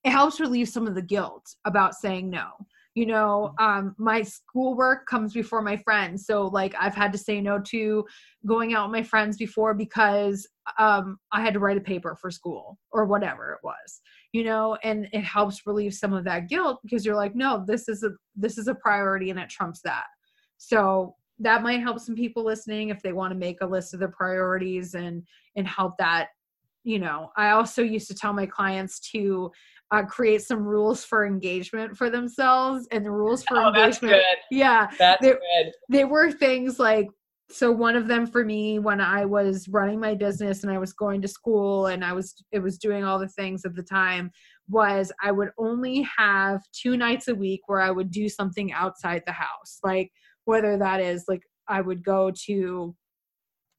it 0.04 0.12
helps 0.12 0.39
relieve 0.39 0.69
some 0.69 0.86
of 0.86 0.95
the 0.95 1.02
guilt 1.02 1.56
about 1.65 1.95
saying 1.95 2.30
no 2.30 2.49
you 2.95 3.06
know 3.06 3.53
mm-hmm. 3.60 3.88
um 3.88 3.95
my 3.97 4.21
schoolwork 4.21 5.06
comes 5.08 5.34
before 5.34 5.62
my 5.62 5.77
friends. 5.77 6.25
So 6.25 6.47
like 6.47 6.75
i've 6.79 6.95
had 6.95 7.12
to 7.13 7.17
say 7.17 7.41
no 7.41 7.60
to 7.67 8.06
going 8.45 8.73
out 8.73 8.89
with 8.89 8.99
my 8.99 9.03
friends 9.03 9.38
before 9.38 9.73
because 9.73 10.47
um 10.79 11.17
i 11.32 11.41
had 11.41 11.53
to 11.53 11.60
write 11.60 11.77
a 11.77 11.82
paper 11.82 12.15
for 12.19 12.32
school 12.32 12.77
or 12.91 13.06
whatever 13.06 13.51
it 13.51 13.60
was 13.63 14.01
you 14.32 14.43
know 14.43 14.77
and 14.84 15.08
it 15.12 15.23
helps 15.23 15.65
relieve 15.65 15.93
some 15.93 16.13
of 16.13 16.23
that 16.23 16.47
guilt 16.47 16.79
because 16.84 17.06
you're 17.06 17.15
like 17.15 17.36
no 17.36 17.63
this 17.67 17.89
is 17.89 18.03
a 18.03 18.12
this 18.36 18.58
is 18.58 18.67
a 18.67 18.75
priority 18.75 19.29
and 19.29 19.39
it 19.39 19.49
trumps 19.49 19.82
that. 19.82 20.06
So 20.58 21.15
that 21.39 21.63
might 21.63 21.82
help 21.82 21.99
some 21.99 22.15
people 22.15 22.43
listening 22.43 22.89
if 22.89 23.01
they 23.01 23.13
want 23.13 23.32
to 23.32 23.38
make 23.38 23.62
a 23.62 23.65
list 23.65 23.93
of 23.93 23.99
their 23.99 24.10
priorities 24.10 24.93
and 24.93 25.23
and 25.56 25.67
help 25.67 25.97
that 25.97 26.29
you 26.84 26.99
know. 26.99 27.32
I 27.38 27.51
also 27.51 27.82
used 27.82 28.08
to 28.10 28.15
tell 28.15 28.34
my 28.34 28.45
clients 28.45 28.99
to 29.12 29.51
uh, 29.91 30.04
create 30.04 30.41
some 30.41 30.63
rules 30.63 31.04
for 31.04 31.26
engagement 31.26 31.96
for 31.96 32.10
themselves 32.10 32.88
and 32.91 33.06
the 33.06 33.12
rules 33.12 33.43
for 33.43 33.58
oh, 33.58 33.67
engagement 33.67 34.22
yeah 34.50 34.88
that's 34.98 35.22
they, 35.22 35.32
good. 35.32 35.72
they 35.89 36.06
were 36.06 36.32
things 36.32 36.80
like 36.80 37.08
so 37.52 37.72
one 37.72 37.96
of 37.96 38.08
them 38.08 38.26
for 38.26 38.43
me 38.43 38.80
when 38.80 39.00
i 39.00 39.24
was 39.24 39.67
running 39.67 40.00
my 40.00 40.15
business 40.15 40.63
and 40.63 40.72
i 40.72 40.78
was 40.78 40.93
going 40.93 41.22
to 41.22 41.28
school 41.28 41.88
and 41.88 42.04
i 42.04 42.12
was 42.12 42.34
it 42.52 42.60
was 42.60 42.78
doing 42.78 43.04
all 43.04 43.19
the 43.19 43.28
things 43.28 43.65
at 43.65 43.76
the 43.76 43.84
time 43.84 44.32
was 44.69 45.12
i 45.22 45.32
would 45.32 45.50
only 45.58 46.08
have 46.17 46.62
two 46.72 46.98
nights 46.98 47.28
a 47.28 47.36
week 47.36 47.62
where 47.67 47.82
i 47.82 47.91
would 47.91 48.10
do 48.10 48.28
something 48.28 48.72
outside 48.74 49.22
the 49.26 49.32
house 49.32 49.80
like 49.84 50.12
whether 50.45 50.78
that 50.78 50.99
is 50.99 51.26
like 51.28 51.43
i 51.68 51.82
would 51.82 52.03
go 52.03 52.32
to 52.32 52.95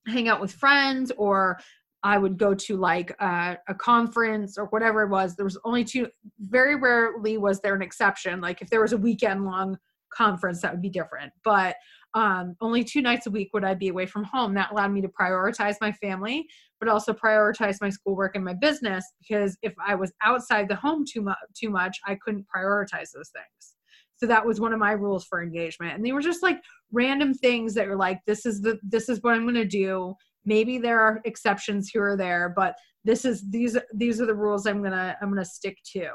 hang 0.06 0.28
out 0.28 0.40
with 0.40 0.52
friends 0.52 1.10
or 1.16 1.58
I 2.04 2.18
would 2.18 2.36
go 2.36 2.54
to 2.54 2.76
like 2.76 3.16
a, 3.18 3.56
a, 3.66 3.74
conference 3.74 4.58
or 4.58 4.66
whatever 4.66 5.02
it 5.02 5.08
was. 5.08 5.34
There 5.34 5.46
was 5.46 5.58
only 5.64 5.84
two, 5.84 6.06
very 6.38 6.76
rarely 6.76 7.38
was 7.38 7.60
there 7.60 7.74
an 7.74 7.80
exception. 7.80 8.42
Like 8.42 8.60
if 8.60 8.68
there 8.68 8.82
was 8.82 8.92
a 8.92 8.98
weekend 8.98 9.46
long 9.46 9.78
conference, 10.12 10.60
that 10.60 10.72
would 10.72 10.82
be 10.82 10.90
different. 10.90 11.32
But 11.44 11.76
um, 12.12 12.56
only 12.60 12.84
two 12.84 13.00
nights 13.00 13.26
a 13.26 13.30
week 13.30 13.50
would 13.54 13.64
I 13.64 13.72
be 13.72 13.88
away 13.88 14.04
from 14.04 14.22
home. 14.24 14.52
That 14.52 14.70
allowed 14.70 14.92
me 14.92 15.00
to 15.00 15.08
prioritize 15.08 15.76
my 15.80 15.92
family, 15.92 16.46
but 16.78 16.90
also 16.90 17.14
prioritize 17.14 17.78
my 17.80 17.88
schoolwork 17.88 18.36
and 18.36 18.44
my 18.44 18.54
business 18.54 19.04
because 19.18 19.56
if 19.62 19.72
I 19.84 19.94
was 19.94 20.12
outside 20.22 20.68
the 20.68 20.76
home 20.76 21.04
too 21.10 21.22
much, 21.22 21.38
too 21.58 21.70
much, 21.70 21.98
I 22.06 22.16
couldn't 22.16 22.44
prioritize 22.54 23.12
those 23.14 23.30
things. 23.30 23.76
So 24.16 24.26
that 24.26 24.44
was 24.44 24.60
one 24.60 24.74
of 24.74 24.78
my 24.78 24.92
rules 24.92 25.24
for 25.24 25.42
engagement. 25.42 25.94
And 25.94 26.04
they 26.04 26.12
were 26.12 26.20
just 26.20 26.42
like 26.42 26.60
random 26.92 27.32
things 27.34 27.74
that 27.74 27.88
were 27.88 27.96
like, 27.96 28.20
this 28.26 28.44
is 28.44 28.60
the 28.60 28.78
this 28.82 29.08
is 29.08 29.22
what 29.22 29.34
I'm 29.34 29.46
gonna 29.46 29.64
do 29.64 30.14
maybe 30.44 30.78
there 30.78 31.00
are 31.00 31.20
exceptions 31.24 31.88
here 31.88 32.08
or 32.08 32.16
there 32.16 32.52
but 32.54 32.74
this 33.04 33.24
is 33.24 33.44
these 33.50 33.76
these 33.94 34.20
are 34.20 34.26
the 34.26 34.34
rules 34.34 34.66
i'm 34.66 34.82
gonna 34.82 35.16
i'm 35.20 35.28
gonna 35.28 35.44
stick 35.44 35.76
to 35.84 36.08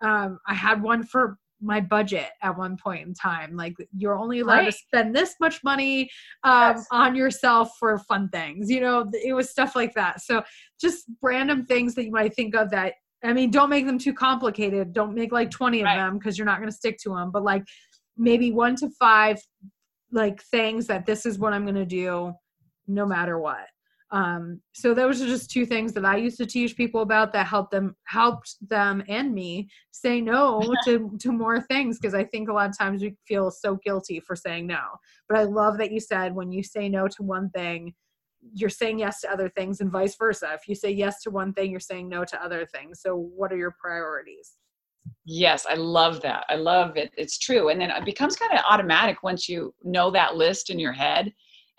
um, 0.00 0.38
i 0.46 0.54
had 0.54 0.82
one 0.82 1.02
for 1.02 1.38
my 1.64 1.80
budget 1.80 2.28
at 2.42 2.56
one 2.56 2.76
point 2.76 3.06
in 3.06 3.14
time. 3.14 3.56
Like 3.56 3.74
you're 3.96 4.18
only 4.18 4.40
allowed 4.40 4.58
right. 4.58 4.72
to 4.72 4.72
spend 4.72 5.14
this 5.14 5.34
much 5.40 5.62
money 5.64 6.10
um, 6.44 6.76
yes. 6.76 6.86
on 6.92 7.14
yourself 7.14 7.70
for 7.78 7.98
fun 7.98 8.28
things. 8.28 8.70
You 8.70 8.80
know, 8.80 9.10
it 9.12 9.32
was 9.32 9.50
stuff 9.50 9.74
like 9.74 9.94
that. 9.94 10.20
So 10.20 10.42
just 10.80 11.04
random 11.22 11.64
things 11.64 11.94
that 11.94 12.04
you 12.04 12.12
might 12.12 12.34
think 12.34 12.54
of 12.54 12.70
that. 12.70 12.94
I 13.22 13.32
mean, 13.32 13.50
don't 13.50 13.70
make 13.70 13.86
them 13.86 13.98
too 13.98 14.12
complicated. 14.12 14.92
Don't 14.92 15.14
make 15.14 15.32
like 15.32 15.50
20 15.50 15.80
of 15.80 15.84
right. 15.84 15.96
them 15.96 16.18
because 16.18 16.36
you're 16.36 16.46
not 16.46 16.58
going 16.58 16.70
to 16.70 16.76
stick 16.76 16.98
to 17.04 17.10
them. 17.10 17.30
But 17.30 17.42
like 17.42 17.64
maybe 18.16 18.52
one 18.52 18.76
to 18.76 18.90
five 18.98 19.40
like 20.12 20.42
things 20.42 20.86
that 20.86 21.06
this 21.06 21.24
is 21.24 21.38
what 21.38 21.52
I'm 21.52 21.64
going 21.64 21.74
to 21.74 21.86
do 21.86 22.32
no 22.86 23.06
matter 23.06 23.38
what. 23.38 23.66
Um, 24.14 24.60
so 24.72 24.94
those 24.94 25.20
are 25.20 25.26
just 25.26 25.50
two 25.50 25.66
things 25.66 25.92
that 25.94 26.04
I 26.04 26.16
used 26.18 26.36
to 26.38 26.46
teach 26.46 26.76
people 26.76 27.02
about 27.02 27.32
that 27.32 27.48
helped 27.48 27.72
them 27.72 27.96
helped 28.06 28.54
them 28.68 29.02
and 29.08 29.34
me 29.34 29.68
say 29.90 30.20
no 30.20 30.72
to 30.84 31.10
to 31.18 31.32
more 31.32 31.60
things 31.60 31.98
because 31.98 32.14
I 32.14 32.22
think 32.22 32.48
a 32.48 32.52
lot 32.52 32.70
of 32.70 32.78
times 32.78 33.02
we 33.02 33.16
feel 33.26 33.50
so 33.50 33.76
guilty 33.84 34.20
for 34.20 34.36
saying 34.36 34.68
no. 34.68 34.82
But 35.28 35.38
I 35.38 35.42
love 35.42 35.78
that 35.78 35.90
you 35.90 35.98
said 35.98 36.32
when 36.32 36.52
you 36.52 36.62
say 36.62 36.88
no 36.88 37.08
to 37.08 37.22
one 37.24 37.50
thing, 37.50 37.92
you're 38.52 38.70
saying 38.70 39.00
yes 39.00 39.20
to 39.22 39.32
other 39.32 39.48
things 39.48 39.80
and 39.80 39.90
vice 39.90 40.14
versa. 40.16 40.52
If 40.54 40.68
you 40.68 40.76
say 40.76 40.92
yes 40.92 41.20
to 41.22 41.30
one 41.30 41.52
thing, 41.52 41.72
you're 41.72 41.80
saying 41.80 42.08
no 42.08 42.24
to 42.24 42.40
other 42.40 42.66
things. 42.66 43.00
So 43.00 43.16
what 43.16 43.52
are 43.52 43.56
your 43.56 43.74
priorities? 43.80 44.52
Yes, 45.24 45.66
I 45.68 45.74
love 45.74 46.22
that. 46.22 46.44
I 46.48 46.54
love 46.54 46.96
it. 46.96 47.10
It's 47.16 47.38
true. 47.38 47.68
And 47.70 47.80
then 47.80 47.90
it 47.90 48.04
becomes 48.04 48.36
kind 48.36 48.52
of 48.52 48.60
automatic 48.70 49.24
once 49.24 49.48
you 49.48 49.74
know 49.82 50.12
that 50.12 50.36
list 50.36 50.70
in 50.70 50.78
your 50.78 50.92
head 50.92 51.32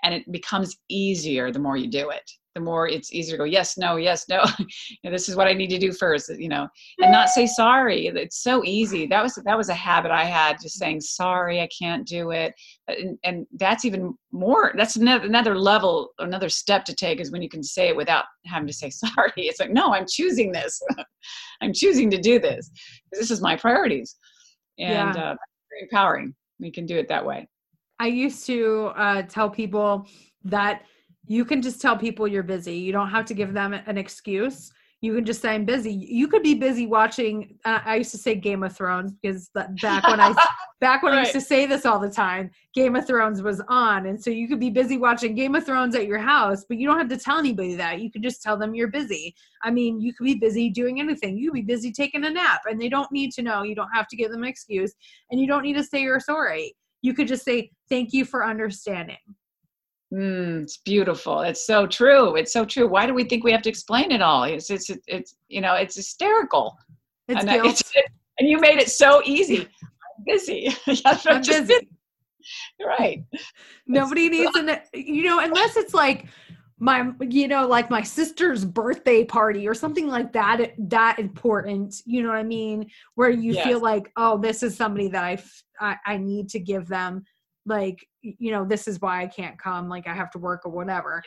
and 0.04 0.14
it 0.14 0.32
becomes 0.32 0.78
easier 0.90 1.52
the 1.52 1.60
more 1.60 1.78
you 1.78 1.88
do 1.90 2.10
it. 2.10 2.30
The 2.54 2.62
more 2.62 2.88
it's 2.88 3.14
easier 3.14 3.34
to 3.34 3.40
go 3.40 3.44
yes 3.44 3.78
no 3.78 3.98
yes 3.98 4.30
no 4.30 4.46
this 5.04 5.28
is 5.28 5.36
what 5.36 5.48
i 5.48 5.52
need 5.52 5.70
to 5.72 5.78
do 5.78 5.92
first 5.92 6.32
you 6.40 6.48
know 6.48 6.70
and 7.00 7.12
not 7.12 7.28
say 7.28 7.48
sorry. 7.48 8.08
It's 8.08 8.42
so 8.42 8.64
easy. 8.64 9.08
That 9.08 9.22
was 9.22 9.36
that 9.44 9.58
was 9.58 9.68
a 9.68 9.74
habit 9.74 10.12
i 10.12 10.24
had 10.24 10.62
just 10.62 10.78
saying 10.78 11.02
sorry 11.02 11.60
i 11.60 11.68
can't 11.78 12.08
do 12.08 12.32
it. 12.32 12.54
And, 12.88 13.18
and 13.26 13.46
that's 13.56 13.84
even 13.84 14.18
more 14.32 14.72
that's 14.78 14.96
another, 14.96 15.26
another 15.26 15.60
level 15.60 16.12
another 16.20 16.48
step 16.48 16.86
to 16.86 16.96
take 16.96 17.20
is 17.20 17.30
when 17.30 17.42
you 17.42 17.50
can 17.50 17.62
say 17.62 17.90
it 17.90 17.96
without 17.96 18.24
having 18.46 18.68
to 18.68 18.74
say 18.74 18.90
sorry. 19.04 19.34
It's 19.36 19.60
like 19.60 19.72
no 19.72 19.94
i'm 19.94 20.06
choosing 20.10 20.54
this. 20.54 20.82
I'm 21.62 21.74
choosing 21.74 22.10
to 22.12 22.22
do 22.22 22.40
this. 22.40 22.70
This 23.12 23.32
is 23.32 23.42
my 23.42 23.56
priorities. 23.58 24.16
And 24.78 25.16
yeah. 25.16 25.22
uh, 25.24 25.36
very 25.70 25.82
empowering 25.82 26.36
we 26.60 26.72
can 26.72 26.86
do 26.86 26.98
it 26.98 27.08
that 27.10 27.26
way 27.26 27.48
I 28.00 28.08
used 28.08 28.46
to 28.48 28.92
uh, 28.96 29.22
tell 29.24 29.50
people 29.50 30.08
that 30.44 30.84
you 31.28 31.46
can 31.46 31.62
just 31.62 31.82
tell 31.82 31.98
people 31.98 32.28
you're 32.28 32.44
busy. 32.44 32.76
You 32.76 32.92
don't 32.92 33.10
have 33.10 33.26
to 33.26 33.34
give 33.34 33.54
them 33.54 33.74
an 33.74 33.98
excuse. 33.98 34.72
You 35.02 35.14
can 35.14 35.26
just 35.26 35.42
say 35.42 35.54
I'm 35.54 35.66
busy. 35.66 35.94
You 35.94 36.28
could 36.28 36.42
be 36.42 36.56
busy 36.56 36.88
watching. 36.88 37.58
Uh, 37.64 37.80
I 37.86 37.98
used 37.98 38.12
to 38.12 38.18
say 38.18 38.34
Game 38.34 38.64
of 38.64 38.76
Thrones 38.76 39.12
because 39.22 39.50
back 39.82 40.08
when 40.08 40.20
I 40.20 40.34
back 40.82 41.04
when 41.04 41.14
right. 41.14 41.20
I 41.20 41.22
used 41.22 41.34
to 41.34 41.42
say 41.42 41.66
this 41.66 41.86
all 41.86 42.00
the 42.00 42.10
time, 42.10 42.50
Game 42.74 42.96
of 42.96 43.06
Thrones 43.06 43.42
was 43.42 43.62
on, 43.68 44.08
and 44.08 44.22
so 44.22 44.30
you 44.30 44.48
could 44.48 44.60
be 44.60 44.70
busy 44.70 44.98
watching 44.98 45.36
Game 45.36 45.54
of 45.54 45.66
Thrones 45.66 45.96
at 45.96 46.08
your 46.08 46.18
house, 46.18 46.66
but 46.68 46.78
you 46.78 46.88
don't 46.88 46.98
have 46.98 47.10
to 47.10 47.18
tell 47.18 47.38
anybody 47.38 47.76
that. 47.76 48.02
You 48.02 48.10
could 48.10 48.24
just 48.24 48.42
tell 48.42 48.58
them 48.58 48.74
you're 48.74 48.88
busy. 48.88 49.36
I 49.64 49.70
mean, 49.70 50.02
you 50.02 50.14
could 50.14 50.26
be 50.26 50.36
busy 50.36 50.70
doing 50.70 51.00
anything. 51.00 51.38
You 51.38 51.52
could 51.52 51.66
be 51.68 51.74
busy 51.74 51.92
taking 51.92 52.24
a 52.26 52.30
nap, 52.30 52.62
and 52.66 52.82
they 52.82 52.90
don't 52.90 53.12
need 53.12 53.32
to 53.34 53.44
know. 53.44 53.64
You 53.64 53.76
don't 53.76 53.92
have 53.94 54.08
to 54.08 54.16
give 54.16 54.32
them 54.32 54.44
an 54.44 54.50
excuse, 54.50 54.94
and 55.30 55.40
you 55.40 55.46
don't 55.46 55.64
need 55.64 55.76
to 55.76 55.84
say 55.84 56.02
you're 56.02 56.20
sorry 56.20 56.74
you 57.06 57.14
could 57.14 57.28
just 57.28 57.46
say 57.46 57.70
thank 57.88 58.14
you 58.14 58.26
for 58.26 58.44
understanding. 58.44 59.18
Mm, 60.12 60.64
it's 60.64 60.78
beautiful. 60.78 61.42
It's 61.42 61.66
so 61.66 61.86
true. 61.86 62.36
It's 62.36 62.52
so 62.52 62.66
true. 62.66 62.88
Why 62.88 63.06
do 63.06 63.14
we 63.14 63.24
think 63.24 63.44
we 63.44 63.52
have 63.52 63.62
to 63.64 63.70
explain 63.70 64.12
it 64.12 64.22
all? 64.22 64.44
It's 64.44 64.70
it's 64.72 64.90
it's 65.08 65.36
you 65.48 65.62
know 65.62 65.76
it's 65.76 65.96
hysterical. 65.96 66.78
It's, 67.28 67.42
and, 67.42 67.50
it's 67.66 67.84
and 68.40 68.50
you 68.50 68.60
made 68.60 68.80
it 68.80 68.90
so 68.90 69.22
easy. 69.24 69.62
I'm 69.62 70.24
busy. 70.26 70.76
Yes, 70.88 71.26
I'm, 71.28 71.42
busy. 71.42 71.62
busy. 71.62 71.90
You're 72.80 72.90
right. 72.90 73.24
Nobody 73.88 74.30
needs 74.30 74.52
to 74.54 74.82
you 74.94 75.24
know 75.24 75.40
unless 75.40 75.78
it's 75.78 75.94
like 75.94 76.26
my 76.80 77.10
you 77.22 77.48
know 77.48 77.68
like 77.68 77.90
my 77.90 78.02
sister's 78.02 78.66
birthday 78.66 79.24
party 79.24 79.68
or 79.68 79.74
something 79.74 80.08
like 80.08 80.34
that 80.34 80.74
that 80.78 81.18
important 81.20 82.02
you 82.06 82.22
know 82.22 82.30
what 82.30 82.38
i 82.38 82.44
mean? 82.44 82.90
Where 83.16 83.30
you 83.30 83.54
yes. 83.54 83.66
feel 83.66 83.80
like 83.80 84.12
oh 84.18 84.38
this 84.38 84.62
is 84.62 84.76
somebody 84.76 85.08
that 85.10 85.24
I, 85.24 85.38
I 85.80 85.98
i 86.06 86.18
need 86.18 86.50
to 86.50 86.60
give 86.60 86.88
them 86.88 87.24
like 87.66 88.06
you 88.22 88.52
know 88.52 88.66
this 88.66 88.88
is 88.88 89.00
why 89.02 89.24
i 89.24 89.28
can't 89.28 89.58
come 89.58 89.88
like 89.88 90.08
i 90.08 90.14
have 90.14 90.32
to 90.32 90.38
work 90.38 90.66
or 90.66 90.72
whatever. 90.72 91.24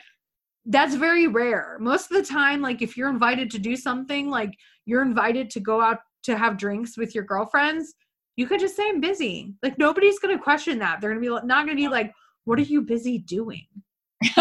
That's 0.71 0.97
very 0.97 1.29
rare. 1.29 1.79
Most 1.81 2.11
of 2.11 2.19
the 2.19 2.31
time 2.31 2.61
like 2.61 2.83
if 2.83 2.97
you're 2.97 3.09
invited 3.09 3.51
to 3.53 3.59
do 3.59 3.75
something 3.75 4.29
like 4.29 4.53
you're 4.85 5.03
invited 5.03 5.49
to 5.51 5.61
go 5.61 5.81
out 5.81 6.01
to 6.25 6.37
have 6.37 6.59
drinks 6.59 6.99
with 6.99 7.15
your 7.15 7.25
girlfriends 7.25 7.95
you 8.37 8.47
could 8.47 8.61
just 8.61 8.77
say 8.77 8.89
i'm 8.89 9.01
busy. 9.01 9.55
Like 9.63 9.79
nobody's 9.79 10.19
gonna 10.19 10.39
question 10.39 10.79
that. 10.81 11.01
They're 11.01 11.11
gonna 11.11 11.21
be 11.21 11.47
not 11.47 11.65
gonna 11.65 11.75
be 11.75 11.89
like 11.89 12.13
what 12.45 12.59
are 12.59 12.63
you 12.63 12.83
busy 12.83 13.19
doing 13.19 13.67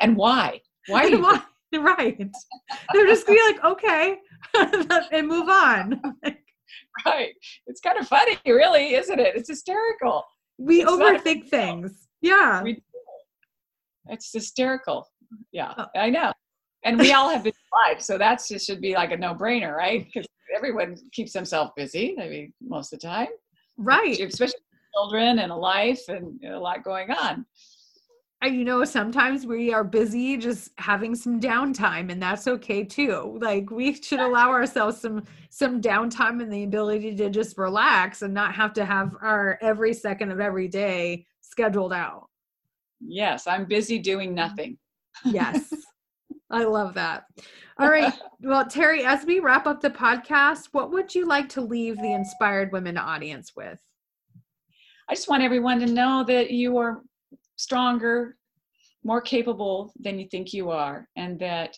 and 0.00 0.16
why? 0.16 0.60
Why? 0.88 1.06
And 1.06 1.22
why? 1.22 1.42
Right. 1.74 2.18
They're 2.92 3.06
just 3.06 3.26
gonna 3.26 3.38
be 3.38 3.52
like, 3.54 3.64
okay, 3.64 4.18
and 5.10 5.26
move 5.26 5.48
on. 5.48 6.02
right. 7.06 7.32
It's 7.66 7.80
kind 7.80 7.96
of 7.96 8.06
funny, 8.06 8.36
really, 8.44 8.92
isn't 8.92 9.18
it? 9.18 9.36
It's 9.36 9.48
hysterical. 9.48 10.22
We 10.58 10.82
it's 10.82 10.90
overthink 10.90 11.48
things. 11.48 12.08
Yeah. 12.20 12.62
We, 12.62 12.82
it's 14.08 14.30
hysterical. 14.34 15.08
Yeah, 15.50 15.72
oh. 15.78 15.86
I 15.96 16.10
know. 16.10 16.30
And 16.84 16.98
we 16.98 17.14
all 17.14 17.30
have 17.30 17.42
busy 17.42 17.56
lives, 17.86 18.04
so 18.04 18.18
that's 18.18 18.48
just 18.48 18.66
should 18.66 18.82
be 18.82 18.92
like 18.92 19.12
a 19.12 19.16
no-brainer, 19.16 19.74
right? 19.74 20.04
Because 20.04 20.28
everyone 20.54 20.94
keeps 21.12 21.32
themselves 21.32 21.70
busy. 21.74 22.18
I 22.20 22.28
mean, 22.28 22.52
most 22.60 22.92
of 22.92 23.00
the 23.00 23.06
time. 23.06 23.28
Right. 23.78 24.20
Especially 24.20 24.60
children 24.94 25.38
and 25.38 25.50
a 25.50 25.56
life 25.56 26.02
and 26.08 26.38
a 26.44 26.58
lot 26.58 26.84
going 26.84 27.10
on 27.10 27.46
you 28.44 28.64
know 28.64 28.84
sometimes 28.84 29.46
we 29.46 29.72
are 29.72 29.84
busy 29.84 30.36
just 30.36 30.70
having 30.78 31.14
some 31.14 31.40
downtime 31.40 32.10
and 32.10 32.20
that's 32.20 32.48
okay 32.48 32.82
too. 32.82 33.38
Like 33.40 33.70
we 33.70 33.94
should 33.94 34.20
allow 34.20 34.50
ourselves 34.50 35.00
some 35.00 35.24
some 35.50 35.80
downtime 35.80 36.42
and 36.42 36.52
the 36.52 36.64
ability 36.64 37.14
to 37.16 37.30
just 37.30 37.56
relax 37.56 38.22
and 38.22 38.34
not 38.34 38.54
have 38.54 38.72
to 38.74 38.84
have 38.84 39.16
our 39.20 39.58
every 39.60 39.94
second 39.94 40.32
of 40.32 40.40
every 40.40 40.66
day 40.66 41.26
scheduled 41.40 41.92
out. 41.92 42.28
Yes 43.00 43.46
i'm 43.46 43.64
busy 43.64 43.98
doing 43.98 44.30
mm-hmm. 44.30 44.36
nothing. 44.36 44.78
Yes. 45.24 45.72
I 46.50 46.64
love 46.64 46.94
that. 46.94 47.24
All 47.78 47.90
right. 47.90 48.12
Well 48.44 48.66
terry 48.66 49.04
as 49.04 49.24
we 49.24 49.38
wrap 49.38 49.68
up 49.68 49.80
the 49.80 49.90
podcast 49.90 50.70
what 50.72 50.90
would 50.90 51.14
you 51.14 51.26
like 51.26 51.48
to 51.50 51.60
leave 51.60 51.96
the 51.98 52.12
inspired 52.12 52.72
women 52.72 52.98
audience 52.98 53.52
with? 53.54 53.78
I 55.08 55.14
just 55.14 55.28
want 55.28 55.44
everyone 55.44 55.78
to 55.80 55.86
know 55.86 56.24
that 56.26 56.50
you 56.50 56.76
are 56.78 57.02
stronger, 57.62 58.36
more 59.04 59.20
capable 59.20 59.92
than 59.98 60.18
you 60.18 60.26
think 60.28 60.52
you 60.52 60.70
are, 60.70 61.08
and 61.16 61.38
that 61.38 61.76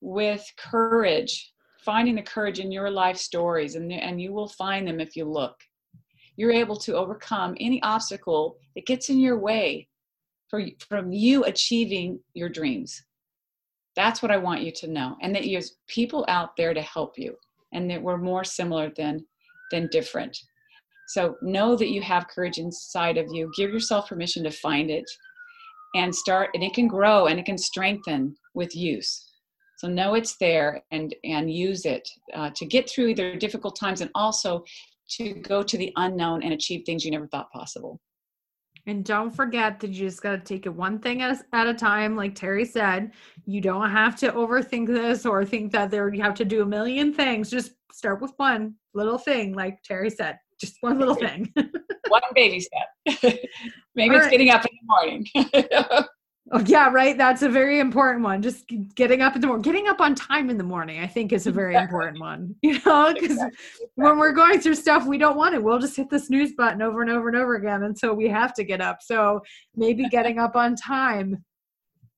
with 0.00 0.44
courage, 0.58 1.52
finding 1.84 2.14
the 2.14 2.22
courage 2.22 2.58
in 2.58 2.70
your 2.70 2.90
life 2.90 3.16
stories, 3.16 3.74
and, 3.74 3.92
and 3.92 4.20
you 4.20 4.32
will 4.32 4.48
find 4.48 4.86
them 4.86 5.00
if 5.00 5.16
you 5.16 5.24
look, 5.24 5.56
you're 6.36 6.52
able 6.52 6.76
to 6.76 6.94
overcome 6.94 7.56
any 7.58 7.82
obstacle 7.82 8.56
that 8.74 8.86
gets 8.86 9.08
in 9.08 9.18
your 9.18 9.38
way 9.38 9.88
for, 10.48 10.62
from 10.88 11.12
you 11.12 11.44
achieving 11.44 12.20
your 12.34 12.48
dreams. 12.48 13.02
That's 13.96 14.22
what 14.22 14.30
I 14.30 14.36
want 14.36 14.62
you 14.62 14.72
to 14.72 14.86
know, 14.86 15.16
and 15.22 15.34
that 15.34 15.44
there's 15.44 15.76
people 15.88 16.24
out 16.28 16.56
there 16.56 16.74
to 16.74 16.82
help 16.82 17.18
you, 17.18 17.34
and 17.72 17.90
that 17.90 18.02
we're 18.02 18.18
more 18.18 18.44
similar 18.44 18.90
than 18.96 19.24
than 19.70 19.88
different. 19.88 20.38
So 21.08 21.36
know 21.40 21.74
that 21.74 21.88
you 21.88 22.02
have 22.02 22.28
courage 22.28 22.58
inside 22.58 23.16
of 23.16 23.26
you. 23.32 23.50
Give 23.56 23.70
yourself 23.70 24.08
permission 24.08 24.44
to 24.44 24.50
find 24.50 24.90
it 24.90 25.04
and 25.94 26.14
start, 26.14 26.50
and 26.52 26.62
it 26.62 26.74
can 26.74 26.86
grow 26.86 27.26
and 27.26 27.40
it 27.40 27.46
can 27.46 27.56
strengthen 27.56 28.36
with 28.54 28.76
use. 28.76 29.24
So 29.78 29.88
know 29.88 30.14
it's 30.14 30.36
there 30.36 30.82
and 30.90 31.14
and 31.24 31.50
use 31.50 31.86
it 31.86 32.06
uh, 32.34 32.50
to 32.54 32.66
get 32.66 32.90
through 32.90 33.08
either 33.08 33.36
difficult 33.36 33.76
times 33.76 34.02
and 34.02 34.10
also 34.14 34.64
to 35.12 35.34
go 35.34 35.62
to 35.62 35.78
the 35.78 35.92
unknown 35.96 36.42
and 36.42 36.52
achieve 36.52 36.82
things 36.84 37.04
you 37.04 37.10
never 37.10 37.26
thought 37.28 37.50
possible. 37.52 37.98
And 38.86 39.04
don't 39.04 39.30
forget 39.30 39.80
that 39.80 39.88
you 39.88 40.08
just 40.08 40.22
got 40.22 40.32
to 40.32 40.38
take 40.40 40.66
it 40.66 40.74
one 40.74 40.98
thing 40.98 41.22
at 41.22 41.38
a, 41.38 41.56
at 41.56 41.66
a 41.66 41.74
time. 41.74 42.16
Like 42.16 42.34
Terry 42.34 42.64
said, 42.64 43.12
you 43.46 43.60
don't 43.62 43.90
have 43.90 44.16
to 44.16 44.32
overthink 44.32 44.88
this 44.88 45.24
or 45.24 45.44
think 45.44 45.72
that 45.72 45.90
there 45.90 46.12
you 46.12 46.22
have 46.22 46.34
to 46.34 46.44
do 46.44 46.62
a 46.62 46.66
million 46.66 47.14
things. 47.14 47.50
Just 47.50 47.72
start 47.92 48.20
with 48.20 48.32
one 48.36 48.74
little 48.94 49.18
thing, 49.18 49.54
like 49.54 49.82
Terry 49.82 50.10
said 50.10 50.38
just 50.58 50.76
one 50.80 50.98
little 50.98 51.14
thing. 51.14 51.52
one 52.08 52.22
baby 52.34 52.60
step. 52.60 52.88
Maybe 53.94 54.10
All 54.10 54.16
it's 54.16 54.24
right. 54.24 54.30
getting 54.30 54.50
up 54.50 54.64
in 54.64 54.70
the 54.80 54.86
morning. 54.86 55.26
oh 56.52 56.64
yeah, 56.66 56.90
right. 56.90 57.16
That's 57.16 57.42
a 57.42 57.48
very 57.48 57.78
important 57.80 58.24
one. 58.24 58.42
Just 58.42 58.64
getting 58.94 59.22
up 59.22 59.34
in 59.34 59.40
the 59.40 59.46
morning, 59.46 59.62
getting 59.62 59.88
up 59.88 60.00
on 60.00 60.14
time 60.14 60.50
in 60.50 60.58
the 60.58 60.64
morning. 60.64 61.00
I 61.00 61.06
think 61.06 61.32
is 61.32 61.46
a 61.46 61.52
very 61.52 61.74
exactly. 61.74 61.94
important 61.94 62.20
one. 62.20 62.54
You 62.62 62.80
know, 62.84 63.12
because 63.14 63.32
exactly. 63.32 63.86
when 63.94 64.18
we're 64.18 64.32
going 64.32 64.60
through 64.60 64.74
stuff 64.74 65.06
we 65.06 65.18
don't 65.18 65.36
want 65.36 65.54
it. 65.54 65.62
we'll 65.62 65.78
just 65.78 65.96
hit 65.96 66.10
the 66.10 66.18
snooze 66.18 66.52
button 66.52 66.82
over 66.82 67.02
and 67.02 67.10
over 67.10 67.28
and 67.28 67.36
over 67.36 67.56
again 67.56 67.84
until 67.84 68.14
we 68.14 68.28
have 68.28 68.54
to 68.54 68.64
get 68.64 68.80
up. 68.80 68.98
So 69.02 69.40
maybe 69.74 70.08
getting 70.08 70.38
up 70.38 70.56
on 70.56 70.76
time 70.76 71.44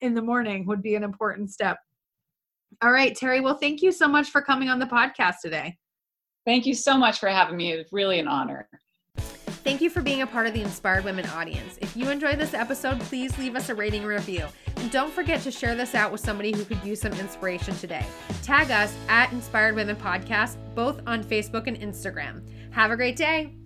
in 0.00 0.14
the 0.14 0.22
morning 0.22 0.66
would 0.66 0.82
be 0.82 0.94
an 0.94 1.04
important 1.04 1.50
step. 1.50 1.78
All 2.82 2.92
right, 2.92 3.14
Terry. 3.14 3.40
Well, 3.40 3.56
thank 3.56 3.82
you 3.82 3.92
so 3.92 4.08
much 4.08 4.30
for 4.30 4.40
coming 4.40 4.68
on 4.68 4.78
the 4.78 4.86
podcast 4.86 5.36
today. 5.42 5.76
Thank 6.46 6.66
you 6.66 6.74
so 6.74 6.96
much 6.96 7.18
for 7.18 7.28
having 7.28 7.56
me. 7.56 7.72
It's 7.72 7.92
really 7.92 8.18
an 8.18 8.28
honor. 8.28 8.68
Thank 9.62 9.82
you 9.82 9.90
for 9.90 10.00
being 10.00 10.22
a 10.22 10.26
part 10.26 10.46
of 10.46 10.54
the 10.54 10.62
Inspired 10.62 11.04
Women 11.04 11.26
audience. 11.26 11.78
If 11.82 11.94
you 11.94 12.08
enjoyed 12.08 12.38
this 12.38 12.54
episode, 12.54 12.98
please 13.00 13.36
leave 13.38 13.56
us 13.56 13.68
a 13.68 13.74
rating 13.74 14.04
review. 14.04 14.46
And 14.76 14.90
don't 14.90 15.12
forget 15.12 15.42
to 15.42 15.50
share 15.50 15.74
this 15.74 15.94
out 15.94 16.10
with 16.10 16.22
somebody 16.22 16.50
who 16.50 16.64
could 16.64 16.82
use 16.82 17.02
some 17.02 17.12
inspiration 17.12 17.76
today. 17.76 18.06
Tag 18.42 18.70
us 18.70 18.94
at 19.08 19.30
Inspired 19.32 19.74
Women 19.74 19.96
Podcast, 19.96 20.56
both 20.74 21.02
on 21.06 21.22
Facebook 21.22 21.66
and 21.66 21.78
Instagram. 21.78 22.42
Have 22.72 22.90
a 22.90 22.96
great 22.96 23.16
day. 23.16 23.59